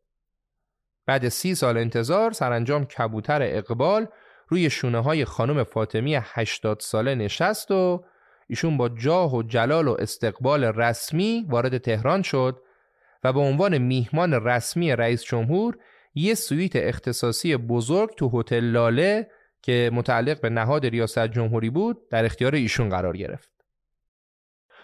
بعد 1.06 1.30
سی 1.30 1.56
سال 1.56 1.78
انتظار 1.78 2.32
سرانجام 2.32 2.86
کبوتر 2.86 3.40
اقبال 3.42 4.08
روی 4.48 4.70
شونه 4.70 5.00
های 5.00 5.26
خانم 5.26 5.64
فاطمی 5.64 6.16
80 6.22 6.80
ساله 6.80 7.16
نشست 7.16 7.72
و 7.72 8.04
ایشون 8.48 8.78
با 8.78 8.90
جاه 8.90 9.36
و 9.36 9.44
جلال 9.44 9.88
و 9.88 9.96
استقبال 10.00 10.64
رسمی 10.64 11.46
وارد 11.50 11.78
تهران 11.78 12.22
شد 12.22 12.62
و 13.24 13.34
به 13.34 13.40
عنوان 13.40 13.78
میهمان 13.78 14.34
رسمی 14.34 14.96
رئیس 14.96 15.24
جمهور 15.24 15.78
یه 16.16 16.34
سویت 16.34 16.76
اختصاصی 16.76 17.58
بزرگ 17.58 18.16
تو 18.16 18.40
هتل 18.40 18.64
لاله 18.64 19.28
که 19.62 19.92
متعلق 19.94 20.42
به 20.42 20.50
نهاد 20.50 20.86
ریاست 20.86 21.28
جمهوری 21.28 21.70
بود 21.70 22.10
در 22.10 22.26
اختیار 22.26 22.56
ایشون 22.56 22.90
قرار 22.90 23.18
گرفت. 23.18 23.50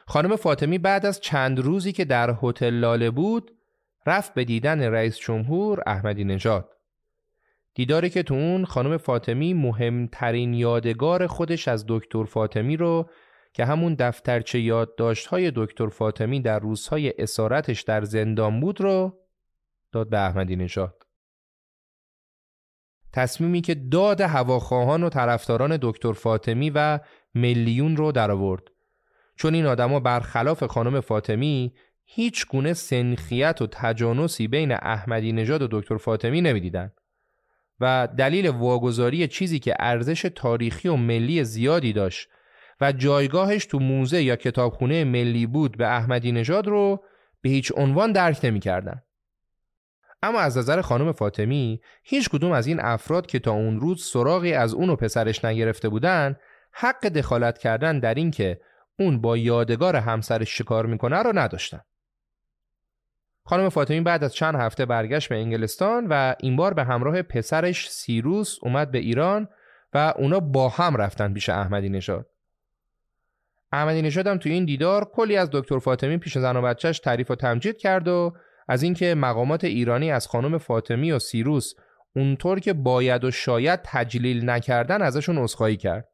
خانم 0.07 0.35
فاطمی 0.35 0.77
بعد 0.77 1.05
از 1.05 1.19
چند 1.19 1.59
روزی 1.59 1.91
که 1.91 2.05
در 2.05 2.35
هتل 2.43 2.73
لاله 2.73 3.11
بود 3.11 3.51
رفت 4.09 4.33
به 4.33 4.43
دیدن 4.43 4.81
رئیس 4.81 5.17
جمهور 5.17 5.83
احمدی 5.87 6.23
نژاد. 6.23 6.69
دیداری 7.73 8.09
که 8.09 8.23
تو 8.23 8.33
اون 8.33 8.65
خانم 8.65 8.97
فاطمی 8.97 9.53
مهمترین 9.53 10.53
یادگار 10.53 11.27
خودش 11.27 11.67
از 11.67 11.85
دکتر 11.87 12.23
فاطمی 12.23 12.77
رو 12.77 13.09
که 13.53 13.65
همون 13.65 13.95
دفترچه 13.99 14.59
یادداشت 14.59 15.27
های 15.27 15.51
دکتر 15.55 15.87
فاطمی 15.87 16.41
در 16.41 16.59
روزهای 16.59 17.13
اسارتش 17.17 17.81
در 17.81 18.03
زندان 18.03 18.59
بود 18.59 18.81
رو 18.81 19.19
داد 19.91 20.09
به 20.09 20.19
احمدی 20.19 20.55
نژاد. 20.55 21.03
تصمیمی 23.13 23.61
که 23.61 23.75
داد 23.75 24.21
هواخواهان 24.21 25.03
و 25.03 25.09
طرفداران 25.09 25.77
دکتر 25.81 26.13
فاطمی 26.13 26.69
و 26.69 26.99
میلیون 27.33 27.97
رو 27.97 28.11
درآورد 28.11 28.63
چون 29.35 29.53
این 29.53 29.65
آدما 29.65 29.99
برخلاف 29.99 30.63
خانم 30.63 30.99
فاطمی 30.99 31.73
هیچ 32.11 32.47
گونه 32.47 32.73
سنخیت 32.73 33.61
و 33.61 33.67
تجانسی 33.71 34.47
بین 34.47 34.71
احمدی 34.71 35.31
نژاد 35.31 35.61
و 35.61 35.67
دکتر 35.71 35.97
فاطمی 35.97 36.41
نمی‌دیدند 36.41 36.93
و 37.79 38.07
دلیل 38.17 38.47
واگذاری 38.47 39.27
چیزی 39.27 39.59
که 39.59 39.75
ارزش 39.79 40.21
تاریخی 40.35 40.87
و 40.87 40.95
ملی 40.95 41.43
زیادی 41.43 41.93
داشت 41.93 42.29
و 42.81 42.91
جایگاهش 42.91 43.65
تو 43.65 43.79
موزه 43.79 44.23
یا 44.23 44.35
کتابخونه 44.35 45.03
ملی 45.03 45.45
بود 45.45 45.77
به 45.77 45.87
احمدی 45.87 46.31
نژاد 46.31 46.67
رو 46.67 47.03
به 47.41 47.49
هیچ 47.49 47.71
عنوان 47.75 48.11
درک 48.11 48.39
نمی‌کردند. 48.43 49.03
اما 50.23 50.39
از 50.39 50.57
نظر 50.57 50.81
خانم 50.81 51.11
فاطمی 51.11 51.81
هیچ 52.03 52.29
کدوم 52.29 52.51
از 52.51 52.67
این 52.67 52.79
افراد 52.79 53.27
که 53.27 53.39
تا 53.39 53.51
اون 53.51 53.79
روز 53.79 54.05
سراغی 54.05 54.53
از 54.53 54.73
اون 54.73 54.89
و 54.89 54.95
پسرش 54.95 55.45
نگرفته 55.45 55.89
بودن 55.89 56.35
حق 56.71 57.07
دخالت 57.07 57.57
کردن 57.57 57.99
در 57.99 58.13
این 58.13 58.31
که 58.31 58.61
اون 58.99 59.21
با 59.21 59.37
یادگار 59.37 59.95
همسرش 59.95 60.57
شکار 60.57 60.85
می‌کنه 60.85 61.23
رو 61.23 61.39
نداشتن. 61.39 61.81
خانم 63.43 63.69
فاطمی 63.69 64.01
بعد 64.01 64.23
از 64.23 64.33
چند 64.33 64.55
هفته 64.55 64.85
برگشت 64.85 65.29
به 65.29 65.35
انگلستان 65.35 66.07
و 66.07 66.35
این 66.39 66.55
بار 66.55 66.73
به 66.73 66.83
همراه 66.83 67.21
پسرش 67.21 67.89
سیروس 67.89 68.57
اومد 68.61 68.91
به 68.91 68.97
ایران 68.97 69.47
و 69.93 70.13
اونا 70.17 70.39
با 70.39 70.69
هم 70.69 70.95
رفتن 70.95 71.33
پیش 71.33 71.49
احمدی 71.49 71.89
نژاد. 71.89 72.25
احمدی 73.71 74.01
نژاد 74.01 74.27
هم 74.27 74.37
تو 74.37 74.49
این 74.49 74.65
دیدار 74.65 75.05
کلی 75.05 75.37
از 75.37 75.49
دکتر 75.51 75.79
فاطمی 75.79 76.17
پیش 76.17 76.37
زن 76.37 76.57
و 76.57 76.61
بچهش 76.61 76.99
تعریف 76.99 77.31
و 77.31 77.35
تمجید 77.35 77.77
کرد 77.77 78.07
و 78.07 78.33
از 78.67 78.83
اینکه 78.83 79.15
مقامات 79.15 79.63
ایرانی 79.63 80.11
از 80.11 80.27
خانم 80.27 80.57
فاطمی 80.57 81.11
و 81.11 81.19
سیروس 81.19 81.73
اونطور 82.15 82.59
که 82.59 82.73
باید 82.73 83.23
و 83.23 83.31
شاید 83.31 83.79
تجلیل 83.83 84.49
نکردن 84.49 85.01
ازشون 85.01 85.37
عذرخواهی 85.37 85.77
کرد. 85.77 86.07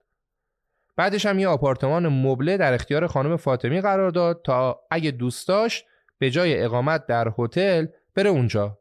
بعدش 0.98 1.26
هم 1.26 1.40
یه 1.40 1.48
آپارتمان 1.48 2.08
مبله 2.08 2.58
در 2.58 2.74
اختیار 2.74 3.08
خانم 3.08 3.38
فاطمی 3.38 3.82
قرار 3.82 4.10
داد 4.10 4.42
تا 4.46 4.80
اگه 4.92 5.12
دوست 5.12 5.48
داشت 5.48 5.86
به 6.18 6.32
جای 6.32 6.64
اقامت 6.64 7.06
در 7.06 7.34
هتل 7.38 7.86
بره 8.16 8.30
اونجا 8.30 8.80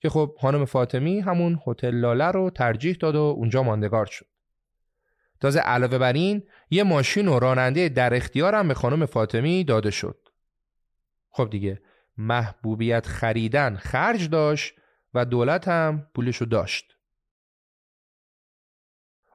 که 0.00 0.08
خب 0.08 0.36
خانم 0.40 0.64
فاطمی 0.64 1.20
همون 1.20 1.60
هتل 1.66 1.94
لاله 1.94 2.30
رو 2.30 2.50
ترجیح 2.50 2.96
داد 3.00 3.14
و 3.14 3.20
اونجا 3.20 3.62
ماندگار 3.62 4.06
شد. 4.06 4.26
تازه 5.40 5.60
علاوه 5.60 5.98
بر 5.98 6.12
این 6.12 6.42
یه 6.70 6.82
ماشین 6.82 7.28
و 7.28 7.38
راننده 7.38 7.88
در 7.88 8.14
اختیارم 8.14 8.68
به 8.68 8.74
خانم 8.74 9.06
فاطمی 9.06 9.64
داده 9.64 9.90
شد. 9.90 10.28
خب 11.30 11.50
دیگه 11.50 11.82
محبوبیت 12.18 13.06
خریدن 13.06 13.76
خرج 13.76 14.30
داشت 14.30 14.74
و 15.14 15.24
دولت 15.24 15.68
هم 15.68 16.06
پولشو 16.14 16.44
داشت. 16.44 16.96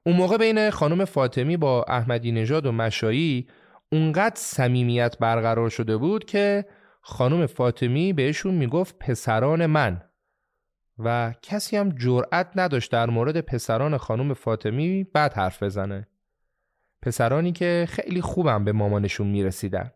اون 0.06 0.16
موقع 0.16 0.38
بین 0.38 0.70
خانم 0.70 1.06
فاطمی 1.06 1.58
با 1.58 1.84
احمدی 1.84 2.32
نژاد 2.32 2.66
و 2.66 2.72
مشایی 2.72 3.48
اونقدر 3.92 4.36
صمیمیت 4.36 5.18
برقرار 5.20 5.70
شده 5.70 5.98
بود 5.98 6.26
که 6.26 6.66
خانم 7.02 7.46
فاطمی 7.46 8.14
بهشون 8.14 8.54
می‌گفت 8.54 9.00
پسران 9.00 9.66
من 9.66 10.02
و 11.00 11.34
کسی 11.42 11.78
هم 11.78 11.90
جرأت 11.90 12.52
نداشت 12.56 12.92
در 12.92 13.10
مورد 13.10 13.42
پسران 13.42 13.98
خانم 13.98 14.34
فاطمی 14.34 15.04
بد 15.04 15.34
حرف 15.34 15.64
بزنه. 15.64 16.08
پسرانی 17.02 17.52
که 17.52 17.86
خیلی 17.90 18.22
خوبم 18.22 18.64
به 18.64 18.72
مامانشون 18.72 19.28
می‌رسیدن. 19.28 19.92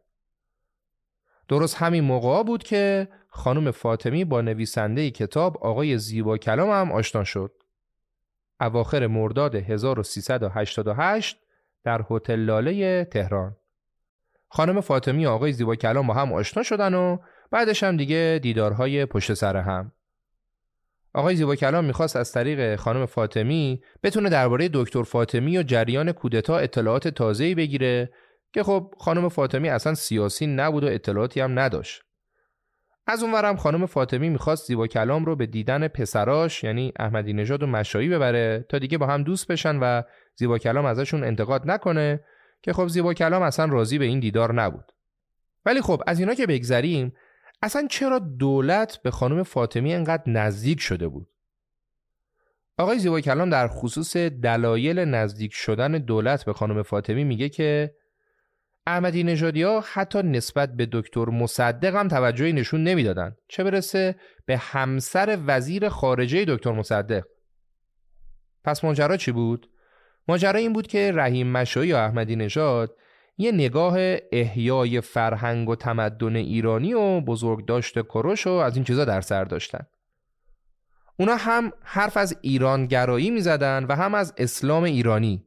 درست 1.48 1.76
همین 1.76 2.04
موقع 2.04 2.44
بود 2.44 2.64
که 2.64 3.08
خانم 3.28 3.72
فاطمی 3.72 4.26
با 4.26 4.42
نویسنده 4.42 5.12
کتاب 5.12 5.58
آقای 5.58 5.98
زیبا 5.98 6.38
کلام 6.38 6.70
هم 6.70 6.92
آشنا 6.92 7.24
شد. 7.24 7.52
اواخر 8.62 9.08
مرداد 9.08 9.56
1388 9.56 11.40
در 11.84 12.06
هتل 12.10 12.40
لاله 12.40 13.06
تهران. 13.06 13.56
خانم 14.56 14.82
فاطمی 14.82 15.26
و 15.26 15.30
آقای 15.30 15.52
زیبا 15.52 15.76
کلام 15.76 16.08
با 16.08 16.14
هم 16.14 16.34
آشنا 16.34 16.64
شدن 16.64 16.94
و 16.94 17.18
بعدش 17.52 17.84
هم 17.84 17.98
دیگه 17.98 18.40
دیدارهای 18.42 19.06
پشت 19.06 19.34
سر 19.34 19.58
هم. 19.58 19.92
آقای 21.14 21.36
زیبا 21.36 21.56
کلام 21.56 21.86
می‌خواست 21.86 22.16
از 22.16 22.32
طریق 22.32 22.76
خانم 22.76 23.06
فاطمی 23.06 23.82
بتونه 24.04 24.30
درباره 24.30 24.70
دکتر 24.74 25.04
فاطمی 25.04 25.58
و 25.58 25.64
جریان 25.64 26.12
کودتا 26.12 26.58
اطلاعات 26.58 27.08
تازه‌ای 27.08 27.56
بگیره 27.56 28.14
که 28.54 28.64
خب 28.64 28.94
خانم 28.98 29.30
فاطمی 29.30 29.70
اصلا 29.70 29.94
سیاسی 29.94 30.48
نبود 30.48 30.84
و 30.84 30.88
اطلاعاتی 30.88 31.40
هم 31.40 31.60
نداشت. 31.60 32.02
از 33.08 33.24
اونورم 33.24 33.56
خانم 33.56 33.86
فاطمی 33.86 34.30
می‌خواست 34.30 34.68
زیبا 34.68 34.88
کلام 34.88 35.26
رو 35.26 35.36
به 35.36 35.46
دیدن 35.46 35.88
پسراش 35.88 36.64
یعنی 36.64 36.94
احمدی 37.00 37.34
نژاد 37.34 37.64
و 37.64 37.68
مشایی 37.68 38.10
ببره 38.10 38.66
تا 38.70 38.80
دیگه 38.80 38.98
با 38.98 39.08
هم 39.08 39.24
دوست 39.24 39.48
بشن 39.48 39.80
و 39.82 40.02
زیبا 40.36 40.58
کلام 40.58 40.86
ازشون 40.86 41.24
انتقاد 41.24 41.72
نکنه 41.72 42.20
که 42.64 42.74
خب 42.74 42.88
زیبا 42.88 43.14
کلام 43.14 43.42
اصلا 43.42 43.66
راضی 43.66 43.98
به 43.98 44.06
این 44.06 44.20
دیدار 44.20 44.54
نبود. 44.54 44.92
ولی 45.66 45.82
خب 45.82 46.04
از 46.08 46.20
اینا 46.20 46.34
که 46.34 46.48
بگذریم 46.48 47.14
اصلا 47.62 47.88
چرا 47.90 48.20
دولت 48.20 48.98
به 48.98 49.12
خانم 49.12 49.44
فاطمی 49.44 49.94
انقدر 49.94 50.24
نزدیک 50.28 50.80
شده 50.80 51.08
بود؟ 51.08 51.28
آقای 52.78 53.00
زیبا 53.00 53.22
کلام 53.22 53.50
در 53.50 53.68
خصوص 53.68 54.18
دلایل 54.18 55.00
نزدیک 55.00 55.54
شدن 55.54 55.92
دولت 55.92 56.46
به 56.46 56.54
خانم 56.54 56.84
فاطمی 56.84 57.24
میگه 57.24 57.50
که 57.50 57.96
احمدی 58.88 59.24
نژادی 59.24 59.64
ها 59.64 59.84
حتی 59.94 60.24
نسبت 60.24 60.76
به 60.76 60.88
دکتر 60.92 61.26
مصدق 61.26 61.96
هم 61.96 62.08
توجهی 62.08 62.54
نشون 62.54 62.84
نمی‌دادند 62.84 63.38
چه 63.48 63.64
برسه 63.64 64.16
به 64.46 64.58
همسر 64.58 65.40
وزیر 65.48 65.90
خارجه 65.90 66.46
دکتر 66.46 66.72
مصدق 66.72 67.24
پس 68.64 68.84
ماجرا 68.84 69.18
چی 69.18 69.32
بود 69.32 69.70
ماجرا 70.28 70.60
این 70.60 70.74
بود 70.74 70.88
که 70.88 71.12
رحیم 71.16 71.48
مشایی 71.48 71.90
یا 71.90 72.06
احمدی 72.06 72.36
نژاد 72.36 72.96
یه 73.38 73.52
نگاه 73.52 73.96
احیای 74.32 75.02
فرهنگ 75.02 75.70
و 75.70 75.76
تمدن 75.76 76.36
ایرانی 76.36 76.94
و 76.94 77.22
بزرگ 77.22 77.66
داشته 77.66 78.04
کروش 78.04 78.48
و 78.48 78.50
از 78.50 78.76
این 78.76 78.86
چیزا 78.86 79.06
در 79.06 79.22
سر 79.22 79.44
داشتن. 79.44 79.86
اونا 81.20 81.36
هم 81.36 81.72
حرف 81.82 82.18
از 82.18 82.38
ایرانگرایی 82.42 83.32
می 83.32 83.42
زدن 83.42 83.86
و 83.90 83.96
هم 83.96 84.16
از 84.16 84.34
اسلام 84.38 84.84
ایرانی. 84.84 85.46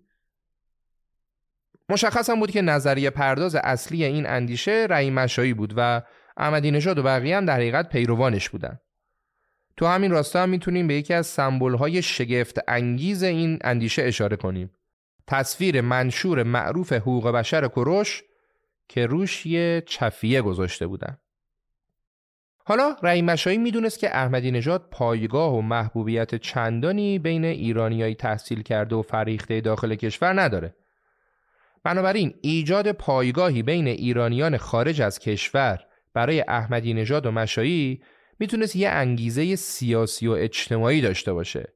مشخص 1.88 2.30
هم 2.30 2.40
بود 2.40 2.50
که 2.50 2.62
نظریه 2.62 3.10
پرداز 3.10 3.54
اصلی 3.54 4.04
این 4.04 4.26
اندیشه 4.26 4.86
رعی 4.90 5.10
مشایی 5.10 5.54
بود 5.54 5.74
و 5.76 6.02
احمدی 6.36 6.70
نژاد 6.70 6.98
و 6.98 7.02
بقیه 7.02 7.36
هم 7.36 7.44
در 7.44 7.54
حقیقت 7.54 7.88
پیروانش 7.88 8.50
بودن. 8.50 8.78
تو 9.76 9.86
همین 9.86 10.10
راستا 10.10 10.42
هم 10.42 10.48
می‌تونیم 10.48 10.86
به 10.86 10.94
یکی 10.94 11.14
از 11.14 11.26
سمبولهای 11.26 12.02
شگفت 12.02 12.58
انگیز 12.68 13.22
این 13.22 13.58
اندیشه 13.64 14.02
اشاره 14.02 14.36
کنیم 14.36 14.70
تصویر 15.26 15.80
منشور 15.80 16.42
معروف 16.42 16.92
حقوق 16.92 17.28
بشر 17.28 17.68
کروش 17.68 18.22
که 18.88 19.06
روش 19.06 19.46
یه 19.46 19.82
چفیه 19.86 20.42
گذاشته 20.42 20.86
بودن 20.86 21.18
حالا 22.68 22.96
رحیم 23.02 23.24
مشایی 23.24 23.58
می‌دونست 23.58 23.98
که 23.98 24.16
احمدی 24.16 24.50
نژاد 24.50 24.88
پایگاه 24.90 25.54
و 25.54 25.60
محبوبیت 25.60 26.34
چندانی 26.34 27.18
بین 27.18 27.44
ایرانیایی 27.44 28.14
تحصیل 28.14 28.62
کرده 28.62 28.96
و 28.96 29.02
فریخته 29.02 29.60
داخل 29.60 29.94
کشور 29.94 30.42
نداره. 30.42 30.74
بنابراین 31.84 32.34
ایجاد 32.42 32.92
پایگاهی 32.92 33.62
بین 33.62 33.86
ایرانیان 33.86 34.56
خارج 34.56 35.02
از 35.02 35.18
کشور 35.18 35.78
برای 36.14 36.44
احمدی 36.48 36.94
نژاد 36.94 37.26
و 37.26 37.30
مشایی 37.30 38.02
می‌تونست 38.38 38.76
یه 38.76 38.88
انگیزه 38.88 39.56
سیاسی 39.56 40.26
و 40.26 40.32
اجتماعی 40.32 41.00
داشته 41.00 41.32
باشه 41.32 41.72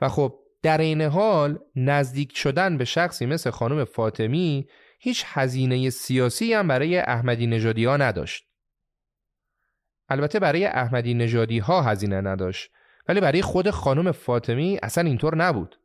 و 0.00 0.08
خب 0.08 0.38
در 0.62 0.78
این 0.78 1.02
حال 1.02 1.58
نزدیک 1.76 2.36
شدن 2.36 2.78
به 2.78 2.84
شخصی 2.84 3.26
مثل 3.26 3.50
خانم 3.50 3.84
فاطمی 3.84 4.68
هیچ 4.98 5.24
هزینه 5.26 5.90
سیاسی 5.90 6.52
هم 6.52 6.68
برای 6.68 6.98
احمدی 6.98 7.46
نژادی 7.46 7.84
ها 7.84 7.96
نداشت. 7.96 8.44
البته 10.08 10.38
برای 10.38 10.64
احمدی 10.64 11.14
نژادی 11.14 11.58
ها 11.58 11.82
هزینه 11.82 12.20
نداشت 12.20 12.70
ولی 13.08 13.20
برای 13.20 13.42
خود 13.42 13.70
خانم 13.70 14.12
فاطمی 14.12 14.78
اصلا 14.82 15.04
اینطور 15.04 15.36
نبود. 15.36 15.78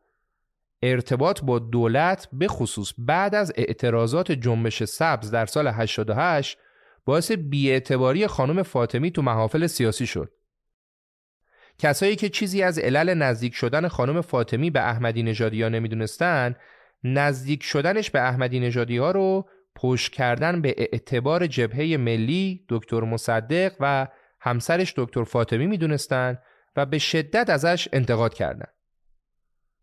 ارتباط 0.84 1.42
با 1.42 1.60
دولت 1.60 2.28
به 2.34 2.48
خصوص 2.48 2.94
بعد 2.98 3.36
از 3.36 3.54
اعتراضات 3.56 4.32
جنبش 4.32 4.84
سبز 4.84 5.32
در 5.32 5.46
سال 5.46 5.68
88 5.68 6.58
باعث 7.06 7.32
بیاعتباری 7.32 8.28
خانم 8.28 8.64
فاطمی 8.64 9.12
تو 9.12 9.22
محافل 9.22 9.68
سیاسی 9.68 10.08
شد. 10.08 10.32
کسایی 11.78 12.16
که 12.16 12.30
چیزی 12.30 12.64
از 12.64 12.80
علل 12.80 13.14
نزدیک 13.14 13.56
شدن 13.56 13.88
خانم 13.88 14.22
فاطمی 14.22 14.70
به 14.70 14.80
احمدی 14.80 15.24
نژادی 15.24 15.62
ها 15.62 15.70
نمی‌دونستن 15.70 16.56
نزدیک 17.04 17.64
شدنش 17.64 18.10
به 18.10 18.22
احمدی 18.22 18.60
نژادی 18.60 18.98
ها 18.98 19.12
رو 19.12 19.50
پشت 19.76 20.12
کردن 20.12 20.62
به 20.62 20.76
اعتبار 20.78 21.48
جبهه 21.48 21.98
ملی 21.98 22.66
دکتر 22.70 23.00
مصدق 23.00 23.74
و 23.80 24.08
همسرش 24.40 24.94
دکتر 24.98 25.24
فاطمی 25.24 25.68
می‌دونستن 25.68 26.38
و 26.76 26.86
به 26.86 27.00
شدت 27.00 27.50
ازش 27.50 27.88
انتقاد 27.94 28.34
کردند. 28.34 28.74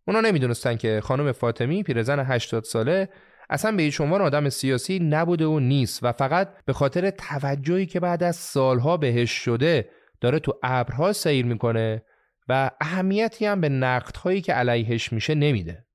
اونا 0.07 0.21
نمی‌دونستن 0.21 0.77
که 0.77 1.01
خانم 1.05 1.33
فاطمی 1.33 1.83
پیرزن 1.83 2.21
80 2.21 2.65
ساله 2.65 3.09
اصلا 3.51 3.77
به 3.77 3.91
عنوان 4.01 4.21
آدم 4.21 4.49
سیاسی 4.49 4.99
نبوده 4.99 5.47
و 5.47 5.61
نیست 5.61 6.03
و 6.03 6.13
فقط 6.13 6.65
به 6.65 6.73
خاطر 6.73 7.11
توجهی 7.11 7.87
که 7.87 8.01
بعد 8.01 8.23
از 8.23 8.37
سالها 8.37 8.97
بهش 8.97 9.31
شده 9.31 9.91
داره 10.21 10.39
تو 10.39 10.59
ابرها 10.63 11.13
سیر 11.13 11.47
می‌کنه 11.47 12.03
و 12.49 12.71
اهمیتی 12.81 13.47
هم 13.47 13.61
به 13.61 13.69
نقدهایی 13.69 14.41
که 14.41 14.53
علیهش 14.53 15.13
میشه 15.13 15.35
نمیده. 15.35 15.87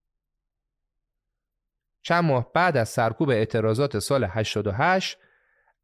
چند 2.02 2.24
ماه 2.24 2.52
بعد 2.54 2.78
از 2.78 2.90
سرکوب 2.90 3.30
اعتراضات 3.30 4.00
سال 4.00 4.24
88 4.24 5.18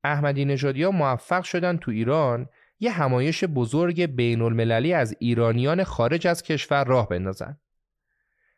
احمدی 0.04 0.46
نژادی 0.46 0.86
موفق 0.86 1.44
شدن 1.44 1.78
تو 1.78 1.92
ایران 1.92 2.50
یه 2.80 2.92
همایش 2.92 3.44
بزرگ 3.44 4.06
بین 4.06 4.42
المللی 4.42 4.94
از 4.94 5.16
ایرانیان 5.20 5.84
خارج 5.84 6.28
از 6.28 6.44
کشور 6.44 6.84
راه 6.84 7.10
بندازن. 7.10 7.58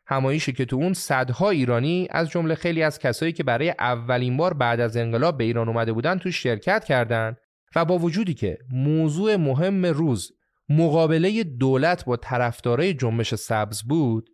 همایشی 0.06 0.52
که 0.52 0.64
تو 0.64 0.76
اون 0.76 0.92
صدها 0.92 1.50
ایرانی 1.50 2.08
از 2.10 2.30
جمله 2.30 2.54
خیلی 2.54 2.82
از 2.82 2.98
کسایی 2.98 3.32
که 3.32 3.42
برای 3.42 3.74
اولین 3.78 4.36
بار 4.36 4.54
بعد 4.54 4.80
از 4.80 4.96
انقلاب 4.96 5.38
به 5.38 5.44
ایران 5.44 5.68
اومده 5.68 5.92
بودن 5.92 6.18
تو 6.18 6.30
شرکت 6.30 6.84
کردند 6.84 7.36
و 7.76 7.84
با 7.84 7.98
وجودی 7.98 8.34
که 8.34 8.58
موضوع 8.70 9.36
مهم 9.36 9.86
روز 9.86 10.32
مقابله 10.68 11.44
دولت 11.44 12.04
با 12.04 12.16
طرفدارای 12.16 12.94
جنبش 12.94 13.34
سبز 13.34 13.82
بود 13.82 14.30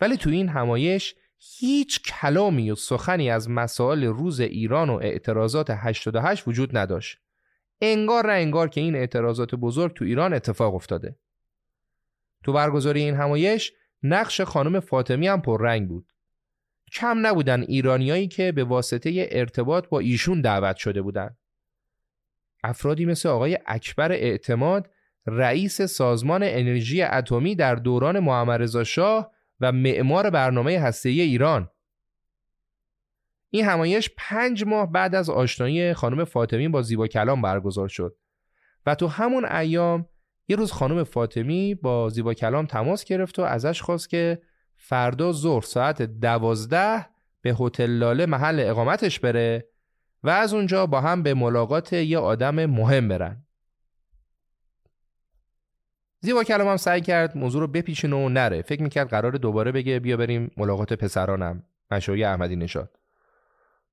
ولی 0.00 0.16
تو 0.16 0.30
این 0.30 0.48
همایش 0.48 1.14
هیچ 1.58 2.02
کلامی 2.02 2.70
و 2.70 2.74
سخنی 2.74 3.30
از 3.30 3.50
مسائل 3.50 4.04
روز 4.04 4.40
ایران 4.40 4.90
و 4.90 4.94
اعتراضات 4.94 5.70
88 5.70 6.48
وجود 6.48 6.76
نداشت. 6.76 7.18
انگار 7.80 8.26
نه 8.26 8.32
انگار 8.32 8.68
که 8.68 8.80
این 8.80 8.94
اعتراضات 8.94 9.54
بزرگ 9.54 9.94
تو 9.94 10.04
ایران 10.04 10.34
اتفاق 10.34 10.74
افتاده. 10.74 11.16
تو 12.44 12.52
برگزاری 12.52 13.02
این 13.02 13.14
همایش 13.14 13.72
نقش 14.04 14.40
خانم 14.40 14.80
فاطمی 14.80 15.28
هم 15.28 15.42
پررنگ 15.42 15.88
بود. 15.88 16.12
کم 16.92 17.26
نبودن 17.26 17.62
ایرانیایی 17.62 18.28
که 18.28 18.52
به 18.52 18.64
واسطه 18.64 19.28
ارتباط 19.30 19.88
با 19.88 20.00
ایشون 20.00 20.40
دعوت 20.40 20.76
شده 20.76 21.02
بودند. 21.02 21.36
افرادی 22.64 23.06
مثل 23.06 23.28
آقای 23.28 23.58
اکبر 23.66 24.12
اعتماد 24.12 24.90
رئیس 25.26 25.82
سازمان 25.82 26.42
انرژی 26.42 27.02
اتمی 27.02 27.54
در 27.54 27.74
دوران 27.74 28.18
محمد 28.18 28.82
شاه 28.82 29.32
و 29.60 29.72
معمار 29.72 30.30
برنامه 30.30 30.78
هسته‌ای 30.78 31.20
ایران 31.20 31.70
این 33.50 33.64
همایش 33.64 34.10
پنج 34.16 34.64
ماه 34.64 34.92
بعد 34.92 35.14
از 35.14 35.30
آشنایی 35.30 35.94
خانم 35.94 36.24
فاطمی 36.24 36.68
با 36.68 36.82
زیبا 36.82 37.06
کلام 37.06 37.42
برگزار 37.42 37.88
شد 37.88 38.16
و 38.86 38.94
تو 38.94 39.06
همون 39.06 39.44
ایام 39.44 40.08
یه 40.48 40.56
روز 40.56 40.72
خانم 40.72 41.04
فاطمی 41.04 41.74
با 41.74 42.08
زیبا 42.08 42.34
کلام 42.34 42.66
تماس 42.66 43.04
گرفت 43.04 43.38
و 43.38 43.42
ازش 43.42 43.82
خواست 43.82 44.08
که 44.08 44.42
فردا 44.76 45.32
ظهر 45.32 45.62
ساعت 45.62 46.02
دوازده 46.02 47.06
به 47.42 47.56
هتل 47.60 47.90
لاله 47.90 48.26
محل 48.26 48.60
اقامتش 48.60 49.20
بره 49.20 49.68
و 50.22 50.28
از 50.30 50.54
اونجا 50.54 50.86
با 50.86 51.00
هم 51.00 51.22
به 51.22 51.34
ملاقات 51.34 51.92
یه 51.92 52.18
آدم 52.18 52.66
مهم 52.66 53.08
برن. 53.08 53.46
زیبا 56.20 56.44
کلام 56.44 56.68
هم 56.68 56.76
سعی 56.76 57.00
کرد 57.00 57.36
موضوع 57.36 57.60
رو 57.60 57.66
بپیچونه 57.66 58.16
و 58.16 58.28
نره. 58.28 58.62
فکر 58.62 58.82
می‌کرد 58.82 59.08
قرار 59.08 59.32
دوباره 59.32 59.72
بگه 59.72 59.98
بیا 59.98 60.16
بریم 60.16 60.50
ملاقات 60.56 60.92
پسرانم. 60.92 61.62
مشوی 61.90 62.24
احمدی 62.24 62.56
نشاد. 62.56 62.98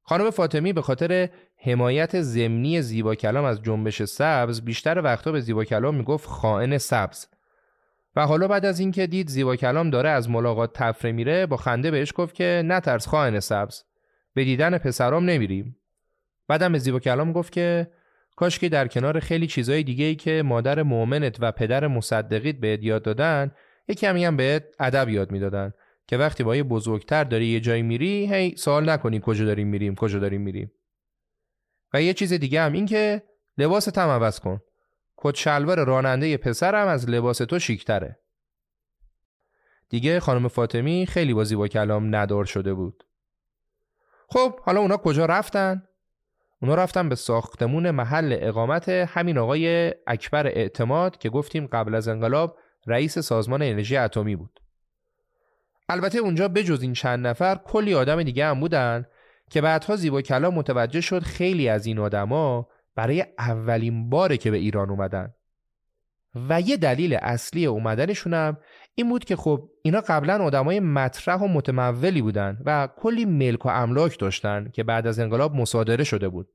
خانم 0.03 0.29
فاطمی 0.29 0.73
به 0.73 0.81
خاطر 0.81 1.29
حمایت 1.63 2.21
زمینی 2.21 2.81
زیبا 2.81 3.15
کلام 3.15 3.45
از 3.45 3.61
جنبش 3.61 4.03
سبز 4.03 4.61
بیشتر 4.61 5.01
وقتا 5.01 5.31
به 5.31 5.39
زیبا 5.39 5.63
کلام 5.63 5.95
می‌گفت 5.95 6.27
خائن 6.27 6.77
سبز. 6.77 7.25
و 8.15 8.27
حالا 8.27 8.47
بعد 8.47 8.65
از 8.65 8.79
اینکه 8.79 9.07
دید 9.07 9.29
زیبا 9.29 9.55
کلام 9.55 9.89
داره 9.89 10.09
از 10.09 10.29
ملاقات 10.29 10.73
تفره 10.73 11.11
میره 11.11 11.45
با 11.45 11.57
خنده 11.57 11.91
بهش 11.91 12.13
گفت 12.15 12.35
که 12.35 12.63
نترس 12.65 13.07
خائن 13.07 13.39
سبز. 13.39 13.83
به 14.33 14.43
دیدن 14.43 14.77
پسرام 14.77 15.25
نمیریم. 15.25 15.75
بعدم 16.47 16.71
به 16.71 16.79
زیبا 16.79 16.99
کلام 16.99 17.31
گفت 17.31 17.51
که 17.51 17.87
کاش 18.35 18.59
که 18.59 18.69
در 18.69 18.87
کنار 18.87 19.19
خیلی 19.19 19.47
چیزای 19.47 19.83
دیگه 19.83 20.05
ای 20.05 20.15
که 20.15 20.43
مادر 20.45 20.83
مؤمنت 20.83 21.37
و 21.39 21.51
پدر 21.51 21.87
مصدقیت 21.87 22.55
بهت 22.55 22.83
یاد 22.83 23.03
دادن 23.03 23.51
یه 23.87 23.95
کمی 23.95 24.25
هم 24.25 24.37
بهت 24.37 24.63
ادب 24.79 25.09
یاد 25.09 25.31
می‌دادن. 25.31 25.73
که 26.07 26.17
وقتی 26.17 26.43
با 26.43 26.55
یه 26.55 26.63
بزرگتر 26.63 27.23
داری 27.23 27.45
یه 27.45 27.59
جایی 27.59 27.81
میری 27.81 28.33
هی 28.33 28.55
سوال 28.57 28.89
نکنی 28.89 29.19
کجا 29.23 29.45
داریم 29.45 29.67
میریم 29.67 29.95
کجا 29.95 30.19
داریم 30.19 30.41
میریم. 30.41 30.71
و 31.93 32.01
یه 32.01 32.13
چیز 32.13 32.33
دیگه 32.33 32.61
هم 32.61 32.73
این 32.73 32.85
که 32.85 33.23
لباس 33.57 33.85
تم 33.85 34.07
عوض 34.07 34.39
کن. 34.39 34.61
کت 35.17 35.35
شلوار 35.35 35.85
راننده 35.85 36.37
پسرم 36.37 36.87
از 36.87 37.09
لباس 37.09 37.37
تو 37.37 37.59
شیکتره. 37.59 38.19
دیگه 39.89 40.19
خانم 40.19 40.47
فاطمی 40.47 41.05
خیلی 41.05 41.33
بازی 41.33 41.55
با 41.55 41.67
کلام 41.67 42.15
ندار 42.15 42.45
شده 42.45 42.73
بود. 42.73 43.03
خب 44.27 44.59
حالا 44.59 44.79
اونا 44.79 44.97
کجا 44.97 45.25
رفتن؟ 45.25 45.83
اونا 46.61 46.75
رفتن 46.75 47.09
به 47.09 47.15
ساختمون 47.15 47.91
محل 47.91 48.37
اقامت 48.39 48.89
همین 48.89 49.37
آقای 49.37 49.93
اکبر 50.07 50.47
اعتماد 50.47 51.17
که 51.17 51.29
گفتیم 51.29 51.67
قبل 51.67 51.95
از 51.95 52.07
انقلاب 52.07 52.57
رئیس 52.87 53.19
سازمان 53.19 53.61
انرژی 53.61 53.97
اتمی 53.97 54.35
بود. 54.35 54.59
البته 55.89 56.17
اونجا 56.17 56.47
بجز 56.47 56.81
این 56.81 56.93
چند 56.93 57.27
نفر 57.27 57.55
کلی 57.55 57.93
آدم 57.93 58.23
دیگه 58.23 58.45
هم 58.45 58.59
بودن. 58.59 59.05
که 59.51 59.61
بعدها 59.61 59.95
زیبا 59.95 60.21
کلام 60.21 60.53
متوجه 60.53 61.01
شد 61.01 61.23
خیلی 61.23 61.69
از 61.69 61.85
این 61.85 61.99
آدما 61.99 62.67
برای 62.95 63.25
اولین 63.39 64.09
باره 64.09 64.37
که 64.37 64.51
به 64.51 64.57
ایران 64.57 64.89
اومدن 64.89 65.33
و 66.49 66.61
یه 66.61 66.77
دلیل 66.77 67.13
اصلی 67.21 67.65
اومدنشون 67.65 68.33
هم 68.33 68.57
این 68.95 69.09
بود 69.09 69.25
که 69.25 69.35
خب 69.35 69.69
اینا 69.83 70.01
قبلا 70.01 70.43
آدمای 70.43 70.79
مطرح 70.79 71.39
و 71.39 71.47
متمولی 71.47 72.21
بودن 72.21 72.57
و 72.65 72.87
کلی 72.97 73.25
ملک 73.25 73.65
و 73.65 73.69
املاک 73.69 74.19
داشتن 74.19 74.69
که 74.73 74.83
بعد 74.83 75.07
از 75.07 75.19
انقلاب 75.19 75.55
مصادره 75.55 76.03
شده 76.03 76.29
بود. 76.29 76.49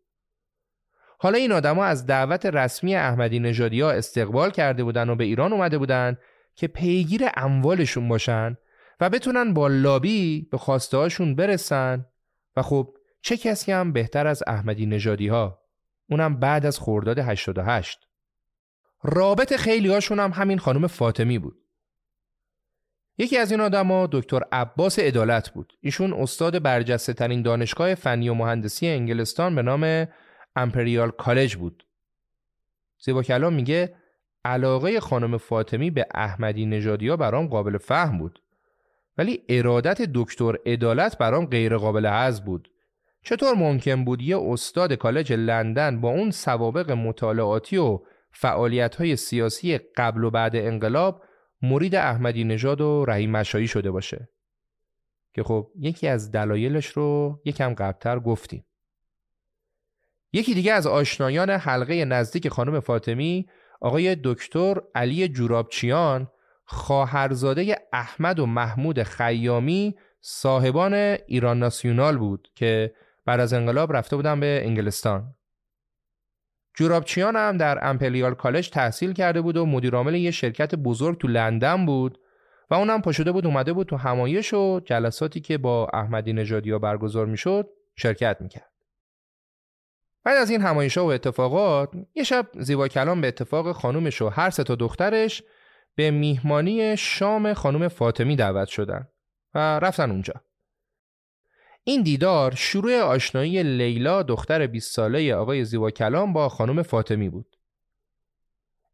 حالا 1.19 1.39
این 1.39 1.53
آدما 1.53 1.85
از 1.85 2.07
دعوت 2.07 2.47
رسمی 2.47 2.95
احمدی 2.95 3.39
نژادی 3.39 3.81
ها 3.81 3.91
استقبال 3.91 4.51
کرده 4.51 4.85
بودن 4.85 5.11
و 5.11 5.15
به 5.15 5.25
ایران 5.25 5.53
اومده 5.53 5.79
بودن 5.79 6.17
که 6.55 6.67
پیگیر 6.67 7.23
اموالشون 7.37 8.09
باشن 8.09 8.57
و 9.01 9.11
بتونن 9.11 9.55
با 9.55 9.69
لابی 9.69 10.49
به 10.51 10.59
خواسته 10.59 10.97
هاشون 10.97 11.35
برسن 11.35 12.07
و 12.57 12.63
خب 12.63 12.97
چه 13.23 13.37
کسی 13.37 13.73
هم 13.73 13.93
بهتر 13.93 14.27
از 14.27 14.43
احمدی 14.47 14.87
نژادی 14.87 15.29
ها 15.29 15.63
اونم 16.11 16.41
بعد 16.41 16.67
از 16.67 16.79
خرداد 16.79 17.19
88 17.19 18.07
رابط 19.03 19.57
خیلی 19.57 19.89
هاشون 19.89 20.21
هم 20.21 20.31
همین 20.31 20.59
خانم 20.59 20.87
فاطمی 20.87 21.39
بود. 21.39 21.57
یکی 23.19 23.39
از 23.39 23.51
این 23.51 23.61
آدما 23.61 24.09
دکتر 24.13 24.41
عباس 24.53 24.99
عدالت 24.99 25.51
بود. 25.51 25.73
ایشون 25.81 26.13
استاد 26.13 26.63
برجسته 26.63 27.13
ترین 27.13 27.43
دانشگاه 27.43 27.95
فنی 27.95 28.29
و 28.29 28.35
مهندسی 28.35 28.89
انگلستان 28.89 29.55
به 29.55 29.63
نام 29.63 30.07
امپریال 30.57 31.11
کالج 31.11 31.57
بود. 31.57 31.87
زیبا 32.99 33.23
کلام 33.23 33.55
میگه 33.55 33.95
علاقه 34.45 35.01
خانم 35.01 35.39
فاطمی 35.39 35.91
به 35.91 36.07
احمدی 36.15 36.67
نژادی 36.67 37.09
ها 37.09 37.17
برام 37.17 37.47
قابل 37.47 37.79
فهم 37.79 38.19
بود. 38.19 38.43
ولی 39.19 39.43
ارادت 39.49 40.03
دکتر 40.15 40.57
عدالت 40.67 41.19
برام 41.19 41.47
غیر 41.47 41.77
قابل 41.77 42.07
حذف 42.07 42.45
بود. 42.45 42.71
چطور 43.23 43.55
ممکن 43.55 44.05
بود 44.05 44.23
یه 44.23 44.39
استاد 44.39 44.93
کالج 44.93 45.33
لندن 45.33 46.01
با 46.01 46.09
اون 46.11 46.31
سوابق 46.31 46.91
مطالعاتی 46.91 47.77
و 47.77 48.01
فعالیت 48.33 49.15
سیاسی 49.15 49.79
قبل 49.79 50.25
و 50.25 50.31
بعد 50.31 50.57
انقلاب 50.57 51.23
مرید 51.63 51.95
احمدی 51.95 52.45
نژاد 52.45 52.81
و 52.81 53.05
رحیم 53.05 53.31
مشایی 53.31 53.69
شده 53.69 53.91
باشه؟ 53.91 54.29
که 55.35 55.43
خب 55.43 55.71
یکی 55.81 56.09
از 56.09 56.33
دلایلش 56.33 56.87
رو 56.87 57.41
یکم 57.45 57.75
قبلتر 57.75 58.19
گفتیم. 58.19 58.65
یکی 60.33 60.55
دیگه 60.55 60.73
از 60.73 60.87
آشنایان 60.87 61.51
حلقه 61.51 62.05
نزدیک 62.05 62.49
خانم 62.49 62.81
فاطمی 62.81 63.49
آقای 63.81 64.17
دکتر 64.25 64.81
علی 64.95 65.29
جورابچیان 65.29 66.31
خواهرزاده 66.67 67.77
احمد 67.93 68.39
و 68.39 68.47
محمود 68.47 69.03
خیامی 69.03 69.97
صاحبان 70.21 70.95
ایران 71.27 71.59
ناسیونال 71.59 72.19
بود 72.19 72.49
که 72.55 72.95
بعد 73.25 73.41
از 73.41 73.53
انقلاب 73.53 73.97
رفته 73.97 74.17
بودن 74.17 74.41
به 74.41 74.61
انگلستان 74.65 75.35
جورابچیان 76.75 77.37
هم 77.37 77.57
در 77.57 77.89
امپریال 77.89 78.35
کالج 78.35 78.71
تحصیل 78.71 79.13
کرده 79.13 79.41
بود 79.41 79.57
و 79.57 79.67
مدیرعامل 79.67 80.15
یه 80.15 80.31
شرکت 80.31 80.75
بزرگ 80.75 81.19
تو 81.19 81.29
لندن 81.29 81.87
بود 81.87 82.21
و 82.71 82.75
اونم 82.75 83.03
پاشده 83.03 83.33
بود 83.33 83.47
اومده 83.47 83.73
بود 83.73 83.87
تو 83.87 83.97
همایش 83.97 84.55
و 84.55 84.81
جلساتی 84.85 85.41
که 85.41 85.59
با 85.59 85.89
احمدی 85.93 86.33
نژادی 86.33 86.79
برگزار 86.79 87.27
می‌شد 87.27 87.69
شرکت 87.97 88.37
می‌کرد. 88.41 88.73
بعد 90.25 90.37
از 90.37 90.51
این 90.51 90.61
همایش 90.61 90.99
و 90.99 91.05
اتفاقات 91.05 91.91
یه 92.15 92.25
شب 92.25 92.47
زیبا 92.61 92.89
کلام 92.89 93.21
به 93.21 93.29
اتفاق 93.29 93.73
خانومش 93.73 94.23
و 94.23 94.29
هر 94.29 94.51
سه 94.51 94.65
تا 94.65 94.75
دخترش 94.75 95.43
به 95.97 96.11
میهمانی 96.11 96.97
شام 96.97 97.55
خانم 97.55 97.89
فاطمی 97.89 98.37
دعوت 98.37 98.69
شدن 98.69 99.09
و 99.55 99.59
رفتن 99.79 100.11
اونجا. 100.11 100.35
این 101.85 102.03
دیدار 102.03 102.55
شروع 102.55 103.01
آشنایی 103.01 103.63
لیلا 103.63 104.23
دختر 104.23 104.67
20 104.67 104.95
ساله 104.95 105.35
آقای 105.35 105.65
زیبا 105.65 105.91
کلام 105.91 106.33
با 106.33 106.49
خانم 106.49 106.83
فاطمی 106.83 107.29
بود. 107.29 107.57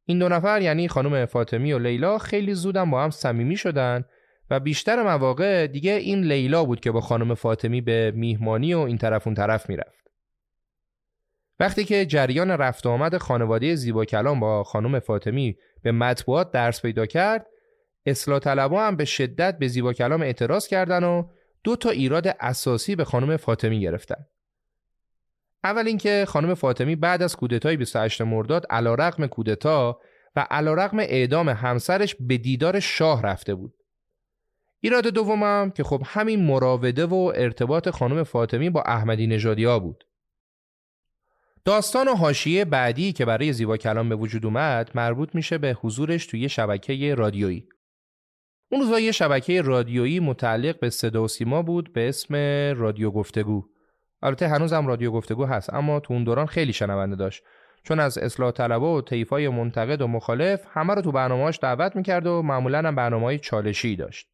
این 0.05 0.19
دو 0.19 0.29
نفر 0.29 0.63
یعنی 0.63 0.89
خانم 0.89 1.27
فاطمی 1.27 1.73
و 1.73 1.79
لیلا 1.79 2.19
خیلی 2.19 2.55
زودم 2.55 2.91
با 2.91 3.05
هم 3.05 3.11
صمیمی 3.11 3.57
شدن 3.57 4.05
و 4.51 4.61
بیشتر 4.61 5.03
مواقع 5.03 5.67
دیگه 5.67 5.93
این 5.93 6.25
لیلا 6.25 6.65
بود 6.65 6.81
که 6.81 6.91
با 6.91 7.01
خانم 7.01 7.35
فاطمی 7.35 7.81
به 7.81 8.13
میهمانی 8.15 8.75
و 8.75 8.79
این 8.79 8.99
طرف 8.99 9.27
اون 9.27 9.35
طرف 9.35 9.69
می‌رفت. 9.69 10.11
وقتی 11.61 11.85
که 11.85 12.07
جریان 12.07 12.51
رفت 12.51 12.87
آمد 12.87 13.17
خانواده 13.17 13.75
زیبا 13.75 14.05
کلام 14.05 14.41
با 14.41 14.65
خانم 14.65 14.99
فاطمی 14.99 15.57
به 15.83 15.93
مطبوعات 15.93 16.51
درس 16.51 16.83
پیدا 16.83 17.07
کرد، 17.07 17.47
اصلاح 18.07 18.39
طلبا 18.39 18.87
هم 18.87 18.97
به 18.97 19.05
شدت 19.05 19.59
به 19.59 19.69
زیبا 19.69 19.93
کلام 19.93 20.23
اعتراض 20.23 20.69
کردن 20.69 21.05
و 21.05 21.29
دو 21.65 21.77
تا 21.77 21.91
ایراد 21.91 22.37
اساسی 22.41 22.97
به 22.97 23.05
خانم 23.05 23.37
فاطمی 23.37 23.81
گرفتن. 23.81 24.27
اول 25.65 25.87
اینکه 25.87 26.25
خانم 26.29 26.55
فاطمی 26.55 26.97
بعد 26.97 27.23
از 27.23 27.37
کودتای 27.37 27.77
28 27.77 28.23
مرداد 28.23 28.67
علیرغم 28.71 29.27
کودتا 29.27 30.01
و 30.37 30.47
علیرغم 30.51 30.99
اعدام 30.99 31.49
همسرش 31.49 32.17
به 32.21 32.39
دیدار 32.39 32.81
شاه 32.81 33.23
رفته 33.23 33.55
بود. 33.55 33.75
ایراد 34.81 35.07
دومم 35.07 35.71
که 35.71 35.85
خب 35.85 36.03
همین 36.07 36.45
مراوده 36.45 37.07
و 37.07 37.33
ارتباط 37.35 37.89
خانم 37.89 38.23
فاطمی 38.23 38.71
با 38.71 38.83
احمدی 38.83 39.27
نژادی 39.27 39.79
بود. 39.79 40.05
داستان 41.65 42.09
و 42.09 42.15
حاشیه 42.15 42.65
بعدی 42.65 43.13
که 43.13 43.25
برای 43.25 43.53
زیبا 43.53 43.77
کلام 43.77 44.09
به 44.09 44.15
وجود 44.15 44.47
اومد 44.47 44.91
مربوط 44.95 45.35
میشه 45.35 45.59
به 45.59 45.77
حضورش 45.81 46.27
توی 46.27 46.49
شبکه 46.49 47.15
رادیویی. 47.15 47.67
اون 48.71 48.81
روزا 48.81 49.01
یه 49.01 49.13
شبکه 49.13 49.63
رادیویی 49.63 50.21
متعلق 50.21 50.81
به 50.81 50.91
صدا 50.91 51.25
و 51.25 51.29
سیما 51.29 51.63
بود 51.63 51.93
به 51.93 52.09
اسم 52.09 52.35
رادیو 52.81 53.11
گفتگو. 53.11 53.65
البته 54.23 54.49
هنوزم 54.49 54.87
رادیو 54.87 55.11
گفتگو 55.11 55.45
هست 55.45 55.75
اما 55.75 56.01
تو 56.01 56.15
اون 56.15 56.25
دوران 56.25 56.47
خیلی 56.47 56.73
شنونده 56.73 57.17
داشت 57.17 57.43
چون 57.83 58.01
از 58.01 58.19
اصلاح 58.19 58.51
طلبه 58.51 58.87
و 58.87 59.01
طیفای 59.01 59.49
منتقد 59.49 60.03
و 60.03 60.07
مخالف 60.07 60.61
همه 60.73 60.95
رو 60.95 61.03
تو 61.03 61.13
برنامه‌اش 61.13 61.59
دعوت 61.63 61.97
می‌کرد 61.97 62.27
و 62.27 62.43
معمولا 62.43 62.79
هم 62.79 62.95
برنامه 62.95 63.39
چالشی 63.39 63.97
داشت. 63.97 64.29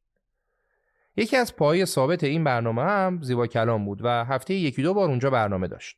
یکی 1.17 1.37
از 1.37 1.57
پای 1.57 1.87
ثابت 1.87 2.25
این 2.25 2.45
برنامه 2.45 2.83
هم 2.83 3.23
زیبا 3.23 3.47
کلام 3.47 3.85
بود 3.85 4.01
و 4.03 4.25
هفته 4.25 4.55
یکی 4.55 4.83
دو 4.83 4.95
بار 4.95 5.09
اونجا 5.09 5.31
برنامه 5.31 5.69
داشت. 5.69 5.97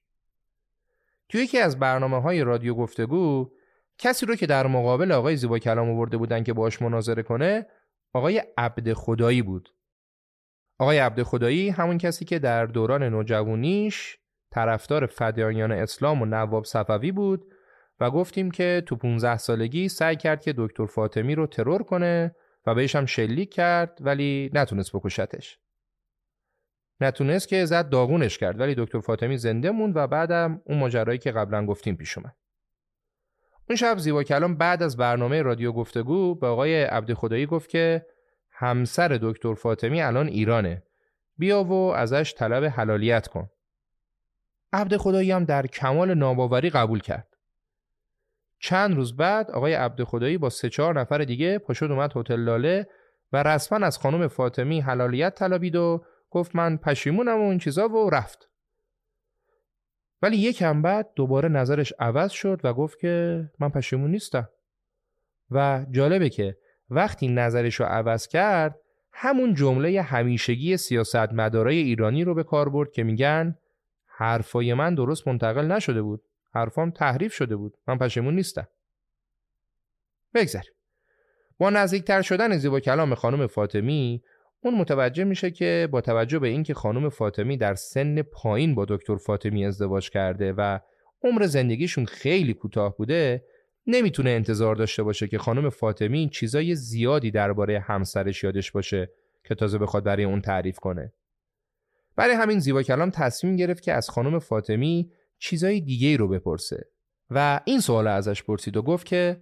توی 1.31 1.43
یکی 1.43 1.59
از 1.59 1.79
برنامه 1.79 2.23
های 2.23 2.45
رادیو 2.45 2.75
گفتگو 2.75 3.51
کسی 3.99 4.27
رو 4.27 4.37
که 4.37 4.47
در 4.47 4.67
مقابل 4.67 5.13
آقای 5.13 5.37
زیبا 5.37 5.59
کلام 5.59 5.91
آورده 5.91 6.17
بودن 6.17 6.45
که 6.45 6.53
باش 6.53 6.83
مناظره 6.83 7.23
کنه 7.23 7.67
آقای 8.15 8.43
عبد 8.59 8.93
خدایی 8.93 9.43
بود 9.43 9.69
آقای 10.79 10.99
عبد 10.99 11.23
خدایی 11.23 11.69
همون 11.69 11.99
کسی 11.99 12.25
که 12.25 12.39
در 12.39 12.67
دوران 12.67 13.03
نوجوانیش 13.03 14.17
طرفدار 14.51 15.07
فدایان 15.07 15.73
اسلام 15.73 16.23
و 16.23 16.25
نواب 16.25 16.65
صفوی 16.65 17.13
بود 17.13 17.45
و 18.01 18.11
گفتیم 18.11 18.51
که 18.51 18.83
تو 18.87 18.97
15 18.97 19.37
سالگی 19.37 19.89
سعی 19.89 20.17
کرد 20.17 20.43
که 20.43 20.55
دکتر 20.57 20.87
فاطمی 20.87 21.35
رو 21.35 21.47
ترور 21.47 21.83
کنه 21.83 22.35
و 22.67 22.75
بهش 22.75 22.97
هم 22.97 23.07
شلیک 23.07 23.55
کرد 23.55 23.99
ولی 24.01 24.51
نتونست 24.55 24.97
بکشتش. 24.97 25.59
نتونست 27.01 27.49
که 27.49 27.65
زد 27.65 27.89
داغونش 27.89 28.39
کرد 28.39 28.61
ولی 28.61 28.75
دکتر 28.79 29.01
فاطمی 29.01 29.37
زنده 29.37 29.71
موند 29.71 29.97
و 29.97 30.07
بعدم 30.07 30.63
اون 30.65 30.79
ماجرایی 30.79 31.19
که 31.19 31.33
قبلا 31.33 31.67
گفتیم 31.67 31.97
پیش 31.97 32.19
اومد. 32.19 32.37
اون 33.69 33.77
شب 33.77 33.99
زیبا 33.99 34.23
کلام 34.23 34.57
بعد 34.57 34.83
از 34.83 34.97
برنامه 34.97 35.43
رادیو 35.43 35.73
گفتگو 35.73 36.35
به 36.35 36.47
آقای 36.47 36.83
عبد 36.83 37.13
خدایی 37.13 37.47
گفت 37.47 37.71
که 37.71 38.07
همسر 38.51 39.19
دکتر 39.23 39.55
فاطمی 39.55 40.03
الان 40.03 40.29
ایرانه. 40.29 40.83
بیا 41.39 41.65
و 41.65 41.73
ازش 41.73 42.35
طلب 42.35 42.65
حلالیت 42.65 43.29
کن. 43.29 43.51
عبد 44.73 44.97
خدایی 44.97 45.33
هم 45.33 45.45
در 45.45 45.67
کمال 45.67 46.15
ناباوری 46.15 46.71
قبول 46.71 47.01
کرد. 47.01 47.37
چند 48.59 48.95
روز 48.95 49.17
بعد 49.17 49.51
آقای 49.51 49.75
عبد 49.75 50.05
خدایی 50.05 50.39
با 50.39 50.51
سه 50.51 50.69
چهار 50.69 51.01
نفر 51.01 51.19
دیگه 51.19 51.59
پاشد 51.59 51.91
اومد 51.91 52.17
هتل 52.17 52.41
لاله 52.41 52.87
و 53.33 53.43
رسما 53.43 53.87
از 53.87 53.99
خانم 53.99 54.29
فاطمی 54.29 54.81
حلالیت 54.81 55.35
طلبید 55.35 55.77
و 55.77 56.05
گفت 56.31 56.57
من 56.57 56.77
پشیمونم 56.77 57.41
و 57.41 57.49
این 57.49 57.59
چیزا 57.59 57.89
و 57.89 58.11
رفت. 58.11 58.49
ولی 60.23 60.37
یکم 60.37 60.83
بعد 60.83 61.11
دوباره 61.17 61.49
نظرش 61.49 61.93
عوض 61.99 62.31
شد 62.31 62.61
و 62.65 62.75
گفت 62.75 62.99
که 62.99 63.45
من 63.59 63.69
پشیمون 63.69 64.11
نیستم. 64.11 64.49
و 65.51 65.87
جالبه 65.91 66.29
که 66.29 66.57
وقتی 66.91 67.29
نظرش 67.29 67.75
رو 67.75 67.87
عوض 67.87 68.27
کرد 68.27 68.79
همون 69.13 69.55
جمله 69.55 70.03
همیشگی 70.03 70.77
سیاستمدارای 70.77 71.77
ایرانی 71.77 72.25
رو 72.25 72.35
به 72.35 72.43
کار 72.43 72.69
برد 72.69 72.93
که 72.93 73.03
میگن 73.03 73.59
حرفای 74.07 74.75
من 74.75 74.95
درست 74.95 75.29
منتقل 75.29 75.67
نشده 75.67 76.03
بود. 76.03 76.23
حرفام 76.55 76.91
تحریف 76.91 77.33
شده 77.35 77.57
بود. 77.57 77.77
من 77.89 77.99
پشیمون 77.99 78.35
نیستم. 78.35 78.69
بگذاریم. 80.35 80.73
با 81.59 81.71
نزدیکتر 81.71 82.23
شدن 82.23 82.57
زیبا 82.57 82.81
کلام 82.81 83.15
خانم 83.15 83.47
فاطمی 83.47 84.23
اون 84.63 84.75
متوجه 84.75 85.25
میشه 85.25 85.51
که 85.51 85.89
با 85.91 86.01
توجه 86.01 86.39
به 86.39 86.49
اینکه 86.49 86.75
خانم 86.75 87.09
فاطمی 87.09 87.57
در 87.57 87.75
سن 87.75 88.23
پایین 88.23 88.75
با 88.75 88.85
دکتر 88.85 89.17
فاطمی 89.17 89.67
ازدواج 89.67 90.11
کرده 90.11 90.53
و 90.53 90.79
عمر 91.23 91.47
زندگیشون 91.47 92.05
خیلی 92.05 92.55
کوتاه 92.55 92.97
بوده 92.97 93.45
نمی‌تونه 93.87 94.31
انتظار 94.31 94.77
داشته 94.77 95.03
باشه 95.03 95.29
که 95.29 95.39
خانم 95.39 95.69
فاطمی 95.69 96.29
چیزای 96.29 96.75
زیادی 96.75 97.31
درباره 97.31 97.81
همسرش 97.81 98.45
یادش 98.45 98.73
باشه 98.73 99.11
که 99.45 99.55
تازه 99.55 99.79
بخواد 99.79 100.05
برای 100.05 100.25
اون 100.25 100.41
تعریف 100.41 100.79
کنه. 100.79 101.13
برای 102.17 102.35
همین 102.35 102.59
زیبا 102.59 102.83
کلام 102.83 103.11
تصمیم 103.11 103.57
گرفت 103.57 103.83
که 103.83 103.93
از 103.93 104.11
خانم 104.11 104.39
فاطمی 104.39 105.13
چیزای 105.39 105.81
دیگه 105.81 106.17
رو 106.17 106.29
بپرسه 106.29 106.91
و 107.31 107.61
این 107.65 107.81
سوال 107.81 108.07
ازش 108.07 108.43
پرسید 108.43 108.77
و 108.77 108.83
گفت 108.83 109.07
که 109.07 109.41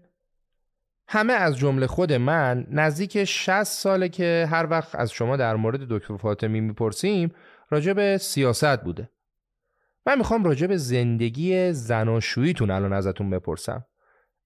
همه 1.10 1.32
از 1.32 1.58
جمله 1.58 1.86
خود 1.86 2.12
من 2.12 2.66
نزدیک 2.70 3.24
60 3.24 3.62
ساله 3.62 4.08
که 4.08 4.48
هر 4.50 4.66
وقت 4.70 4.94
از 4.94 5.10
شما 5.10 5.36
در 5.36 5.56
مورد 5.56 5.80
دکتر 5.80 6.16
فاطمی 6.16 6.60
می‌پرسیم 6.60 7.34
راجع 7.70 7.92
به 7.92 8.18
سیاست 8.18 8.84
بوده. 8.84 9.10
من 10.06 10.18
می‌خوام 10.18 10.44
راجع 10.44 10.66
به 10.66 10.76
زندگی 10.76 11.72
زناشوییتون 11.72 12.70
الان 12.70 12.92
ازتون 12.92 13.30
بپرسم. 13.30 13.84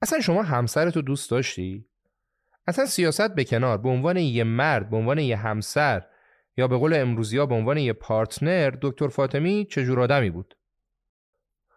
اصلا 0.02 0.20
شما 0.20 0.42
همسرتو 0.42 1.02
دوست 1.02 1.30
داشتی؟ 1.30 1.86
اصلا 2.66 2.86
سیاست 2.86 3.34
به 3.34 3.44
کنار 3.44 3.78
به 3.78 3.88
عنوان 3.88 4.16
یه 4.16 4.44
مرد 4.44 4.90
به 4.90 4.96
عنوان 4.96 5.18
یه 5.18 5.36
همسر 5.36 6.02
یا 6.56 6.68
به 6.68 6.76
قول 6.76 6.94
امروزی 6.94 7.38
ها 7.38 7.46
به 7.46 7.54
عنوان 7.54 7.78
یه 7.78 7.92
پارتنر 7.92 8.72
دکتر 8.82 9.08
فاطمی 9.08 9.66
چجور 9.70 10.00
آدمی 10.00 10.30
بود؟ 10.30 10.56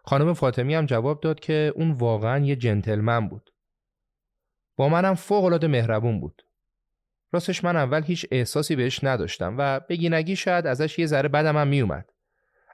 خانم 0.04 0.32
فاطمی 0.32 0.74
هم 0.74 0.86
جواب 0.86 1.20
داد 1.20 1.40
که 1.40 1.72
اون 1.76 1.90
واقعا 1.90 2.44
یه 2.44 2.56
جنتلمن 2.56 3.28
بود. 3.28 3.50
با 4.76 4.88
منم 4.88 5.14
فوق 5.14 5.44
العاده 5.44 5.66
مهربون 5.66 6.20
بود. 6.20 6.42
راستش 7.32 7.64
من 7.64 7.76
اول 7.76 8.02
هیچ 8.02 8.26
احساسی 8.30 8.76
بهش 8.76 9.04
نداشتم 9.04 9.54
و 9.58 9.80
بگینگی 9.80 10.36
شاید 10.36 10.66
ازش 10.66 10.98
یه 10.98 11.06
ذره 11.06 11.28
بدم 11.28 11.56
هم 11.56 11.68
میومد. 11.68 12.10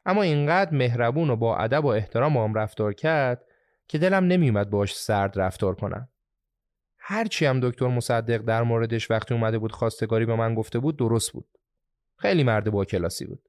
اما 0.07 0.23
اینقدر 0.23 0.75
مهربون 0.75 1.31
و 1.31 1.37
با 1.37 1.57
ادب 1.57 1.85
و 1.85 1.89
احترام 1.89 2.35
با 2.35 2.45
هم 2.45 2.55
رفتار 2.55 2.93
کرد 2.93 3.45
که 3.89 3.99
دلم 3.99 4.25
نمیومد 4.25 4.71
باش 4.71 4.97
سرد 4.97 5.41
رفتار 5.41 5.75
کنم. 5.75 6.09
هرچی 6.99 7.47
هم 7.47 7.61
دکتر 7.61 7.87
مصدق 7.87 8.39
در 8.39 8.63
موردش 8.63 9.11
وقتی 9.11 9.35
اومده 9.35 9.59
بود 9.59 9.73
خواستگاری 9.73 10.27
به 10.27 10.37
من 10.37 10.55
گفته 10.55 10.79
بود 10.79 10.97
درست 10.97 11.33
بود. 11.33 11.47
خیلی 12.17 12.45
مرد 12.45 12.71
با 12.71 12.85
کلاسی 12.85 13.27
بود. 13.27 13.49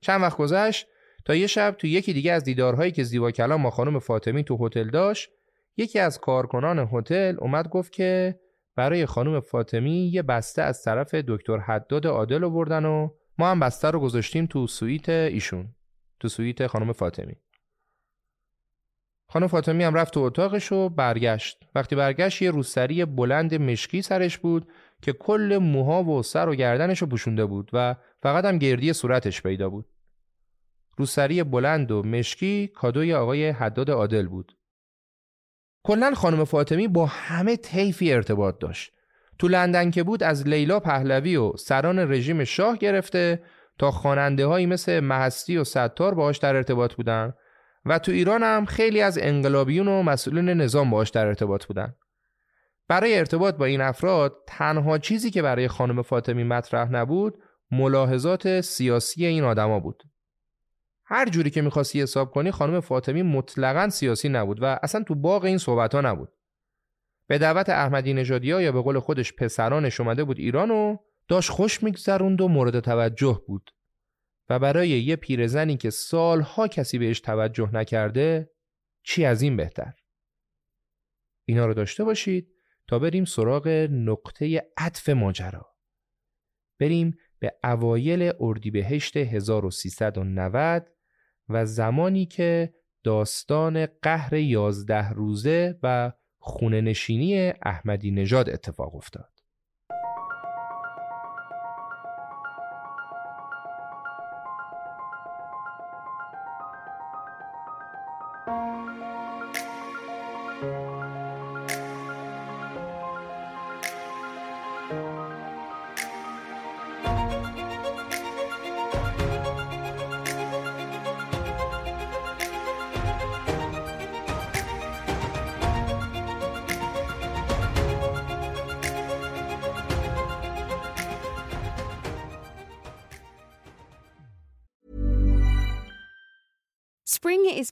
چند 0.00 0.22
وقت 0.22 0.36
گذشت 0.36 0.86
تا 1.24 1.34
یه 1.34 1.46
شب 1.46 1.74
تو 1.78 1.86
یکی 1.86 2.12
دیگه 2.12 2.32
از 2.32 2.44
دیدارهایی 2.44 2.92
که 2.92 3.02
زیبا 3.02 3.30
کلام 3.30 3.62
با 3.62 3.70
خانم 3.70 3.98
فاطمی 3.98 4.44
تو 4.44 4.66
هتل 4.66 4.90
داشت 4.90 5.30
یکی 5.76 5.98
از 5.98 6.18
کارکنان 6.18 6.88
هتل 6.92 7.36
اومد 7.40 7.68
گفت 7.68 7.92
که 7.92 8.40
برای 8.76 9.06
خانم 9.06 9.40
فاطمی 9.40 10.10
یه 10.12 10.22
بسته 10.22 10.62
از 10.62 10.82
طرف 10.82 11.14
دکتر 11.14 11.58
حداد 11.58 12.06
عادل 12.06 12.44
آوردن 12.44 12.84
و 12.84 13.08
ما 13.38 13.50
هم 13.50 13.60
بسته 13.60 13.90
رو 13.90 14.00
گذاشتیم 14.00 14.46
تو 14.46 14.66
سویت 14.66 15.08
ایشون 15.08 15.74
تو 16.20 16.28
سویت 16.28 16.66
خانم 16.66 16.92
فاطمی. 16.92 17.36
خانم 19.28 19.46
فاطمی 19.46 19.84
هم 19.84 19.94
رفت 19.94 20.14
تو 20.14 20.20
اتاقش 20.20 20.72
و 20.72 20.88
برگشت. 20.88 21.64
وقتی 21.74 21.96
برگشت 21.96 22.42
یه 22.42 22.50
روسری 22.50 23.04
بلند 23.04 23.54
مشکی 23.54 24.02
سرش 24.02 24.38
بود 24.38 24.68
که 25.02 25.12
کل 25.12 25.58
موها 25.62 26.04
و 26.04 26.22
سر 26.22 26.48
و 26.48 26.54
گردنش 26.54 26.98
رو 26.98 27.06
پوشونده 27.06 27.44
بود 27.44 27.70
و 27.72 27.96
فقط 28.22 28.44
هم 28.44 28.58
گردی 28.58 28.92
صورتش 28.92 29.42
پیدا 29.42 29.70
بود. 29.70 29.86
روسری 30.96 31.42
بلند 31.42 31.90
و 31.90 32.02
مشکی 32.02 32.68
کادوی 32.68 33.14
آقای 33.14 33.48
حداد 33.48 33.90
عادل 33.90 34.28
بود. 34.28 34.56
کلا 35.84 36.14
خانم 36.14 36.44
فاطمی 36.44 36.88
با 36.88 37.06
همه 37.06 37.56
طیفی 37.56 38.12
ارتباط 38.12 38.58
داشت. 38.58 38.92
تو 39.38 39.48
لندن 39.48 39.90
که 39.90 40.02
بود 40.02 40.22
از 40.22 40.48
لیلا 40.48 40.80
پهلوی 40.80 41.36
و 41.36 41.56
سران 41.56 41.98
رژیم 41.98 42.44
شاه 42.44 42.76
گرفته 42.76 43.42
تا 43.78 43.90
خواننده 43.90 44.46
هایی 44.46 44.66
مثل 44.66 45.00
محستی 45.00 45.56
و 45.56 45.64
ستار 45.64 46.14
باهاش 46.14 46.38
در 46.38 46.56
ارتباط 46.56 46.94
بودن 46.94 47.34
و 47.84 47.98
تو 47.98 48.12
ایران 48.12 48.42
هم 48.42 48.64
خیلی 48.64 49.00
از 49.00 49.18
انقلابیون 49.22 49.88
و 49.88 50.02
مسئولین 50.02 50.48
نظام 50.48 50.90
باهاش 50.90 51.10
در 51.10 51.26
ارتباط 51.26 51.66
بودن. 51.66 51.94
برای 52.88 53.18
ارتباط 53.18 53.54
با 53.54 53.64
این 53.64 53.80
افراد 53.80 54.36
تنها 54.46 54.98
چیزی 54.98 55.30
که 55.30 55.42
برای 55.42 55.68
خانم 55.68 56.02
فاطمی 56.02 56.44
مطرح 56.44 56.90
نبود 56.90 57.38
ملاحظات 57.70 58.60
سیاسی 58.60 59.26
این 59.26 59.44
آدما 59.44 59.80
بود. 59.80 60.02
هر 61.12 61.28
جوری 61.28 61.50
که 61.50 61.62
می‌خواستی 61.62 62.02
حساب 62.02 62.30
کنی 62.30 62.50
خانم 62.50 62.80
فاطمی 62.80 63.22
مطلقا 63.22 63.88
سیاسی 63.88 64.28
نبود 64.28 64.62
و 64.62 64.78
اصلا 64.82 65.02
تو 65.02 65.14
باغ 65.14 65.44
این 65.44 65.58
صحبت 65.58 65.94
ها 65.94 66.00
نبود. 66.00 66.32
به 67.26 67.38
دعوت 67.38 67.68
احمدی 67.68 68.14
نژادی 68.14 68.46
یا 68.46 68.72
به 68.72 68.80
قول 68.80 68.98
خودش 68.98 69.32
پسرانش 69.32 70.00
اومده 70.00 70.24
بود 70.24 70.38
ایران 70.38 70.70
و 70.70 70.96
داشت 71.28 71.50
خوش 71.50 71.82
میگذروند 71.82 72.40
و 72.40 72.48
مورد 72.48 72.80
توجه 72.80 73.42
بود. 73.46 73.70
و 74.48 74.58
برای 74.58 74.88
یه 74.88 75.16
پیرزنی 75.16 75.76
که 75.76 75.90
سالها 75.90 76.68
کسی 76.68 76.98
بهش 76.98 77.20
توجه 77.20 77.74
نکرده 77.74 78.50
چی 79.02 79.24
از 79.24 79.42
این 79.42 79.56
بهتر؟ 79.56 79.92
اینا 81.44 81.66
رو 81.66 81.74
داشته 81.74 82.04
باشید 82.04 82.48
تا 82.88 82.98
بریم 82.98 83.24
سراغ 83.24 83.68
نقطه 83.90 84.62
عطف 84.76 85.08
ماجرا. 85.08 85.76
بریم 86.80 87.18
به 87.38 87.54
اوایل 87.64 88.32
اردیبهشت 88.40 89.16
1390 89.16 90.88
و 91.48 91.66
زمانی 91.66 92.26
که 92.26 92.74
داستان 93.04 93.86
قهر 94.02 94.34
یازده 94.34 95.10
روزه 95.10 95.78
و 95.82 96.12
خونه 96.38 96.80
نشینی 96.80 97.52
احمدی 97.62 98.10
نژاد 98.10 98.50
اتفاق 98.50 98.94
افتاد. 98.94 99.31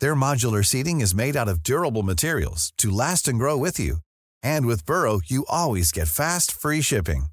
Their 0.00 0.14
modular 0.14 0.64
seating 0.64 1.02
is 1.02 1.14
made 1.14 1.36
out 1.36 1.48
of 1.48 1.62
durable 1.62 2.02
materials 2.02 2.72
to 2.78 2.90
last 2.90 3.28
and 3.28 3.38
grow 3.38 3.56
with 3.58 3.78
you. 3.78 3.98
And 4.42 4.66
with 4.66 4.86
Burrow, 4.86 5.20
you 5.26 5.44
always 5.48 5.92
get 5.92 6.08
fast, 6.08 6.50
free 6.50 6.80
shipping. 6.80 7.26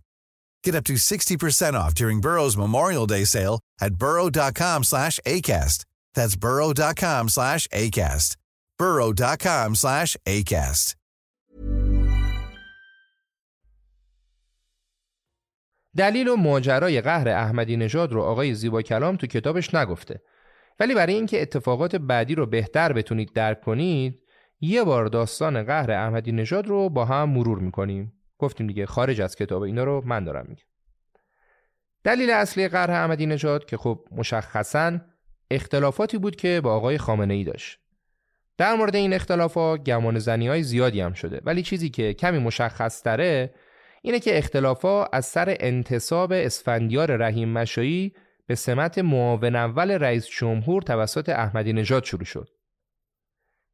Get 0.64 0.76
up 0.76 0.84
to 0.86 0.94
60% 0.96 1.74
off 1.74 1.96
during 1.96 2.22
Burrow's 2.22 2.58
Memorial 2.58 3.08
Day 3.08 3.24
sale 3.24 3.60
at 3.80 3.96
burrow.com 3.96 4.84
slash 4.84 5.20
ACAST. 5.26 5.86
That's 6.14 6.36
burrow.com 6.36 7.30
slash 7.30 7.68
ACAST. 7.70 8.36
burrow.com 8.78 9.76
slash 9.76 10.18
ACAST. 10.26 10.96
دلیل 15.98 16.28
و 16.28 16.36
ماجرای 16.36 17.02
قهر 17.02 17.30
احمدی 17.30 17.78
نژاد 17.78 18.14
رو 18.14 18.22
آقای 18.22 18.54
زیبا 18.56 18.82
کلام 18.82 19.16
تو 19.16 19.28
کتابش 19.28 19.76
نگفته 19.76 20.22
ولی 20.81 20.95
برای 20.95 21.15
اینکه 21.15 21.43
اتفاقات 21.43 21.97
بعدی 21.97 22.35
رو 22.35 22.47
بهتر 22.47 22.93
بتونید 22.93 23.33
درک 23.33 23.61
کنید 23.61 24.23
یه 24.61 24.85
بار 24.85 25.07
داستان 25.07 25.63
قهر 25.63 25.91
احمدی 25.91 26.33
نژاد 26.33 26.67
رو 26.67 26.89
با 26.89 27.05
هم 27.05 27.31
مرور 27.31 27.59
می‌کنیم. 27.59 28.13
گفتیم 28.39 28.67
دیگه 28.67 28.87
خارج 28.87 29.21
از 29.21 29.37
کتاب 29.37 29.63
اینا 29.63 29.85
رو 29.85 30.03
من 30.05 30.25
دارم 30.25 30.47
میگم. 30.49 30.65
دلیل 32.05 32.31
اصلی 32.31 32.69
قهر 32.69 32.91
احمدی 32.91 33.27
نژاد 33.27 33.65
که 33.65 33.77
خب 33.77 34.05
مشخصا 34.11 35.01
اختلافاتی 35.51 36.19
بود 36.19 36.37
که 36.37 36.61
با 36.61 36.75
آقای 36.75 36.99
خامنه 36.99 37.35
ای 37.35 37.45
داشت. 37.45 37.79
در 38.59 38.75
مورد 38.75 38.97
این 38.97 39.13
اختلافات 39.13 39.85
گمان 39.85 40.19
زنی 40.19 40.49
های 40.49 40.63
زیادی 40.63 41.01
هم 41.01 41.13
شده. 41.13 41.41
ولی 41.45 41.63
چیزی 41.63 41.91
که 41.91 42.15
کمی 42.15 42.39
مشخص 42.39 43.03
تره 43.03 43.55
اینه 44.03 44.21
که 44.21 44.39
اختلافات 44.39 45.09
از 45.13 45.27
سر 45.27 45.57
انتصاب 45.61 46.33
اسفندیار 46.33 47.17
رحیم 47.17 47.49
مشایی 47.49 48.13
به 48.47 48.55
سمت 48.55 48.99
معاون 48.99 49.57
اول 49.57 49.91
رئیس 49.91 50.27
جمهور 50.27 50.83
توسط 50.83 51.29
احمدی 51.29 51.73
نژاد 51.73 52.05
شروع 52.05 52.25
شد. 52.25 52.49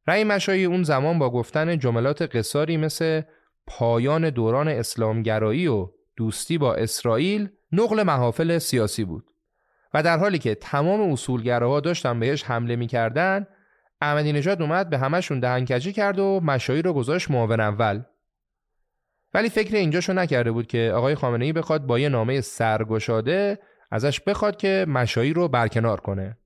رأی 0.07 0.23
مشایی 0.23 0.65
اون 0.65 0.83
زمان 0.83 1.19
با 1.19 1.29
گفتن 1.29 1.79
جملات 1.79 2.21
قصاری 2.35 2.77
مثل 2.77 3.21
پایان 3.67 4.29
دوران 4.29 4.67
اسلامگرایی 4.67 5.67
و 5.67 5.89
دوستی 6.17 6.57
با 6.57 6.75
اسرائیل 6.75 7.49
نقل 7.71 8.03
محافل 8.03 8.57
سیاسی 8.57 9.03
بود 9.03 9.25
و 9.93 10.03
در 10.03 10.17
حالی 10.17 10.39
که 10.39 10.55
تمام 10.55 11.11
اصولگراها 11.11 11.79
داشتن 11.79 12.19
بهش 12.19 12.43
حمله 12.43 12.75
می‌کردن 12.75 13.47
احمدی 14.01 14.33
نژاد 14.33 14.61
اومد 14.61 14.89
به 14.89 14.97
همشون 14.97 15.39
دهنکجی 15.39 15.93
کرد 15.93 16.19
و 16.19 16.39
مشایی 16.43 16.81
رو 16.81 16.93
گذاشت 16.93 17.31
معاون 17.31 17.59
اول 17.59 18.01
ولی 19.33 19.49
فکر 19.49 19.75
اینجاشو 19.75 20.13
نکرده 20.13 20.51
بود 20.51 20.67
که 20.67 20.91
آقای 20.95 21.15
خامنه 21.15 21.45
ای 21.45 21.53
بخواد 21.53 21.85
با 21.85 21.99
یه 21.99 22.09
نامه 22.09 22.41
سرگشاده 22.41 23.59
ازش 23.93 24.19
بخواد 24.19 24.57
که 24.57 24.85
مشایی 24.87 25.33
رو 25.33 25.47
برکنار 25.47 25.99
کنه. 25.99 26.37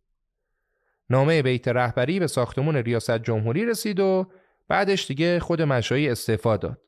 نامه 1.09 1.41
بیت 1.41 1.67
رهبری 1.67 2.19
به 2.19 2.27
ساختمون 2.27 2.75
ریاست 2.75 3.17
جمهوری 3.17 3.65
رسید 3.65 3.99
و 3.99 4.31
بعدش 4.67 5.07
دیگه 5.07 5.39
خود 5.39 5.61
مشایی 5.61 6.09
استعفا 6.09 6.57
داد. 6.57 6.81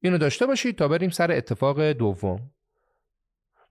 اینو 0.00 0.18
داشته 0.18 0.46
باشید 0.46 0.78
تا 0.78 0.88
بریم 0.88 1.10
سر 1.10 1.32
اتفاق 1.32 1.82
دوم. 1.92 2.50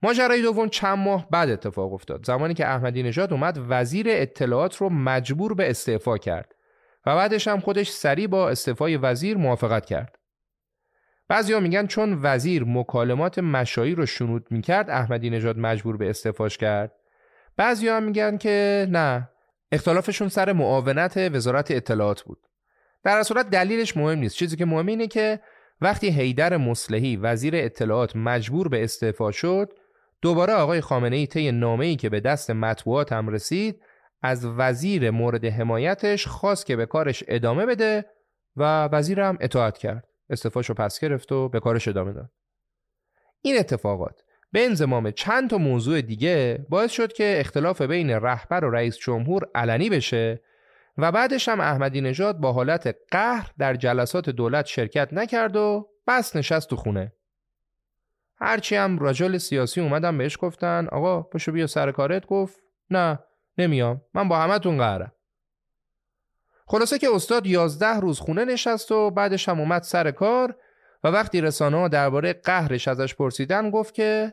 ماجرای 0.02 0.42
دوم 0.42 0.68
چند 0.68 0.98
ماه 0.98 1.30
بعد 1.30 1.50
اتفاق 1.50 1.92
افتاد 1.92 2.26
زمانی 2.26 2.54
که 2.54 2.66
احمدی 2.66 3.02
نژاد 3.02 3.32
اومد 3.32 3.58
وزیر 3.68 4.06
اطلاعات 4.08 4.76
رو 4.76 4.88
مجبور 4.88 5.54
به 5.54 5.70
استعفا 5.70 6.18
کرد 6.18 6.54
و 7.06 7.16
بعدش 7.16 7.48
هم 7.48 7.60
خودش 7.60 7.90
سریع 7.90 8.26
با 8.26 8.50
استعفای 8.50 8.96
وزیر 8.96 9.36
موافقت 9.36 9.86
کرد. 9.86 10.15
بعضیا 11.28 11.60
میگن 11.60 11.86
چون 11.86 12.18
وزیر 12.22 12.64
مکالمات 12.64 13.38
مشایی 13.38 13.94
رو 13.94 14.06
شنود 14.06 14.46
می‌کرد 14.50 14.90
احمدی 14.90 15.30
نژاد 15.30 15.58
مجبور 15.58 15.96
به 15.96 16.10
استعفاش 16.10 16.58
کرد. 16.58 16.92
بعضیا 17.56 17.96
هم 17.96 18.02
میگن 18.02 18.36
که 18.36 18.86
نه 18.90 19.30
اختلافشون 19.72 20.28
سر 20.28 20.52
معاونت 20.52 21.16
وزارت 21.16 21.70
اطلاعات 21.70 22.22
بود. 22.22 22.38
در 23.04 23.22
صورت 23.22 23.50
دلیلش 23.50 23.96
مهم 23.96 24.18
نیست. 24.18 24.36
چیزی 24.36 24.56
که 24.56 24.64
مهم 24.64 24.86
اینه 24.86 25.06
که 25.06 25.40
وقتی 25.80 26.08
حیدر 26.08 26.56
مصلحی 26.56 27.16
وزیر 27.16 27.56
اطلاعات 27.56 28.16
مجبور 28.16 28.68
به 28.68 28.84
استعفا 28.84 29.30
شد 29.30 29.72
دوباره 30.22 30.52
آقای 30.52 30.80
خامنه 30.80 31.16
ای 31.16 31.26
طی 31.26 31.52
نامه‌ای 31.52 31.96
که 31.96 32.08
به 32.08 32.20
دست 32.20 32.50
مطبوعات 32.50 33.12
هم 33.12 33.28
رسید 33.28 33.82
از 34.22 34.46
وزیر 34.46 35.10
مورد 35.10 35.44
حمایتش 35.44 36.26
خواست 36.26 36.66
که 36.66 36.76
به 36.76 36.86
کارش 36.86 37.24
ادامه 37.28 37.66
بده 37.66 38.04
و 38.56 38.88
وزیرم 38.92 39.38
اطاعت 39.40 39.78
کرد. 39.78 40.04
استفاشو 40.30 40.74
پس 40.74 41.00
گرفت 41.00 41.32
و 41.32 41.48
به 41.48 41.60
کارش 41.60 41.88
ادامه 41.88 42.12
داد. 42.12 42.30
این 43.42 43.58
اتفاقات 43.58 44.22
به 44.52 44.64
انضمام 44.64 45.10
چند 45.10 45.50
تا 45.50 45.58
موضوع 45.58 46.00
دیگه 46.00 46.66
باعث 46.68 46.90
شد 46.90 47.12
که 47.12 47.36
اختلاف 47.38 47.82
بین 47.82 48.10
رهبر 48.10 48.64
و 48.64 48.70
رئیس 48.70 48.98
جمهور 48.98 49.42
علنی 49.54 49.90
بشه 49.90 50.40
و 50.98 51.12
بعدش 51.12 51.48
هم 51.48 51.60
احمدی 51.60 52.00
نژاد 52.00 52.36
با 52.36 52.52
حالت 52.52 52.96
قهر 53.10 53.50
در 53.58 53.74
جلسات 53.74 54.30
دولت 54.30 54.66
شرکت 54.66 55.12
نکرد 55.12 55.56
و 55.56 55.88
بس 56.06 56.36
نشست 56.36 56.70
تو 56.70 56.76
خونه. 56.76 57.12
هرچی 58.38 58.76
هم 58.76 58.98
راجال 58.98 59.38
سیاسی 59.38 59.80
اومدم 59.80 60.18
بهش 60.18 60.38
گفتن 60.40 60.88
آقا 60.92 61.22
پشو 61.22 61.52
بیا 61.52 61.66
سر 61.66 61.92
کارت 61.92 62.26
گفت 62.26 62.60
نه 62.90 63.18
نمیام. 63.58 64.02
من 64.14 64.28
با 64.28 64.38
همتون 64.38 64.78
قهرم. 64.78 65.12
خلاصه 66.66 66.98
که 66.98 67.08
استاد 67.14 67.46
یازده 67.46 68.00
روز 68.00 68.18
خونه 68.18 68.44
نشست 68.44 68.92
و 68.92 69.10
بعدش 69.10 69.48
هم 69.48 69.60
اومد 69.60 69.82
سر 69.82 70.10
کار 70.10 70.56
و 71.04 71.08
وقتی 71.08 71.40
رسانه 71.40 71.88
درباره 71.88 72.32
قهرش 72.32 72.88
ازش 72.88 73.14
پرسیدن 73.14 73.70
گفت 73.70 73.94
که 73.94 74.32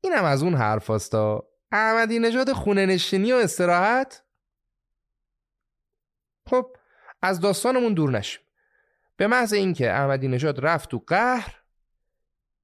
اینم 0.00 0.24
از 0.24 0.42
اون 0.42 0.54
حرف 0.54 0.90
هستا 0.90 1.46
احمدی 1.72 2.18
نژاد 2.18 2.52
خونه 2.52 2.86
نشینی 2.86 3.32
و 3.32 3.36
استراحت؟ 3.36 4.22
خب 6.46 6.76
از 7.22 7.40
داستانمون 7.40 7.94
دور 7.94 8.10
نشیم. 8.10 8.42
به 9.16 9.26
محض 9.26 9.52
اینکه 9.52 9.90
احمدی 9.90 10.28
نژاد 10.28 10.66
رفت 10.66 10.90
تو 10.90 11.04
قهر 11.06 11.60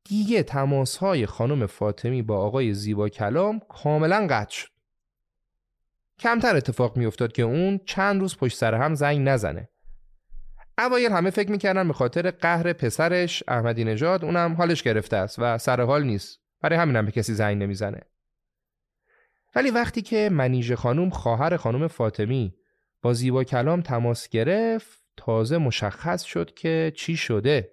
دیگه 0.05 0.43
تماس 0.43 0.97
های 0.97 1.27
خانم 1.27 1.67
فاطمی 1.67 2.23
با 2.23 2.39
آقای 2.39 2.75
زیبا 2.75 3.09
کلام 3.09 3.61
کاملا 3.69 4.27
قطع 4.31 4.51
شد. 4.51 4.76
کمتر 6.19 6.57
اتفاق 6.57 6.97
میافتاد 6.97 7.33
که 7.33 7.43
اون 7.43 7.81
چند 7.87 8.21
روز 8.21 8.37
پشت 8.37 8.59
سر 8.59 8.75
هم 8.75 8.95
زنگ 8.95 9.29
نزنه. 9.29 9.69
اوایل 10.79 11.13
همه 11.13 11.31
فکر 11.31 11.51
می‌کردن 11.51 11.89
به 11.89 11.95
خاطر 11.95 12.31
قهر 12.31 12.73
پسرش 12.73 13.43
احمدی 13.49 13.85
نژاد 13.85 14.25
اونم 14.25 14.55
حالش 14.55 14.83
گرفته 14.83 15.17
است 15.17 15.39
و 15.39 15.59
سر 15.59 15.81
حال 15.81 16.05
نیست. 16.05 16.41
برای 16.61 16.79
همینم 16.79 17.07
به 17.07 17.13
کسی 17.13 17.35
زنگ 17.35 17.63
نمی‌زنه. 17.63 18.01
ولی 19.55 19.71
وقتی 19.71 20.03
که 20.03 20.29
منیژه 20.33 20.77
خانم 20.77 21.11
خواهر 21.11 21.57
خانم 21.57 21.89
فاطمی 21.89 22.55
با 23.03 23.13
زیبا 23.13 23.45
کلام 23.45 23.83
تماس 23.83 24.29
گرفت 24.29 25.03
تازه 25.17 25.59
مشخص 25.59 26.23
شد 26.23 26.55
که 26.55 26.93
چی 26.97 27.17
شده. 27.17 27.73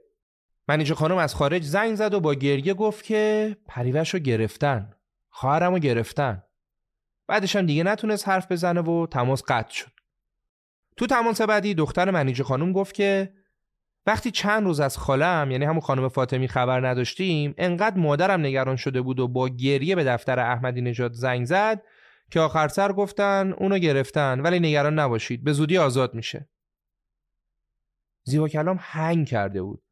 منیژه 0.67 0.95
خانم 0.95 1.17
از 1.17 1.35
خارج 1.35 1.63
زنگ 1.63 1.95
زد 1.95 2.13
و 2.13 2.19
با 2.19 2.33
گریه 2.33 2.73
گفت 2.73 3.05
که 3.05 3.55
پریوش 3.67 4.15
گرفتن. 4.15 4.93
خواهرم 5.29 5.73
رو 5.73 5.79
گرفتن. 5.79 6.42
بعدش 7.33 7.55
هم 7.55 7.65
دیگه 7.65 7.83
نتونست 7.83 8.27
حرف 8.27 8.51
بزنه 8.51 8.81
و 8.81 9.07
تماس 9.07 9.43
قطع 9.47 9.73
شد. 9.73 9.91
تو 10.97 11.07
تماس 11.07 11.41
بعدی 11.41 11.73
دختر 11.73 12.11
منیجه 12.11 12.43
خانم 12.43 12.73
گفت 12.73 12.95
که 12.95 13.33
وقتی 14.05 14.31
چند 14.31 14.63
روز 14.63 14.79
از 14.79 14.97
خالم 14.97 15.51
یعنی 15.51 15.65
همون 15.65 15.79
خانم 15.79 16.07
فاطمی 16.07 16.47
خبر 16.47 16.87
نداشتیم 16.87 17.53
انقدر 17.57 17.97
مادرم 17.97 18.39
نگران 18.39 18.75
شده 18.75 19.01
بود 19.01 19.19
و 19.19 19.27
با 19.27 19.49
گریه 19.49 19.95
به 19.95 20.03
دفتر 20.03 20.39
احمدی 20.39 20.81
نژاد 20.81 21.13
زنگ 21.13 21.45
زد 21.45 21.83
که 22.31 22.39
آخر 22.39 22.67
سر 22.67 22.91
گفتن 22.91 23.53
اونو 23.57 23.77
گرفتن 23.77 24.39
ولی 24.39 24.59
نگران 24.59 24.99
نباشید 24.99 25.43
به 25.43 25.53
زودی 25.53 25.77
آزاد 25.77 26.13
میشه. 26.13 26.49
زیبا 28.23 28.47
کلام 28.47 28.77
هنگ 28.81 29.27
کرده 29.27 29.61
بود. 29.61 29.83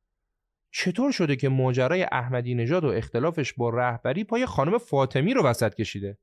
چطور 0.71 1.11
شده 1.11 1.35
که 1.35 1.49
ماجرای 1.49 2.03
احمدی 2.03 2.55
نژاد 2.55 2.83
و 2.83 2.87
اختلافش 2.87 3.53
با 3.53 3.69
رهبری 3.69 4.23
پای 4.23 4.45
خانم 4.45 4.77
فاطمی 4.77 5.33
رو 5.33 5.43
وسط 5.43 5.75
کشیده؟ 5.75 6.17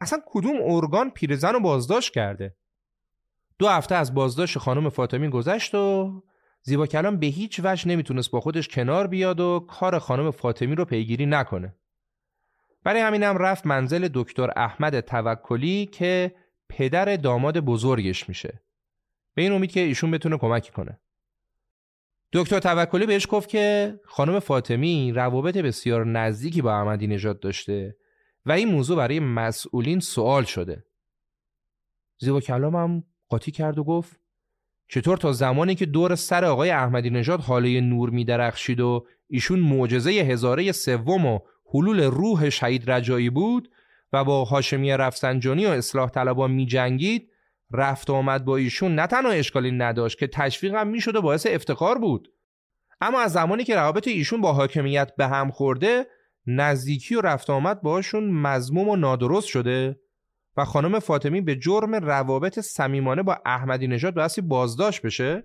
اصلا 0.00 0.18
کدوم 0.26 0.56
ارگان 0.62 1.10
پیرزن 1.10 1.52
رو 1.52 1.60
بازداشت 1.60 2.12
کرده؟ 2.12 2.56
دو 3.58 3.68
هفته 3.68 3.94
از 3.94 4.14
بازداشت 4.14 4.58
خانم 4.58 4.88
فاطمی 4.88 5.28
گذشت 5.28 5.74
و 5.74 6.12
زیبا 6.62 6.86
کلام 6.86 7.16
به 7.16 7.26
هیچ 7.26 7.60
وجه 7.64 7.88
نمی‌تونست 7.88 8.30
با 8.30 8.40
خودش 8.40 8.68
کنار 8.68 9.06
بیاد 9.06 9.40
و 9.40 9.66
کار 9.68 9.98
خانم 9.98 10.30
فاطمی 10.30 10.74
رو 10.74 10.84
پیگیری 10.84 11.26
نکنه. 11.26 11.74
برای 12.84 13.00
همینم 13.00 13.36
رفت 13.36 13.66
منزل 13.66 14.08
دکتر 14.14 14.50
احمد 14.56 15.00
توکلی 15.00 15.86
که 15.86 16.34
پدر 16.68 17.16
داماد 17.16 17.60
بزرگش 17.60 18.28
میشه. 18.28 18.62
به 19.34 19.42
این 19.42 19.52
امید 19.52 19.72
که 19.72 19.80
ایشون 19.80 20.10
بتونه 20.10 20.38
کمکی 20.38 20.72
کنه. 20.72 21.00
دکتر 22.32 22.58
توکلی 22.58 23.06
بهش 23.06 23.26
گفت 23.30 23.48
که 23.48 23.94
خانم 24.04 24.38
فاطمی 24.38 25.12
روابط 25.12 25.56
بسیار 25.56 26.06
نزدیکی 26.06 26.62
با 26.62 26.74
احمدی 26.74 27.06
نژاد 27.06 27.40
داشته 27.40 27.96
و 28.46 28.52
این 28.52 28.68
موضوع 28.68 28.96
برای 28.96 29.20
مسئولین 29.20 30.00
سوال 30.00 30.44
شده. 30.44 30.84
زیبا 32.18 32.40
کلامم 32.40 33.04
قاطی 33.28 33.50
کرد 33.50 33.78
و 33.78 33.84
گفت 33.84 34.20
چطور 34.88 35.16
تا 35.16 35.32
زمانی 35.32 35.74
که 35.74 35.86
دور 35.86 36.14
سر 36.14 36.44
آقای 36.44 36.70
احمدی 36.70 37.10
نژاد 37.10 37.40
حاله 37.40 37.80
نور 37.80 38.10
می 38.10 38.24
درخشید 38.24 38.80
و 38.80 39.06
ایشون 39.28 39.58
معجزه 39.58 40.10
هزاره 40.10 40.72
سوم 40.72 41.26
و 41.26 41.38
حلول 41.74 42.02
روح 42.02 42.50
شهید 42.50 42.90
رجایی 42.90 43.30
بود 43.30 43.70
و 44.12 44.24
با 44.24 44.44
هاشمی 44.44 44.92
رفسنجانی 44.92 45.66
و 45.66 45.68
اصلاح 45.68 46.10
طلبان 46.10 46.50
می 46.50 46.66
جنگید 46.66 47.30
رفت 47.72 48.10
آمد 48.10 48.44
با 48.44 48.56
ایشون 48.56 48.94
نه 48.94 49.06
تنها 49.06 49.30
اشکالی 49.30 49.70
نداشت 49.70 50.18
که 50.18 50.26
تشویق 50.26 50.74
هم 50.74 50.88
می‌شد 50.88 51.16
و 51.16 51.22
باعث 51.22 51.46
افتخار 51.50 51.98
بود. 51.98 52.32
اما 53.00 53.20
از 53.20 53.32
زمانی 53.32 53.64
که 53.64 53.74
روابط 53.74 54.08
ایشون 54.08 54.40
با 54.40 54.52
حاکمیت 54.52 55.16
به 55.16 55.26
هم 55.26 55.50
خورده 55.50 56.06
نزدیکی 56.46 57.14
و 57.14 57.20
رفت 57.20 57.50
آمد 57.50 57.82
باشون 57.82 58.30
مزموم 58.30 58.88
و 58.88 58.96
نادرست 58.96 59.46
شده 59.46 60.00
و 60.56 60.64
خانم 60.64 60.98
فاطمی 60.98 61.40
به 61.40 61.56
جرم 61.56 61.94
روابط 61.94 62.58
صمیمانه 62.58 63.22
با 63.22 63.38
احمدی 63.44 63.86
نژاد 63.86 64.14
بایستی 64.14 64.40
بازداشت 64.40 65.02
بشه؟ 65.02 65.44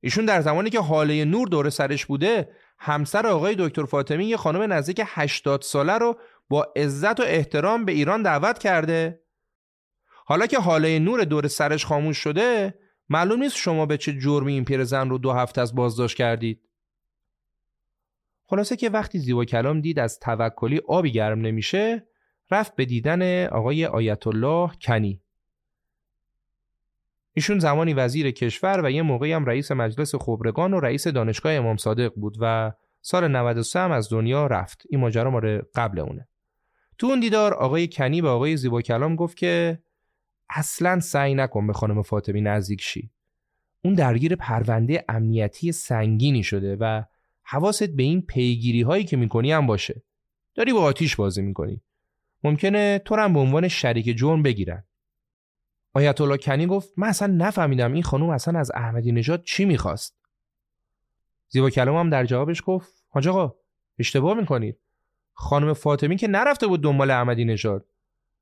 ایشون 0.00 0.24
در 0.24 0.40
زمانی 0.40 0.70
که 0.70 0.80
حاله 0.80 1.24
نور 1.24 1.48
دور 1.48 1.70
سرش 1.70 2.06
بوده 2.06 2.50
همسر 2.78 3.26
آقای 3.26 3.56
دکتر 3.58 3.84
فاطمی 3.84 4.24
یه 4.24 4.36
خانم 4.36 4.72
نزدیک 4.72 5.02
80 5.04 5.62
ساله 5.62 5.98
رو 5.98 6.18
با 6.48 6.72
عزت 6.76 7.20
و 7.20 7.22
احترام 7.22 7.84
به 7.84 7.92
ایران 7.92 8.22
دعوت 8.22 8.58
کرده. 8.58 9.20
حالا 10.24 10.46
که 10.46 10.58
حاله 10.58 10.98
نور 10.98 11.24
دور 11.24 11.48
سرش 11.48 11.86
خاموش 11.86 12.18
شده 12.18 12.74
معلوم 13.08 13.42
نیست 13.42 13.56
شما 13.56 13.86
به 13.86 13.96
چه 13.96 14.18
جرمی 14.18 14.52
این 14.52 14.64
پیرزن 14.64 15.08
رو 15.08 15.18
دو 15.18 15.32
هفته 15.32 15.60
از 15.60 15.74
بازداشت 15.74 16.16
کردید. 16.16 16.67
خلاصه 18.50 18.76
که 18.76 18.90
وقتی 18.90 19.18
زیبا 19.18 19.44
کلام 19.44 19.80
دید 19.80 19.98
از 19.98 20.18
توکلی 20.18 20.80
آبی 20.88 21.12
گرم 21.12 21.40
نمیشه 21.40 22.06
رفت 22.50 22.76
به 22.76 22.84
دیدن 22.84 23.46
آقای 23.46 23.86
آیت 23.86 24.26
الله 24.26 24.70
کنی. 24.82 25.22
ایشون 27.34 27.58
زمانی 27.58 27.94
وزیر 27.94 28.30
کشور 28.30 28.80
و 28.84 28.90
یه 28.90 29.02
موقعی 29.02 29.32
هم 29.32 29.44
رئیس 29.44 29.72
مجلس 29.72 30.14
خبرگان 30.14 30.74
و 30.74 30.80
رئیس 30.80 31.08
دانشگاه 31.08 31.52
امام 31.52 31.76
صادق 31.76 32.14
بود 32.14 32.36
و 32.40 32.72
سال 33.00 33.28
93 33.28 33.80
هم 33.80 33.90
از 33.90 34.08
دنیا 34.10 34.46
رفت. 34.46 34.82
این 34.90 35.00
ماجرا 35.00 35.30
ماره 35.30 35.62
قبل 35.74 35.98
اونه. 35.98 36.28
تو 36.98 37.06
اون 37.06 37.20
دیدار 37.20 37.54
آقای 37.54 37.88
کنی 37.88 38.22
به 38.22 38.28
آقای 38.28 38.56
زیبا 38.56 38.82
کلام 38.82 39.16
گفت 39.16 39.36
که 39.36 39.82
اصلا 40.50 41.00
سعی 41.00 41.34
نکن 41.34 41.66
به 41.66 41.72
خانم 41.72 42.02
فاطمی 42.02 42.40
نزدیک 42.40 42.80
شی. 42.80 43.10
اون 43.84 43.94
درگیر 43.94 44.36
پرونده 44.36 45.04
امنیتی 45.08 45.72
سنگینی 45.72 46.42
شده 46.42 46.76
و 46.80 47.02
حواست 47.50 47.90
به 47.90 48.02
این 48.02 48.22
پیگیری 48.22 48.82
هایی 48.82 49.04
که 49.04 49.16
می‌کنی 49.16 49.52
هم 49.52 49.66
باشه. 49.66 50.02
داری 50.54 50.72
با 50.72 50.82
آتیش 50.82 51.16
بازی 51.16 51.42
می‌کنی. 51.42 51.82
ممکنه 52.44 52.98
تو 52.98 53.14
هم 53.14 53.32
به 53.32 53.40
عنوان 53.40 53.68
شریک 53.68 54.16
جرم 54.18 54.42
بگیرن. 54.42 54.84
آیت 55.92 56.20
الله 56.20 56.36
کنی 56.36 56.66
گفت 56.66 56.92
من 56.96 57.08
اصلا 57.08 57.34
نفهمیدم 57.34 57.92
این 57.92 58.02
خانم 58.02 58.28
اصلا 58.28 58.58
از 58.58 58.70
احمدی 58.74 59.12
نژاد 59.12 59.42
چی 59.42 59.64
می‌خواست. 59.64 60.18
زیبا 61.48 61.70
کلام 61.70 61.96
هم 61.96 62.10
در 62.10 62.24
جوابش 62.24 62.62
گفت 62.66 63.04
حاج 63.08 63.28
آقا 63.28 63.54
اشتباه 63.98 64.34
می‌کنید. 64.34 64.78
خانم 65.32 65.72
فاطمی 65.72 66.16
که 66.16 66.28
نرفته 66.28 66.66
بود 66.66 66.82
دنبال 66.82 67.10
احمدی 67.10 67.44
نژاد. 67.44 67.86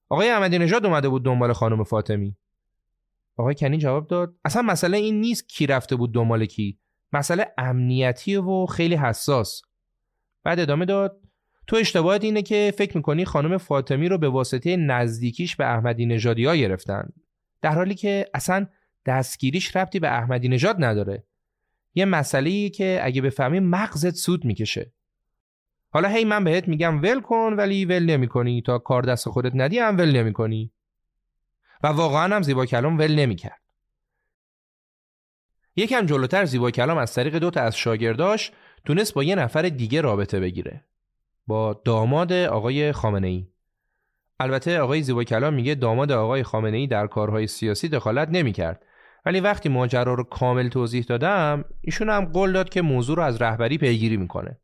آقای 0.08 0.30
احمدی 0.30 0.58
نژاد 0.58 0.86
اومده 0.86 1.08
بود 1.08 1.24
دنبال 1.24 1.52
خانم 1.52 1.84
فاطمی. 1.84 2.36
آقای 3.36 3.54
کنی 3.54 3.78
جواب 3.78 4.06
داد 4.06 4.34
اصلا 4.44 4.62
مسئله 4.62 4.98
این 4.98 5.20
نیست 5.20 5.48
کی 5.48 5.66
رفته 5.66 5.96
بود 5.96 6.14
دنبال 6.14 6.46
کی. 6.46 6.78
مسئله 7.12 7.46
امنیتی 7.58 8.36
و 8.36 8.66
خیلی 8.66 8.94
حساس. 8.94 9.62
بعد 10.44 10.60
ادامه 10.60 10.84
داد 10.84 11.20
تو 11.66 11.76
اشتباهت 11.76 12.24
اینه 12.24 12.42
که 12.42 12.74
فکر 12.78 12.96
می‌کنی 12.96 13.24
خانم 13.24 13.58
فاطمی 13.58 14.08
رو 14.08 14.18
به 14.18 14.28
واسطه 14.28 14.76
نزدیکیش 14.76 15.56
به 15.56 15.66
احمدی 15.66 16.06
نژادی 16.06 16.44
ها 16.44 16.56
گرفتن. 16.56 17.08
در 17.62 17.74
حالی 17.74 17.94
که 17.94 18.26
اصلا 18.34 18.66
دستگیریش 19.06 19.76
ربطی 19.76 19.98
به 19.98 20.08
احمدی 20.08 20.48
نژاد 20.48 20.84
نداره. 20.84 21.24
یه 21.94 22.04
مسئله 22.04 22.68
که 22.68 23.00
اگه 23.02 23.22
بفهمی 23.22 23.60
مغزت 23.60 24.14
سود 24.14 24.44
می‌کشه. 24.44 24.92
حالا 25.90 26.08
هی 26.08 26.24
من 26.24 26.44
بهت 26.44 26.68
میگم 26.68 27.02
ول 27.02 27.20
کن 27.20 27.54
ولی 27.58 27.84
ول 27.84 28.04
نمی‌کنی. 28.04 28.62
تا 28.62 28.78
کار 28.78 29.02
دست 29.02 29.28
خودت 29.28 29.52
ندی 29.54 29.78
هم 29.78 29.98
ول 29.98 30.16
نمی‌کنی. 30.16 30.72
و 31.82 31.86
واقعا 31.86 32.36
هم 32.36 32.42
زیبا 32.42 32.66
کلام 32.66 32.98
ول 32.98 33.14
نمی‌کرد. 33.14 33.60
یکم 35.76 36.06
جلوتر 36.06 36.44
زیبا 36.44 36.70
کلام 36.70 36.98
از 36.98 37.14
طریق 37.14 37.38
دوتا 37.38 37.60
از 37.60 37.76
شاگرداش 37.76 38.52
تونست 38.84 39.14
با 39.14 39.22
یه 39.22 39.34
نفر 39.34 39.62
دیگه 39.62 40.00
رابطه 40.00 40.40
بگیره. 40.40 40.84
با 41.46 41.82
داماد 41.84 42.32
آقای 42.32 42.92
خامنه 42.92 43.26
ای 43.26 43.46
البته 44.40 44.80
آقای 44.80 45.02
زیبا 45.02 45.24
کلام 45.24 45.54
میگه 45.54 45.74
داماد 45.74 46.12
آقای 46.12 46.42
خامنه 46.42 46.76
ای 46.76 46.86
در 46.86 47.06
کارهای 47.06 47.46
سیاسی 47.46 47.88
دخالت 47.88 48.28
نمی‌کرد. 48.28 48.82
ولی 49.26 49.40
وقتی 49.40 49.68
ماجرا 49.68 50.14
رو 50.14 50.24
کامل 50.24 50.68
توضیح 50.68 51.04
دادم 51.04 51.64
ایشون 51.80 52.10
هم 52.10 52.24
قول 52.24 52.52
داد 52.52 52.68
که 52.68 52.82
موضوع 52.82 53.16
رو 53.16 53.22
از 53.22 53.42
رهبری 53.42 53.78
پیگیری 53.78 54.16
می‌کنه. 54.16 54.58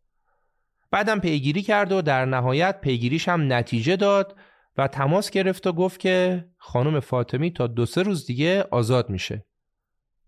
بعدم 0.90 1.20
پیگیری 1.20 1.62
کرد 1.62 1.92
و 1.92 2.02
در 2.02 2.24
نهایت 2.24 2.80
پیگیریش 2.80 3.28
هم 3.28 3.52
نتیجه 3.52 3.96
داد 3.96 4.36
و 4.76 4.88
تماس 4.88 5.30
گرفت 5.30 5.66
و 5.66 5.72
گفت 5.72 6.00
که 6.00 6.44
خانم 6.58 7.00
فاطمی 7.00 7.50
تا 7.50 7.66
دو 7.66 7.86
سه 7.86 8.02
روز 8.02 8.26
دیگه 8.26 8.64
آزاد 8.70 9.10
میشه. 9.10 9.44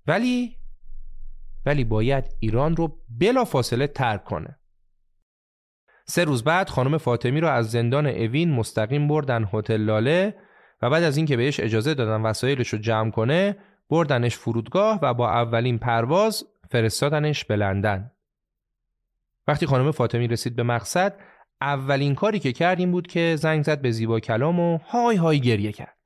ولی 0.07 0.57
ولی 1.67 1.85
باید 1.85 2.25
ایران 2.41 2.77
رو 2.77 2.99
بلا 3.09 3.45
فاصله 3.45 3.87
ترک 3.87 4.25
کنه. 4.25 4.59
سه 6.07 6.25
روز 6.25 6.45
بعد 6.45 6.69
خانم 6.69 6.99
فاطمی 6.99 7.41
رو 7.41 7.49
از 7.49 7.71
زندان 7.71 8.07
اوین 8.07 8.51
مستقیم 8.51 9.09
بردن 9.09 9.49
هتل 9.53 9.81
لاله 9.81 10.35
و 10.83 10.91
بعد 10.91 11.03
از 11.03 11.17
اینکه 11.17 11.37
بهش 11.37 11.61
اجازه 11.61 11.95
دادن 11.95 12.23
وسایلش 12.23 12.69
رو 12.69 12.79
جمع 12.79 13.11
کنه 13.11 13.57
بردنش 13.91 14.37
فرودگاه 14.37 14.99
و 15.03 15.15
با 15.15 15.31
اولین 15.31 15.79
پرواز 15.79 16.45
فرستادنش 16.71 17.45
به 17.45 17.57
لندن. 17.57 18.11
وقتی 19.47 19.67
خانم 19.67 19.91
فاطمی 19.91 20.29
رسید 20.29 20.57
به 20.57 20.62
مقصد 20.62 21.21
اولین 21.61 22.15
کاری 22.15 22.39
که 22.39 22.53
کرد 22.53 22.79
این 22.79 22.91
بود 22.91 23.07
که 23.07 23.37
زنگ 23.39 23.65
زد 23.65 23.81
به 23.81 23.91
زیبا 23.91 24.21
کلام 24.21 24.61
و 24.61 24.79
های 24.79 25.17
های 25.17 25.41
گریه 25.41 25.73
کرد. 25.73 25.99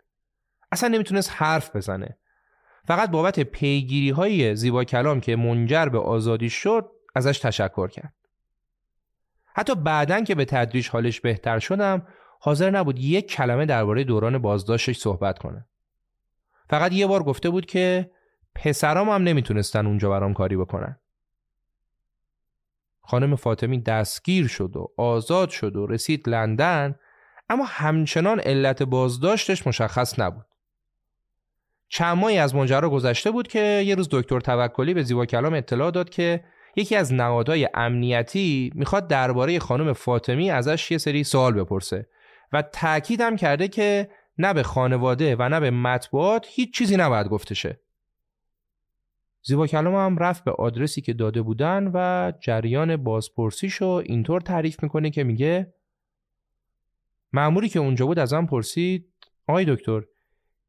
اصلا 0.73 0.89
نمی‌تونست 0.89 1.33
حرف 1.35 1.77
بزنه. 1.77 2.19
فقط 2.89 3.11
بابت 3.11 3.41
پیگیری 3.41 4.11
های 4.11 4.57
زیبا 4.57 4.85
کلام 4.85 5.21
که 5.21 5.37
منجر 5.37 5.87
به 5.87 5.99
آزادی 5.99 6.51
شد 6.51 6.91
ازش 7.15 7.39
تشکر 7.39 7.89
کرد. 7.89 8.15
حتی 9.55 9.75
بعدن 9.75 10.25
که 10.25 10.35
به 10.35 10.45
تدریج 10.45 10.89
حالش 10.89 11.21
بهتر 11.21 11.59
شدم 11.59 12.07
حاضر 12.41 12.71
نبود 12.71 12.99
یک 12.99 13.31
کلمه 13.31 13.67
درباره 13.67 14.05
دوران 14.05 14.39
بازداشتش 14.39 14.99
صحبت 14.99 15.39
کنه. 15.39 15.67
فقط 16.71 16.93
یه 16.93 17.07
بار 17.07 17.23
گفته 17.23 17.51
بود 17.51 17.67
که 17.67 18.11
پسرام 18.55 19.09
هم 19.09 19.23
نمی‌تونستن 19.23 19.87
اونجا 19.87 20.11
برام 20.11 20.35
کاری 20.35 20.57
بکنن. 20.57 20.97
خانم 23.01 23.37
فاطمی 23.37 23.83
دستگیر 23.83 24.47
شد 24.47 24.77
و 24.77 24.93
آزاد 24.97 25.51
شد 25.51 25.77
و 25.77 25.87
رسید 25.87 26.29
لندن 26.29 26.95
اما 27.49 27.65
همچنان 27.65 28.41
علت 28.41 28.83
بازداشتش 28.83 29.67
مشخص 29.67 30.19
نبود. 30.19 30.48
چند 31.89 32.17
ماهی 32.17 32.39
از 32.39 32.55
ماجرا 32.55 32.91
گذشته 32.91 33.31
بود 33.31 33.49
که 33.49 33.83
یه 33.87 33.95
روز 33.95 34.09
دکتر 34.11 34.41
توکلی 34.41 34.95
به 34.95 35.03
زیبا 35.03 35.27
کلام 35.27 35.55
اطلاع 35.55 35.91
داد 35.91 36.11
که 36.11 36.45
یکی 36.77 36.97
از 36.97 37.13
نهادهای 37.13 37.69
امنیتی 37.75 38.73
می‌خواد 38.75 39.09
درباره 39.09 39.59
خانم 39.59 39.93
فاطمی 39.93 40.51
ازش 40.51 40.91
یه 40.91 40.99
سری 40.99 41.25
سوال 41.25 41.53
بپرسه 41.53 42.09
و 42.53 42.63
تاکید 42.63 43.21
هم 43.21 43.37
کرده 43.37 43.69
که 43.69 44.11
نه 44.39 44.55
به 44.55 44.63
خانواده 44.63 45.37
و 45.37 45.49
نه 45.49 45.61
به 45.61 45.71
مطبوعات 45.71 46.47
هیچ 46.49 46.75
چیزی 46.75 46.97
نباید 46.97 47.27
گفته 47.29 47.55
شه. 47.55 47.81
زیبا 49.43 49.67
کلام 49.67 49.95
هم 49.95 50.19
رفت 50.19 50.45
به 50.45 50.51
آدرسی 50.51 51.01
که 51.01 51.13
داده 51.13 51.43
بودن 51.43 51.91
و 51.95 52.33
جریان 52.41 52.97
بازپرسیشو 52.97 53.87
اینطور 53.87 54.41
تعریف 54.41 54.83
می‌کنه 54.83 55.11
که 55.11 55.25
میگه 55.25 55.75
معموری 57.33 57.69
که 57.69 57.79
اونجا 57.79 58.07
بود 58.07 58.19
ازم 58.19 58.47
پرسید 58.47 59.09
آی 59.47 59.65
دکتر 59.65 60.03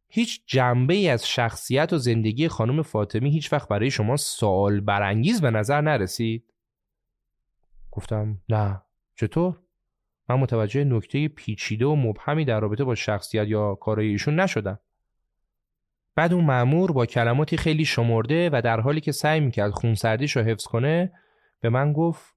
هیچ 0.10 0.42
جنبه 0.46 0.94
ای 0.94 1.10
از 1.10 1.28
شخصیت 1.28 1.94
و 1.94 1.98
زندگی 1.98 2.48
خانم 2.48 2.82
فاطمی 2.82 3.30
هیچ 3.30 3.54
وقت 3.54 3.68
برای 3.68 3.92
شما 3.92 4.18
سوال 4.18 4.80
برانگیز 4.80 5.42
به 5.42 5.52
نظر 5.52 5.82
نرسید؟ 5.82 6.54
گفتم 7.92 8.42
نه 8.50 8.82
چطور؟ 9.16 9.60
من 10.30 10.36
متوجه 10.36 10.84
نکته 10.84 11.28
پیچیده 11.28 11.86
و 11.86 11.96
مبهمی 11.96 12.46
در 12.46 12.60
رابطه 12.60 12.84
با 12.84 12.96
شخصیت 12.96 13.48
یا 13.48 13.76
کارای 13.76 14.08
ایشون 14.08 14.40
نشدم. 14.40 14.80
بعد 16.16 16.34
اون 16.34 16.46
معمور 16.46 16.92
با 16.92 17.06
کلماتی 17.06 17.58
خیلی 17.58 17.86
شمرده 17.86 18.50
و 18.54 18.62
در 18.62 18.80
حالی 18.80 19.02
که 19.02 19.12
سعی 19.12 19.40
می‌کرد 19.40 19.72
خونسردیش 19.72 20.38
رو 20.38 20.44
حفظ 20.44 20.64
کنه 20.64 21.14
به 21.60 21.70
من 21.70 21.94
گفت 21.94 22.36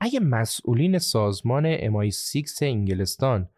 اگه 0.00 0.20
مسئولین 0.20 0.98
سازمان 0.98 1.66
امای 1.68 2.10
6 2.10 2.44
انگلستان 2.62 3.48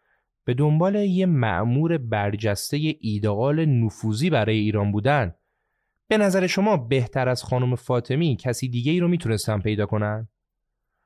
به 0.47 0.53
دنبال 0.53 0.95
یه 0.95 1.25
معمور 1.25 1.97
برجسته 1.97 2.95
ایدئال 2.99 3.65
نفوذی 3.65 4.29
برای 4.29 4.57
ایران 4.57 4.91
بودن 4.91 5.35
به 6.07 6.17
نظر 6.17 6.47
شما 6.47 6.77
بهتر 6.77 7.29
از 7.29 7.43
خانم 7.43 7.75
فاطمی 7.75 8.37
کسی 8.39 8.69
دیگه 8.69 8.91
ای 8.91 8.99
رو 8.99 9.07
می‌تونستن 9.07 9.59
پیدا 9.59 9.85
کنن؟ 9.85 10.27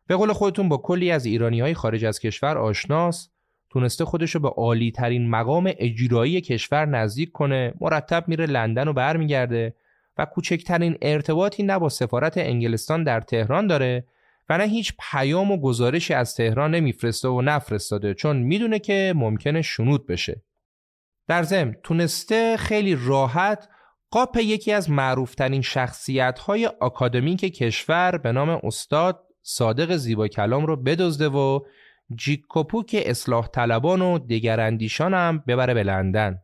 به 0.07 0.15
قول 0.15 0.33
خودتون 0.33 0.69
با 0.69 0.77
کلی 0.77 1.11
از 1.11 1.25
ایرانی 1.25 1.59
های 1.59 1.73
خارج 1.73 2.05
از 2.05 2.19
کشور 2.19 2.57
آشناس 2.57 3.29
تونسته 3.69 4.05
خودشو 4.05 4.39
به 4.39 4.49
عالی 4.49 4.91
ترین 4.91 5.29
مقام 5.29 5.73
اجرایی 5.77 6.41
کشور 6.41 6.85
نزدیک 6.85 7.31
کنه 7.31 7.73
مرتب 7.81 8.27
میره 8.27 8.45
لندن 8.45 8.87
و 8.87 8.93
برمیگرده 8.93 9.75
و 10.17 10.25
کوچکترین 10.25 10.97
ارتباطی 11.01 11.63
نه 11.63 11.79
با 11.79 11.89
سفارت 11.89 12.37
انگلستان 12.37 13.03
در 13.03 13.21
تهران 13.21 13.67
داره 13.67 14.05
و 14.51 14.57
نه 14.57 14.63
هیچ 14.63 14.93
پیام 15.11 15.51
و 15.51 15.57
گزارشی 15.57 16.13
از 16.13 16.35
تهران 16.35 16.75
نمیفرسته 16.75 17.27
و 17.27 17.41
نفرستاده 17.41 18.13
چون 18.13 18.37
می‌دونه 18.37 18.79
که 18.79 19.13
ممکنه 19.15 19.61
شنود 19.61 20.07
بشه. 20.07 20.43
در 21.27 21.43
ضمن 21.43 21.75
تونسته 21.83 22.57
خیلی 22.57 22.97
راحت 23.05 23.69
قاپ 24.09 24.37
یکی 24.37 24.71
از 24.71 24.89
معروفترین 24.89 25.61
شخصیت 25.61 26.39
های 26.39 26.65
اکادمیک 26.81 27.39
کشور 27.39 28.17
به 28.17 28.31
نام 28.31 28.49
استاد 28.63 29.23
صادق 29.41 29.95
زیبا 29.95 30.27
کلام 30.27 30.65
رو 30.65 30.75
بدزده 30.75 31.29
و 31.29 31.59
جیکوپو 32.15 32.83
که 32.83 33.09
اصلاح 33.09 33.47
طلبان 33.47 34.01
و 34.01 34.19
دگراندیشان 34.19 35.13
هم 35.13 35.43
ببره 35.47 35.73
به 35.73 35.83
لندن. 35.83 36.39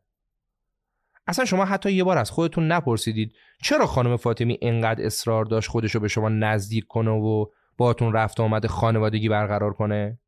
اصلا 1.28 1.46
شما 1.46 1.66
حتی 1.66 1.92
یه 1.92 2.04
بار 2.04 2.18
از 2.18 2.32
خودتون 2.32 2.72
نپرسیدید 2.72 3.34
چرا 3.64 3.86
خانم 3.86 4.18
فاطمی 4.18 4.58
انقدر 4.62 5.06
اصرار 5.06 5.46
داشت 5.46 5.70
خودشو 5.70 6.00
به 6.00 6.08
شما 6.08 6.30
نزدیک 6.30 6.88
کنه 6.88 7.12
و 7.12 7.46
باتون 7.78 8.14
رفت 8.14 8.40
آمد 8.40 8.68
خانوادگی 8.68 9.30
برقرار 9.30 9.74
کنه؟ 9.74 10.20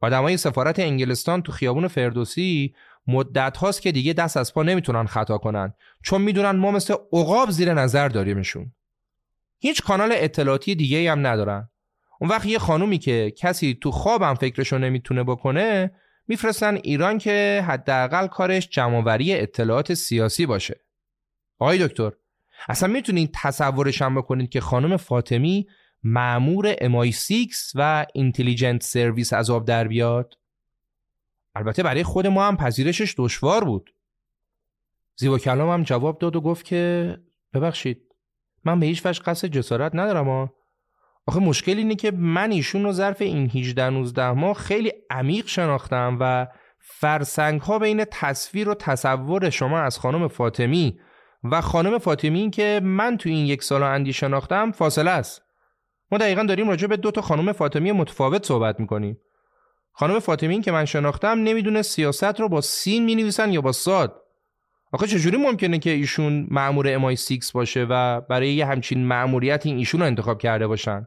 آدمای 0.00 0.36
سفارت 0.36 0.78
انگلستان 0.78 1.42
تو 1.42 1.52
خیابون 1.52 1.88
فردوسی 1.88 2.74
مدت 3.06 3.56
هاست 3.56 3.82
که 3.82 3.92
دیگه 3.92 4.12
دست 4.12 4.36
از 4.36 4.54
پا 4.54 4.62
نمی‌تونن 4.62 5.06
خطا 5.06 5.38
کنن. 5.38 5.74
چون 6.02 6.22
می‌دونن 6.22 6.50
ما 6.50 6.70
مثل 6.70 6.94
عقاب 7.12 7.50
زیر 7.50 7.74
نظر 7.74 8.08
داریمشون. 8.08 8.72
هیچ 9.58 9.82
کانال 9.82 10.10
اطلاعاتی 10.12 10.74
دیگه 10.74 11.12
هم 11.12 11.26
ندارن. 11.26 11.68
اون 12.20 12.30
وقت 12.30 12.46
یه 12.46 12.58
خانومی 12.58 12.98
که 12.98 13.34
کسی 13.38 13.78
تو 13.80 13.90
خوابم 13.90 14.34
فکرشو 14.34 14.78
نمی‌تونه 14.78 15.24
بکنه 15.24 15.90
میفرستن 16.28 16.74
ایران 16.74 17.18
که 17.18 17.64
حداقل 17.66 18.26
کارش 18.26 18.68
جمعوری 18.68 19.34
اطلاعات 19.34 19.94
سیاسی 19.94 20.46
باشه. 20.46 20.80
آقای 21.58 21.88
دکتر 21.88 22.12
اصلا 22.68 22.88
می‌تونید 22.88 23.30
تصورش 23.34 24.02
هم 24.02 24.14
بکنید 24.14 24.50
که 24.50 24.60
خانم 24.60 24.96
فاطمی 24.96 25.66
معمور 26.04 26.74
MI6 26.74 27.54
و 27.74 28.06
اینتلیجنت 28.14 28.82
سرویس 28.82 29.32
از 29.32 29.50
آب 29.50 29.64
در 29.64 29.88
بیاد؟ 29.88 30.34
البته 31.54 31.82
برای 31.82 32.02
خود 32.02 32.26
ما 32.26 32.48
هم 32.48 32.56
پذیرشش 32.56 33.14
دشوار 33.18 33.64
بود. 33.64 33.94
زیبا 35.16 35.38
کلام 35.38 35.70
هم 35.70 35.82
جواب 35.82 36.18
داد 36.18 36.36
و 36.36 36.40
گفت 36.40 36.64
که 36.64 37.16
ببخشید 37.54 38.14
من 38.64 38.80
به 38.80 38.86
هیچ 38.86 39.06
وجه 39.06 39.22
قصد 39.22 39.48
جسارت 39.48 39.94
ندارم 39.94 40.28
ها 40.28 40.54
آخه 41.26 41.40
مشکل 41.40 41.76
اینه 41.76 41.94
که 41.94 42.10
من 42.10 42.50
ایشون 42.50 42.82
رو 42.82 42.92
ظرف 42.92 43.22
این 43.22 43.50
18 43.50 43.90
19 43.90 44.32
ماه 44.32 44.54
خیلی 44.54 44.92
عمیق 45.10 45.46
شناختم 45.46 46.16
و 46.20 46.46
فرسنگ 46.78 47.60
ها 47.60 47.78
بین 47.78 48.04
تصویر 48.04 48.68
و 48.68 48.74
تصور 48.74 49.50
شما 49.50 49.80
از 49.80 49.98
خانم 49.98 50.28
فاطمی 50.28 51.00
و 51.44 51.60
خانم 51.60 51.98
فاطمی 51.98 52.40
این 52.40 52.50
که 52.50 52.80
من 52.82 53.16
تو 53.16 53.28
این 53.28 53.46
یک 53.46 53.62
سال 53.62 53.82
اندی 53.82 54.12
شناختم 54.12 54.72
فاصله 54.72 55.10
است. 55.10 55.43
ما 56.14 56.18
دقیقا 56.18 56.42
داریم 56.42 56.68
راجع 56.68 56.86
به 56.86 56.96
دو 56.96 57.10
تا 57.10 57.20
خانم 57.20 57.52
فاطمی 57.52 57.92
متفاوت 57.92 58.46
صحبت 58.46 58.80
می‌کنیم. 58.80 59.20
خانم 59.92 60.18
فاطمی 60.18 60.60
که 60.60 60.72
من 60.72 60.84
شناختم 60.84 61.38
نمی‌دونه 61.38 61.82
سیاست 61.82 62.40
رو 62.40 62.48
با 62.48 62.60
سین 62.60 63.04
می‌نویسن 63.04 63.52
یا 63.52 63.60
با 63.60 63.72
ساد. 63.72 64.22
آخه 64.92 65.06
چجوری 65.06 65.36
ممکنه 65.36 65.78
که 65.78 65.90
ایشون 65.90 66.46
معمور 66.50 66.94
امای 66.94 67.16
6 67.16 67.52
باشه 67.54 67.86
و 67.90 68.20
برای 68.20 68.54
یه 68.54 68.66
همچین 68.66 69.12
این 69.12 69.76
ایشون 69.76 70.00
رو 70.00 70.06
انتخاب 70.06 70.40
کرده 70.40 70.66
باشن؟ 70.66 71.06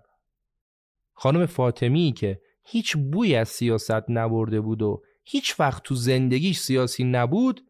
خانم 1.13 1.45
فاطمی 1.45 2.13
که 2.17 2.41
هیچ 2.65 2.97
بوی 2.97 3.35
از 3.35 3.49
سیاست 3.49 4.09
نبرده 4.09 4.61
بود 4.61 4.81
و 4.81 5.01
هیچ 5.23 5.59
وقت 5.59 5.83
تو 5.83 5.95
زندگیش 5.95 6.59
سیاسی 6.59 7.03
نبود 7.03 7.61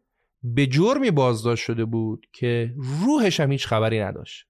به 0.42 0.66
جرمی 0.66 1.10
بازداشت 1.10 1.64
شده 1.64 1.84
بود 1.84 2.26
که 2.32 2.74
روحش 3.04 3.40
هم 3.40 3.52
هیچ 3.52 3.66
خبری 3.66 4.00
نداشت. 4.00 4.46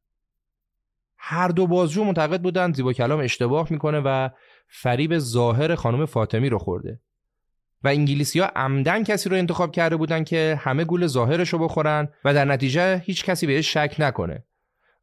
هر 1.19 1.49
دو 1.49 1.67
بازجو 1.67 2.05
معتقد 2.05 2.43
بودند 2.43 2.75
زیبا 2.75 2.93
کلام 2.93 3.21
اشتباه 3.21 3.67
می‌کنه 3.71 4.01
و 4.05 4.29
فریب 4.69 5.19
ظاهر 5.19 5.75
خانم 5.75 6.07
فاطمی 6.07 6.49
رو 6.49 6.59
خورده. 6.59 7.01
و 7.85 7.89
انگلیسی 7.89 8.41
ها 8.41 8.47
عمدن 8.57 9.05
کسی 9.05 9.29
رو 9.29 9.37
انتخاب 9.37 9.73
کرده 9.73 9.97
بودن 9.97 10.25
که 10.25 10.61
همه 10.63 10.85
گول 10.85 11.07
ظاهرش 11.07 11.49
رو 11.49 11.59
بخورن 11.59 12.09
و 12.25 12.35
در 12.35 12.45
نتیجه 12.45 12.99
هیچ 12.99 13.25
کسی 13.25 13.47
بهش 13.47 13.73
شک 13.73 13.95
نکنه. 13.99 14.45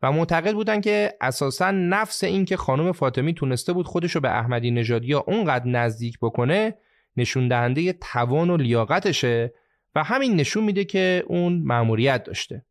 و 0.02 0.12
معتقد 0.12 0.54
بودن 0.54 0.82
که 0.82 1.14
اساسا 1.22 1.72
نفس 1.72 2.24
این 2.24 2.46
که 2.46 2.58
خانم 2.58 2.92
فاطمی 2.92 3.34
تونسته 3.34 3.74
بود 3.74 3.86
خودش 3.86 4.12
رو 4.12 4.22
به 4.22 4.30
احمدی 4.30 4.72
نژادی 4.72 5.14
اونقدر 5.14 5.68
نزدیک 5.68 6.20
بکنه 6.22 6.78
نشون 7.18 7.48
دهنده 7.48 7.94
توان 7.94 8.50
و 8.50 8.58
لیاقتشه 8.58 9.54
و 9.96 10.04
همین 10.04 10.36
نشون 10.36 10.64
میده 10.64 10.86
که 10.86 11.24
اون 11.28 11.62
مأموریت 11.66 12.24
داشته. 12.24 12.66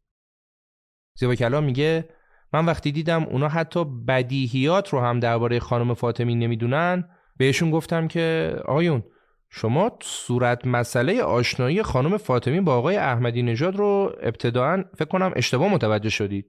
زیبا 1.15 1.35
کلام 1.35 1.65
میگه 1.65 2.09
من 2.55 2.67
وقتی 2.67 2.93
دیدم 2.93 3.23
اونا 3.23 3.49
حتی 3.49 3.85
بدیهیات 3.85 4.89
رو 4.89 5.01
هم 5.01 5.21
درباره 5.21 5.61
خانم 5.61 5.95
فاطمی 5.95 6.35
نمی‌دونن 6.35 7.09
بهشون 7.37 7.71
گفتم 7.71 8.09
که 8.09 8.57
آقایون 8.65 9.03
شما 9.51 9.99
صورت 10.03 10.67
مسئله 10.67 11.23
آشنایی 11.23 11.83
خانم 11.83 12.17
فاطمی 12.17 12.61
با 12.61 12.77
آقای 12.77 12.97
احمدی 12.97 13.43
نژاد 13.43 13.77
رو 13.77 14.13
ابتداعا 14.23 14.85
فکر 14.97 15.09
کنم 15.09 15.33
اشتباه 15.37 15.73
متوجه 15.73 16.09
شدید. 16.09 16.47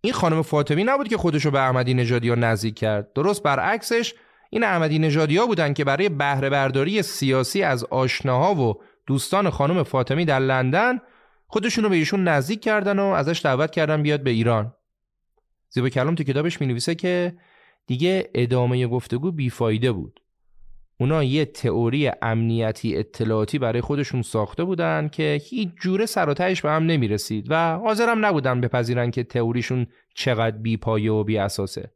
این 0.00 0.12
خانم 0.12 0.42
فاطمی 0.42 0.84
نبود 0.84 1.08
که 1.08 1.16
خودشو 1.16 1.50
به 1.50 1.60
احمدی 1.60 1.94
نژادی 1.94 2.28
ها 2.28 2.34
نزدیک 2.34 2.74
کرد. 2.74 3.12
درست 3.12 3.42
برعکسش 3.42 4.14
این 4.50 4.64
احمدی 4.64 4.98
نژادی 4.98 5.36
ها 5.36 5.46
بودن 5.46 5.72
که 5.72 5.84
برای 5.84 6.08
بهره 6.08 6.50
برداری 6.50 7.02
سیاسی 7.02 7.62
از 7.62 7.84
آشناها 7.84 8.54
و 8.54 8.74
دوستان 9.06 9.50
خانم 9.50 9.82
فاطمی 9.82 10.24
در 10.24 10.38
لندن 10.38 10.98
خودشون 11.46 11.84
رو 11.84 11.90
به 11.90 11.96
ایشون 11.96 12.28
نزدیک 12.28 12.60
کردن 12.60 12.98
و 12.98 13.04
ازش 13.04 13.40
دعوت 13.44 13.70
کردن 13.70 14.02
بیاد 14.02 14.22
به 14.22 14.30
ایران. 14.30 14.74
زیبا 15.72 15.88
کلام 15.88 16.14
تو 16.14 16.24
کتابش 16.24 16.60
می 16.60 16.66
نویسه 16.66 16.94
که 16.94 17.36
دیگه 17.86 18.30
ادامه 18.34 18.86
گفتگو 18.86 19.32
بیفایده 19.32 19.92
بود 19.92 20.20
اونا 21.00 21.24
یه 21.24 21.44
تئوری 21.44 22.10
امنیتی 22.22 22.96
اطلاعاتی 22.96 23.58
برای 23.58 23.80
خودشون 23.80 24.22
ساخته 24.22 24.64
بودن 24.64 25.08
که 25.08 25.40
هیچ 25.44 25.68
جوره 25.80 26.06
سر 26.06 26.28
و 26.28 26.34
به 26.34 26.70
هم 26.70 26.86
نمی 26.86 27.08
رسید 27.08 27.46
و 27.48 27.78
حاضرم 27.78 28.26
نبودن 28.26 28.60
بپذیرن 28.60 29.10
که 29.10 29.24
تئوریشون 29.24 29.86
چقدر 30.14 30.56
بی 30.56 30.76
پایه 30.76 31.12
و 31.12 31.24
بی 31.24 31.38
اساسه. 31.38 31.92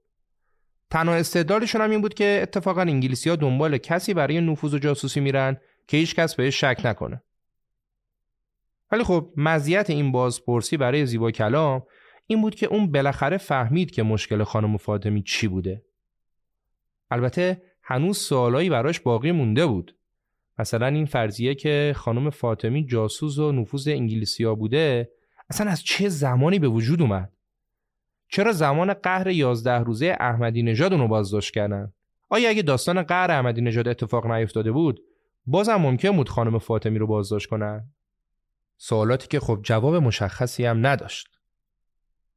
تنها 0.91 1.15
استدلالشون 1.15 1.81
هم 1.81 1.91
این 1.91 2.01
بود 2.01 2.15
که 2.15 2.39
اتفاقا 2.43 2.81
انگلیسی 2.81 3.31
ها 3.31 3.37
دنبال 3.37 3.79
کسی 3.79 4.15
برای 4.15 4.41
نفوذ 4.41 4.75
و 4.75 4.79
جاسوسی 4.79 5.21
میرن 5.21 5.57
که 5.87 5.97
هیچ 5.97 6.15
کس 6.15 6.35
بهش 6.35 6.61
شک 6.61 6.81
نکنه. 6.85 7.23
ولی 8.93 9.05
خب 9.05 9.33
مزیت 9.37 9.91
این 9.91 10.13
بازپرسی 10.13 10.77
برای 10.77 11.07
زیبا 11.07 11.31
کلام 11.31 11.83
این 12.27 12.43
بود 12.43 12.55
که 12.55 12.67
اون 12.67 12.93
بالاخره 12.93 13.37
فهمید 13.37 13.91
که 13.91 14.03
مشکل 14.03 14.45
خانم 14.45 14.77
فاطمی 14.77 15.23
چی 15.23 15.49
بوده. 15.49 15.83
البته 17.11 17.63
هنوز 17.83 18.19
سوالایی 18.19 18.71
براش 18.71 19.01
باقی 19.01 19.33
مونده 19.33 19.67
بود. 19.67 19.97
مثلا 20.59 20.87
این 20.87 21.07
فرضیه 21.07 21.55
که 21.55 21.93
خانم 21.97 22.31
فاطمی 22.31 22.87
جاسوس 22.87 23.39
و 23.39 23.53
نفوذ 23.53 23.89
انگلیسیا 23.89 24.55
بوده 24.55 25.11
اصلا 25.51 25.71
از 25.71 25.83
چه 25.83 26.09
زمانی 26.09 26.59
به 26.59 26.69
وجود 26.69 27.03
اومد؟ 27.03 27.33
چرا 28.29 28.53
زمان 28.53 28.95
قهر 28.95 29.29
11 29.29 29.73
روزه 29.73 30.17
احمدی 30.21 30.63
نژاد 30.63 30.93
اونو 30.93 31.09
بازداشت 31.09 31.55
کردن؟ 31.55 31.93
آیا 32.29 32.49
اگه 32.49 32.63
داستان 32.63 33.03
قهر 33.03 33.31
احمدی 33.31 33.61
نژاد 33.61 33.89
اتفاق 33.89 34.27
نیفتاده 34.27 34.73
بود 34.73 35.01
بازم 35.47 35.77
ممکن 35.77 36.17
بود 36.17 36.29
خانم 36.29 36.59
فاطمی 36.59 36.99
رو 36.99 37.07
بازداشت 37.07 37.49
کنن؟ 37.49 37.91
سوالاتی 38.77 39.29
که 39.29 39.41
خب 39.41 39.61
جواب 39.63 39.95
مشخصی 39.95 40.65
هم 40.65 40.87
نداشت. 40.87 41.36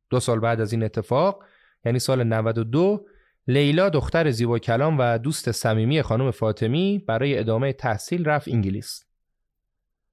دو 0.10 0.20
سال 0.20 0.40
بعد 0.40 0.62
از 0.62 0.74
این 0.74 0.84
اتفاق 0.84 1.44
یعنی 1.86 2.00
سال 2.00 2.24
92 2.24 3.06
لیلا 3.48 3.90
دختر 3.90 4.32
زیبا 4.32 4.60
کلام 4.60 4.98
و 5.00 5.18
دوست 5.18 5.52
صمیمی 5.52 6.02
خانم 6.02 6.32
فاطمی 6.32 7.04
برای 7.08 7.40
ادامه 7.40 7.74
تحصیل 7.74 8.26
رفت 8.26 8.48
انگلیس. 8.48 9.06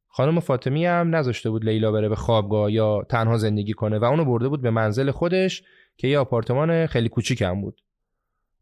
خانم 0.09 0.41
فاطمی 0.41 0.87
هم 0.87 1.17
نذاشته 1.17 1.51
بود 1.51 1.65
لیلا 1.65 1.93
بره 1.93 2.09
به 2.09 2.17
خوابگاه 2.17 2.73
یا 2.73 3.07
تنها 3.09 3.37
زندگی 3.37 3.73
کنه 3.73 3.99
و 3.99 4.05
اونو 4.05 4.25
برده 4.25 4.49
بود 4.49 4.63
به 4.63 4.71
منزل 4.71 5.11
خودش 5.11 5.63
که 5.97 6.09
یه 6.09 6.19
آپارتمان 6.19 6.87
خیلی 6.87 7.09
کوچیک 7.09 7.43
هم 7.43 7.61
بود. 7.61 7.83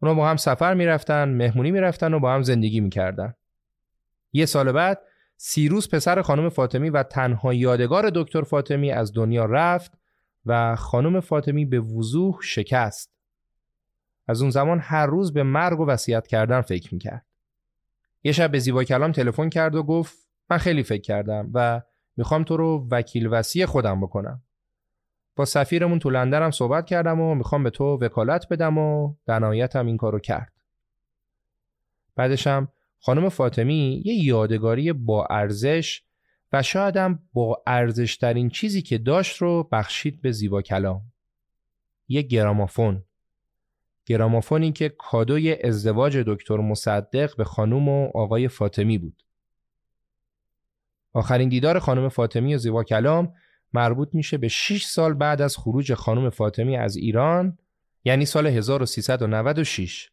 اونا 0.03 0.15
با 0.15 0.29
هم 0.29 0.37
سفر 0.37 0.75
می‌رفتن، 0.75 1.29
مهمونی 1.29 1.71
می‌رفتن 1.71 2.15
و 2.15 2.19
با 2.19 2.33
هم 2.33 2.43
زندگی 2.43 2.81
می‌کردن. 2.81 3.35
یه 4.33 4.47
سال 4.47 4.73
بعد 4.73 5.01
سیروس 5.37 5.89
پسر 5.95 6.23
خانم 6.23 6.49
فاطمی 6.49 6.91
و 6.91 7.03
تنها 7.03 7.55
یادگار 7.55 8.11
دکتر 8.15 8.43
فاطمی 8.43 8.91
از 8.91 9.13
دنیا 9.15 9.45
رفت 9.45 9.93
و 10.47 10.77
خانم 10.77 11.21
فاطمی 11.21 11.65
به 11.65 11.81
وضوح 11.81 12.39
شکست. 12.43 13.15
از 14.29 14.43
اون 14.43 14.51
زمان 14.51 14.79
هر 14.81 15.07
روز 15.07 15.33
به 15.33 15.43
مرگ 15.43 15.81
و 15.81 15.87
وصیت 15.87 16.27
کردن 16.27 16.61
فکر 16.61 16.95
می‌کرد. 16.95 17.27
یه 18.25 18.33
شب 18.33 18.51
به 18.51 18.59
زیبا 18.59 18.85
کلام 18.85 19.13
تلفن 19.13 19.49
کرد 19.49 19.75
و 19.75 19.83
گفت 19.83 20.19
من 20.51 20.59
خیلی 20.59 20.83
فکر 20.83 21.03
کردم 21.03 21.51
و 21.55 21.83
می‌خوام 22.17 22.45
تو 22.45 22.57
رو 22.57 22.89
وکیل 22.91 23.27
وسی 23.27 23.67
خودم 23.67 24.01
بکنم. 24.01 24.43
با 25.37 25.45
سفیرمون 25.45 25.99
تو 25.99 26.11
لندنم 26.11 26.51
صحبت 26.51 26.87
کردم 26.87 27.21
و 27.21 27.35
می‌خوام 27.35 27.63
به 27.63 27.71
تو 27.71 27.85
وکالت 27.85 28.49
بدم 28.49 28.79
و 28.79 29.15
در 29.27 29.39
نهایتم 29.39 29.87
این 29.87 29.97
کارو 29.97 30.19
کرد. 30.19 30.53
بعدشم 32.17 32.69
خانم 32.99 33.29
فاطمی 33.29 34.03
یه 34.05 34.15
یادگاری 34.15 34.93
با 34.93 35.27
ارزش 35.31 36.03
و 36.55 36.63
شایدم 36.63 37.19
با 37.33 37.63
ارزش 37.67 38.17
ترین 38.17 38.49
چیزی 38.49 38.83
که 38.83 38.99
داشت 38.99 39.37
رو 39.37 39.69
بخشید 39.73 40.23
به 40.23 40.33
زیبا 40.33 40.63
کلام. 40.63 41.03
یه 42.09 42.23
گرامافون 42.23 43.05
گرامافونی 44.07 44.73
که 44.73 44.89
کادوی 44.89 45.63
ازدواج 45.63 46.17
دکتر 46.27 46.57
مصدق 46.57 47.37
به 47.37 47.45
خانم 47.45 47.89
و 47.89 48.11
آقای 48.15 48.49
فاطمی 48.49 48.99
بود. 48.99 49.23
آخرین 51.13 51.49
دیدار 51.49 51.79
خانم 51.79 52.09
فاطمی 52.09 52.55
و 52.55 52.59
زیبا 52.59 52.85
کلام 52.85 53.35
مربوط 53.73 54.09
میشه 54.13 54.39
به 54.39 54.49
6 54.49 54.85
سال 54.85 55.15
بعد 55.15 55.43
از 55.43 55.57
خروج 55.57 55.95
خانم 55.95 56.31
فاطمی 56.31 56.77
از 56.77 56.97
ایران 56.97 57.59
یعنی 58.05 58.27
سال 58.27 58.47
1396 58.47 60.11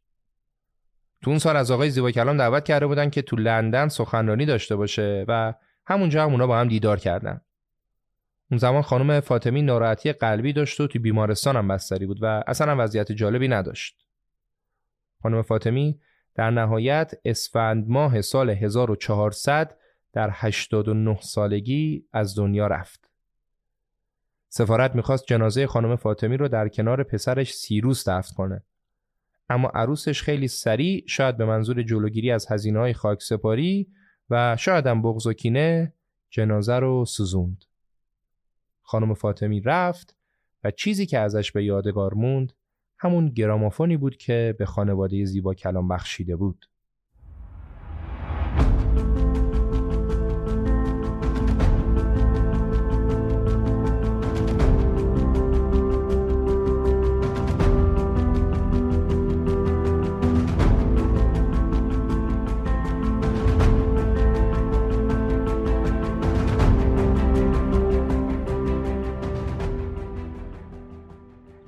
تو 1.21 1.29
اون 1.29 1.39
سال 1.39 1.55
از 1.55 1.71
آقای 1.71 1.89
زیبا 1.89 2.11
کلام 2.11 2.37
دعوت 2.37 2.65
کرده 2.65 2.87
بودن 2.87 3.09
که 3.09 3.21
تو 3.21 3.35
لندن 3.35 3.87
سخنرانی 3.87 4.45
داشته 4.45 4.75
باشه 4.75 5.25
و 5.27 5.53
همونجا 5.85 6.23
هم 6.23 6.31
اونا 6.31 6.47
با 6.47 6.57
هم 6.57 6.67
دیدار 6.67 6.99
کردن. 6.99 7.41
اون 8.51 8.57
زمان 8.57 8.81
خانم 8.81 9.19
فاطمی 9.19 9.61
ناراحتی 9.61 10.13
قلبی 10.13 10.53
داشت 10.53 10.81
و 10.81 10.87
تو 10.87 10.99
بیمارستان 10.99 11.55
هم 11.55 11.67
بستری 11.67 12.05
بود 12.05 12.23
و 12.23 12.43
اصلا 12.47 12.75
وضعیت 12.79 13.11
جالبی 13.11 13.47
نداشت. 13.47 14.05
خانم 15.21 15.41
فاطمی 15.41 15.99
در 16.35 16.51
نهایت 16.51 17.13
اسفند 17.25 17.89
ماه 17.89 18.21
سال 18.21 18.49
1400 18.49 19.77
در 20.13 20.29
89 20.33 21.17
سالگی 21.21 22.05
از 22.13 22.37
دنیا 22.37 22.67
رفت. 22.67 23.09
سفارت 24.49 24.95
می‌خواست 24.95 25.25
جنازه 25.27 25.67
خانم 25.67 25.95
فاطمی 25.95 26.37
رو 26.37 26.47
در 26.47 26.67
کنار 26.67 27.03
پسرش 27.03 27.53
سیروس 27.53 28.09
دفن 28.09 28.35
کنه. 28.35 28.63
اما 29.49 29.71
عروسش 29.75 30.21
خیلی 30.21 30.47
سریع 30.47 31.03
شاید 31.07 31.37
به 31.37 31.45
منظور 31.45 31.83
جلوگیری 31.83 32.31
از 32.31 32.51
هزینه 32.51 32.79
های 32.79 32.93
خاک 32.93 33.21
سپاری 33.21 33.87
و 34.31 34.57
شاید 34.57 34.87
هم 34.87 35.01
بغض 35.01 35.27
و 35.27 35.33
کینه 35.33 35.93
جنازه 36.29 36.79
رو 36.79 37.05
سوزوند. 37.05 37.65
خانم 38.81 39.13
فاطمی 39.13 39.61
رفت 39.61 40.15
و 40.63 40.71
چیزی 40.71 41.05
که 41.05 41.19
ازش 41.19 41.51
به 41.51 41.63
یادگار 41.63 42.13
موند 42.13 42.53
همون 42.97 43.29
گرامافونی 43.29 43.97
بود 43.97 44.17
که 44.17 44.55
به 44.59 44.65
خانواده 44.65 45.25
زیبا 45.25 45.53
کلام 45.53 45.87
بخشیده 45.87 46.35
بود. 46.35 46.65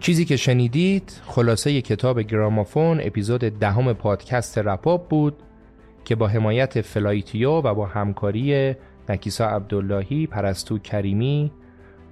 چیزی 0.03 0.25
که 0.25 0.37
شنیدید 0.37 1.21
خلاصه 1.25 1.81
کتاب 1.81 2.19
گرامافون 2.21 3.01
اپیزود 3.03 3.39
دهم 3.39 3.93
پادکست 3.93 4.57
رپاپ 4.57 5.09
بود 5.09 5.35
که 6.05 6.15
با 6.15 6.27
حمایت 6.27 6.81
فلایتیو 6.81 7.51
و 7.51 7.73
با 7.73 7.85
همکاری 7.85 8.75
نکیسا 9.09 9.47
عبداللهی، 9.47 10.27
پرستو 10.27 10.79
کریمی، 10.79 11.51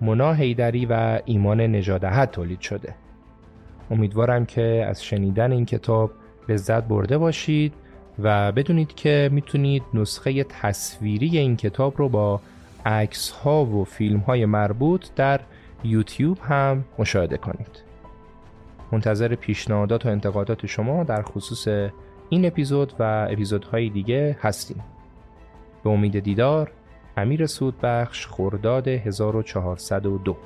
مونا 0.02 0.34
حیدری 0.34 0.86
و 0.86 1.20
ایمان 1.26 1.62
نژاداحد 1.62 2.32
تولید 2.32 2.62
شده. 2.62 2.96
امیدوارم 3.90 4.46
که 4.46 4.86
از 4.88 5.04
شنیدن 5.04 5.52
این 5.52 5.66
کتاب 5.66 6.12
لذت 6.50 6.84
برده 6.84 7.18
باشید 7.18 7.74
و 8.20 8.52
بدونید 8.52 8.96
که 8.96 9.30
می‌تونید 9.32 9.84
نسخه 9.94 10.44
تصویری 10.44 11.38
این 11.38 11.56
کتاب 11.56 11.94
رو 11.98 12.10
با 12.10 12.42
عکس 12.86 13.30
ها 13.30 13.66
و 13.66 13.84
فیلم 13.84 14.20
های 14.20 14.46
مربوط 14.46 15.06
در 15.16 15.40
یوتیوب 15.84 16.38
هم 16.42 16.86
مشاهده 17.00 17.38
کنید. 17.38 17.84
منتظر 18.92 19.36
پیشنهادات 19.36 20.06
و 20.06 20.10
انتقادات 20.10 20.66
شما 20.66 21.04
در 21.04 21.22
خصوص 21.22 21.92
این 22.30 22.46
اپیزود 22.46 22.94
و 23.00 23.28
اپیزودهای 23.32 23.90
دیگه 23.90 24.38
هستیم. 24.42 24.84
به 25.84 25.90
امید 25.90 26.20
دیدار 26.20 26.72
امیر 27.18 27.46
سودبخش 27.46 28.28
خرداد 28.28 28.88
1402 28.88 30.38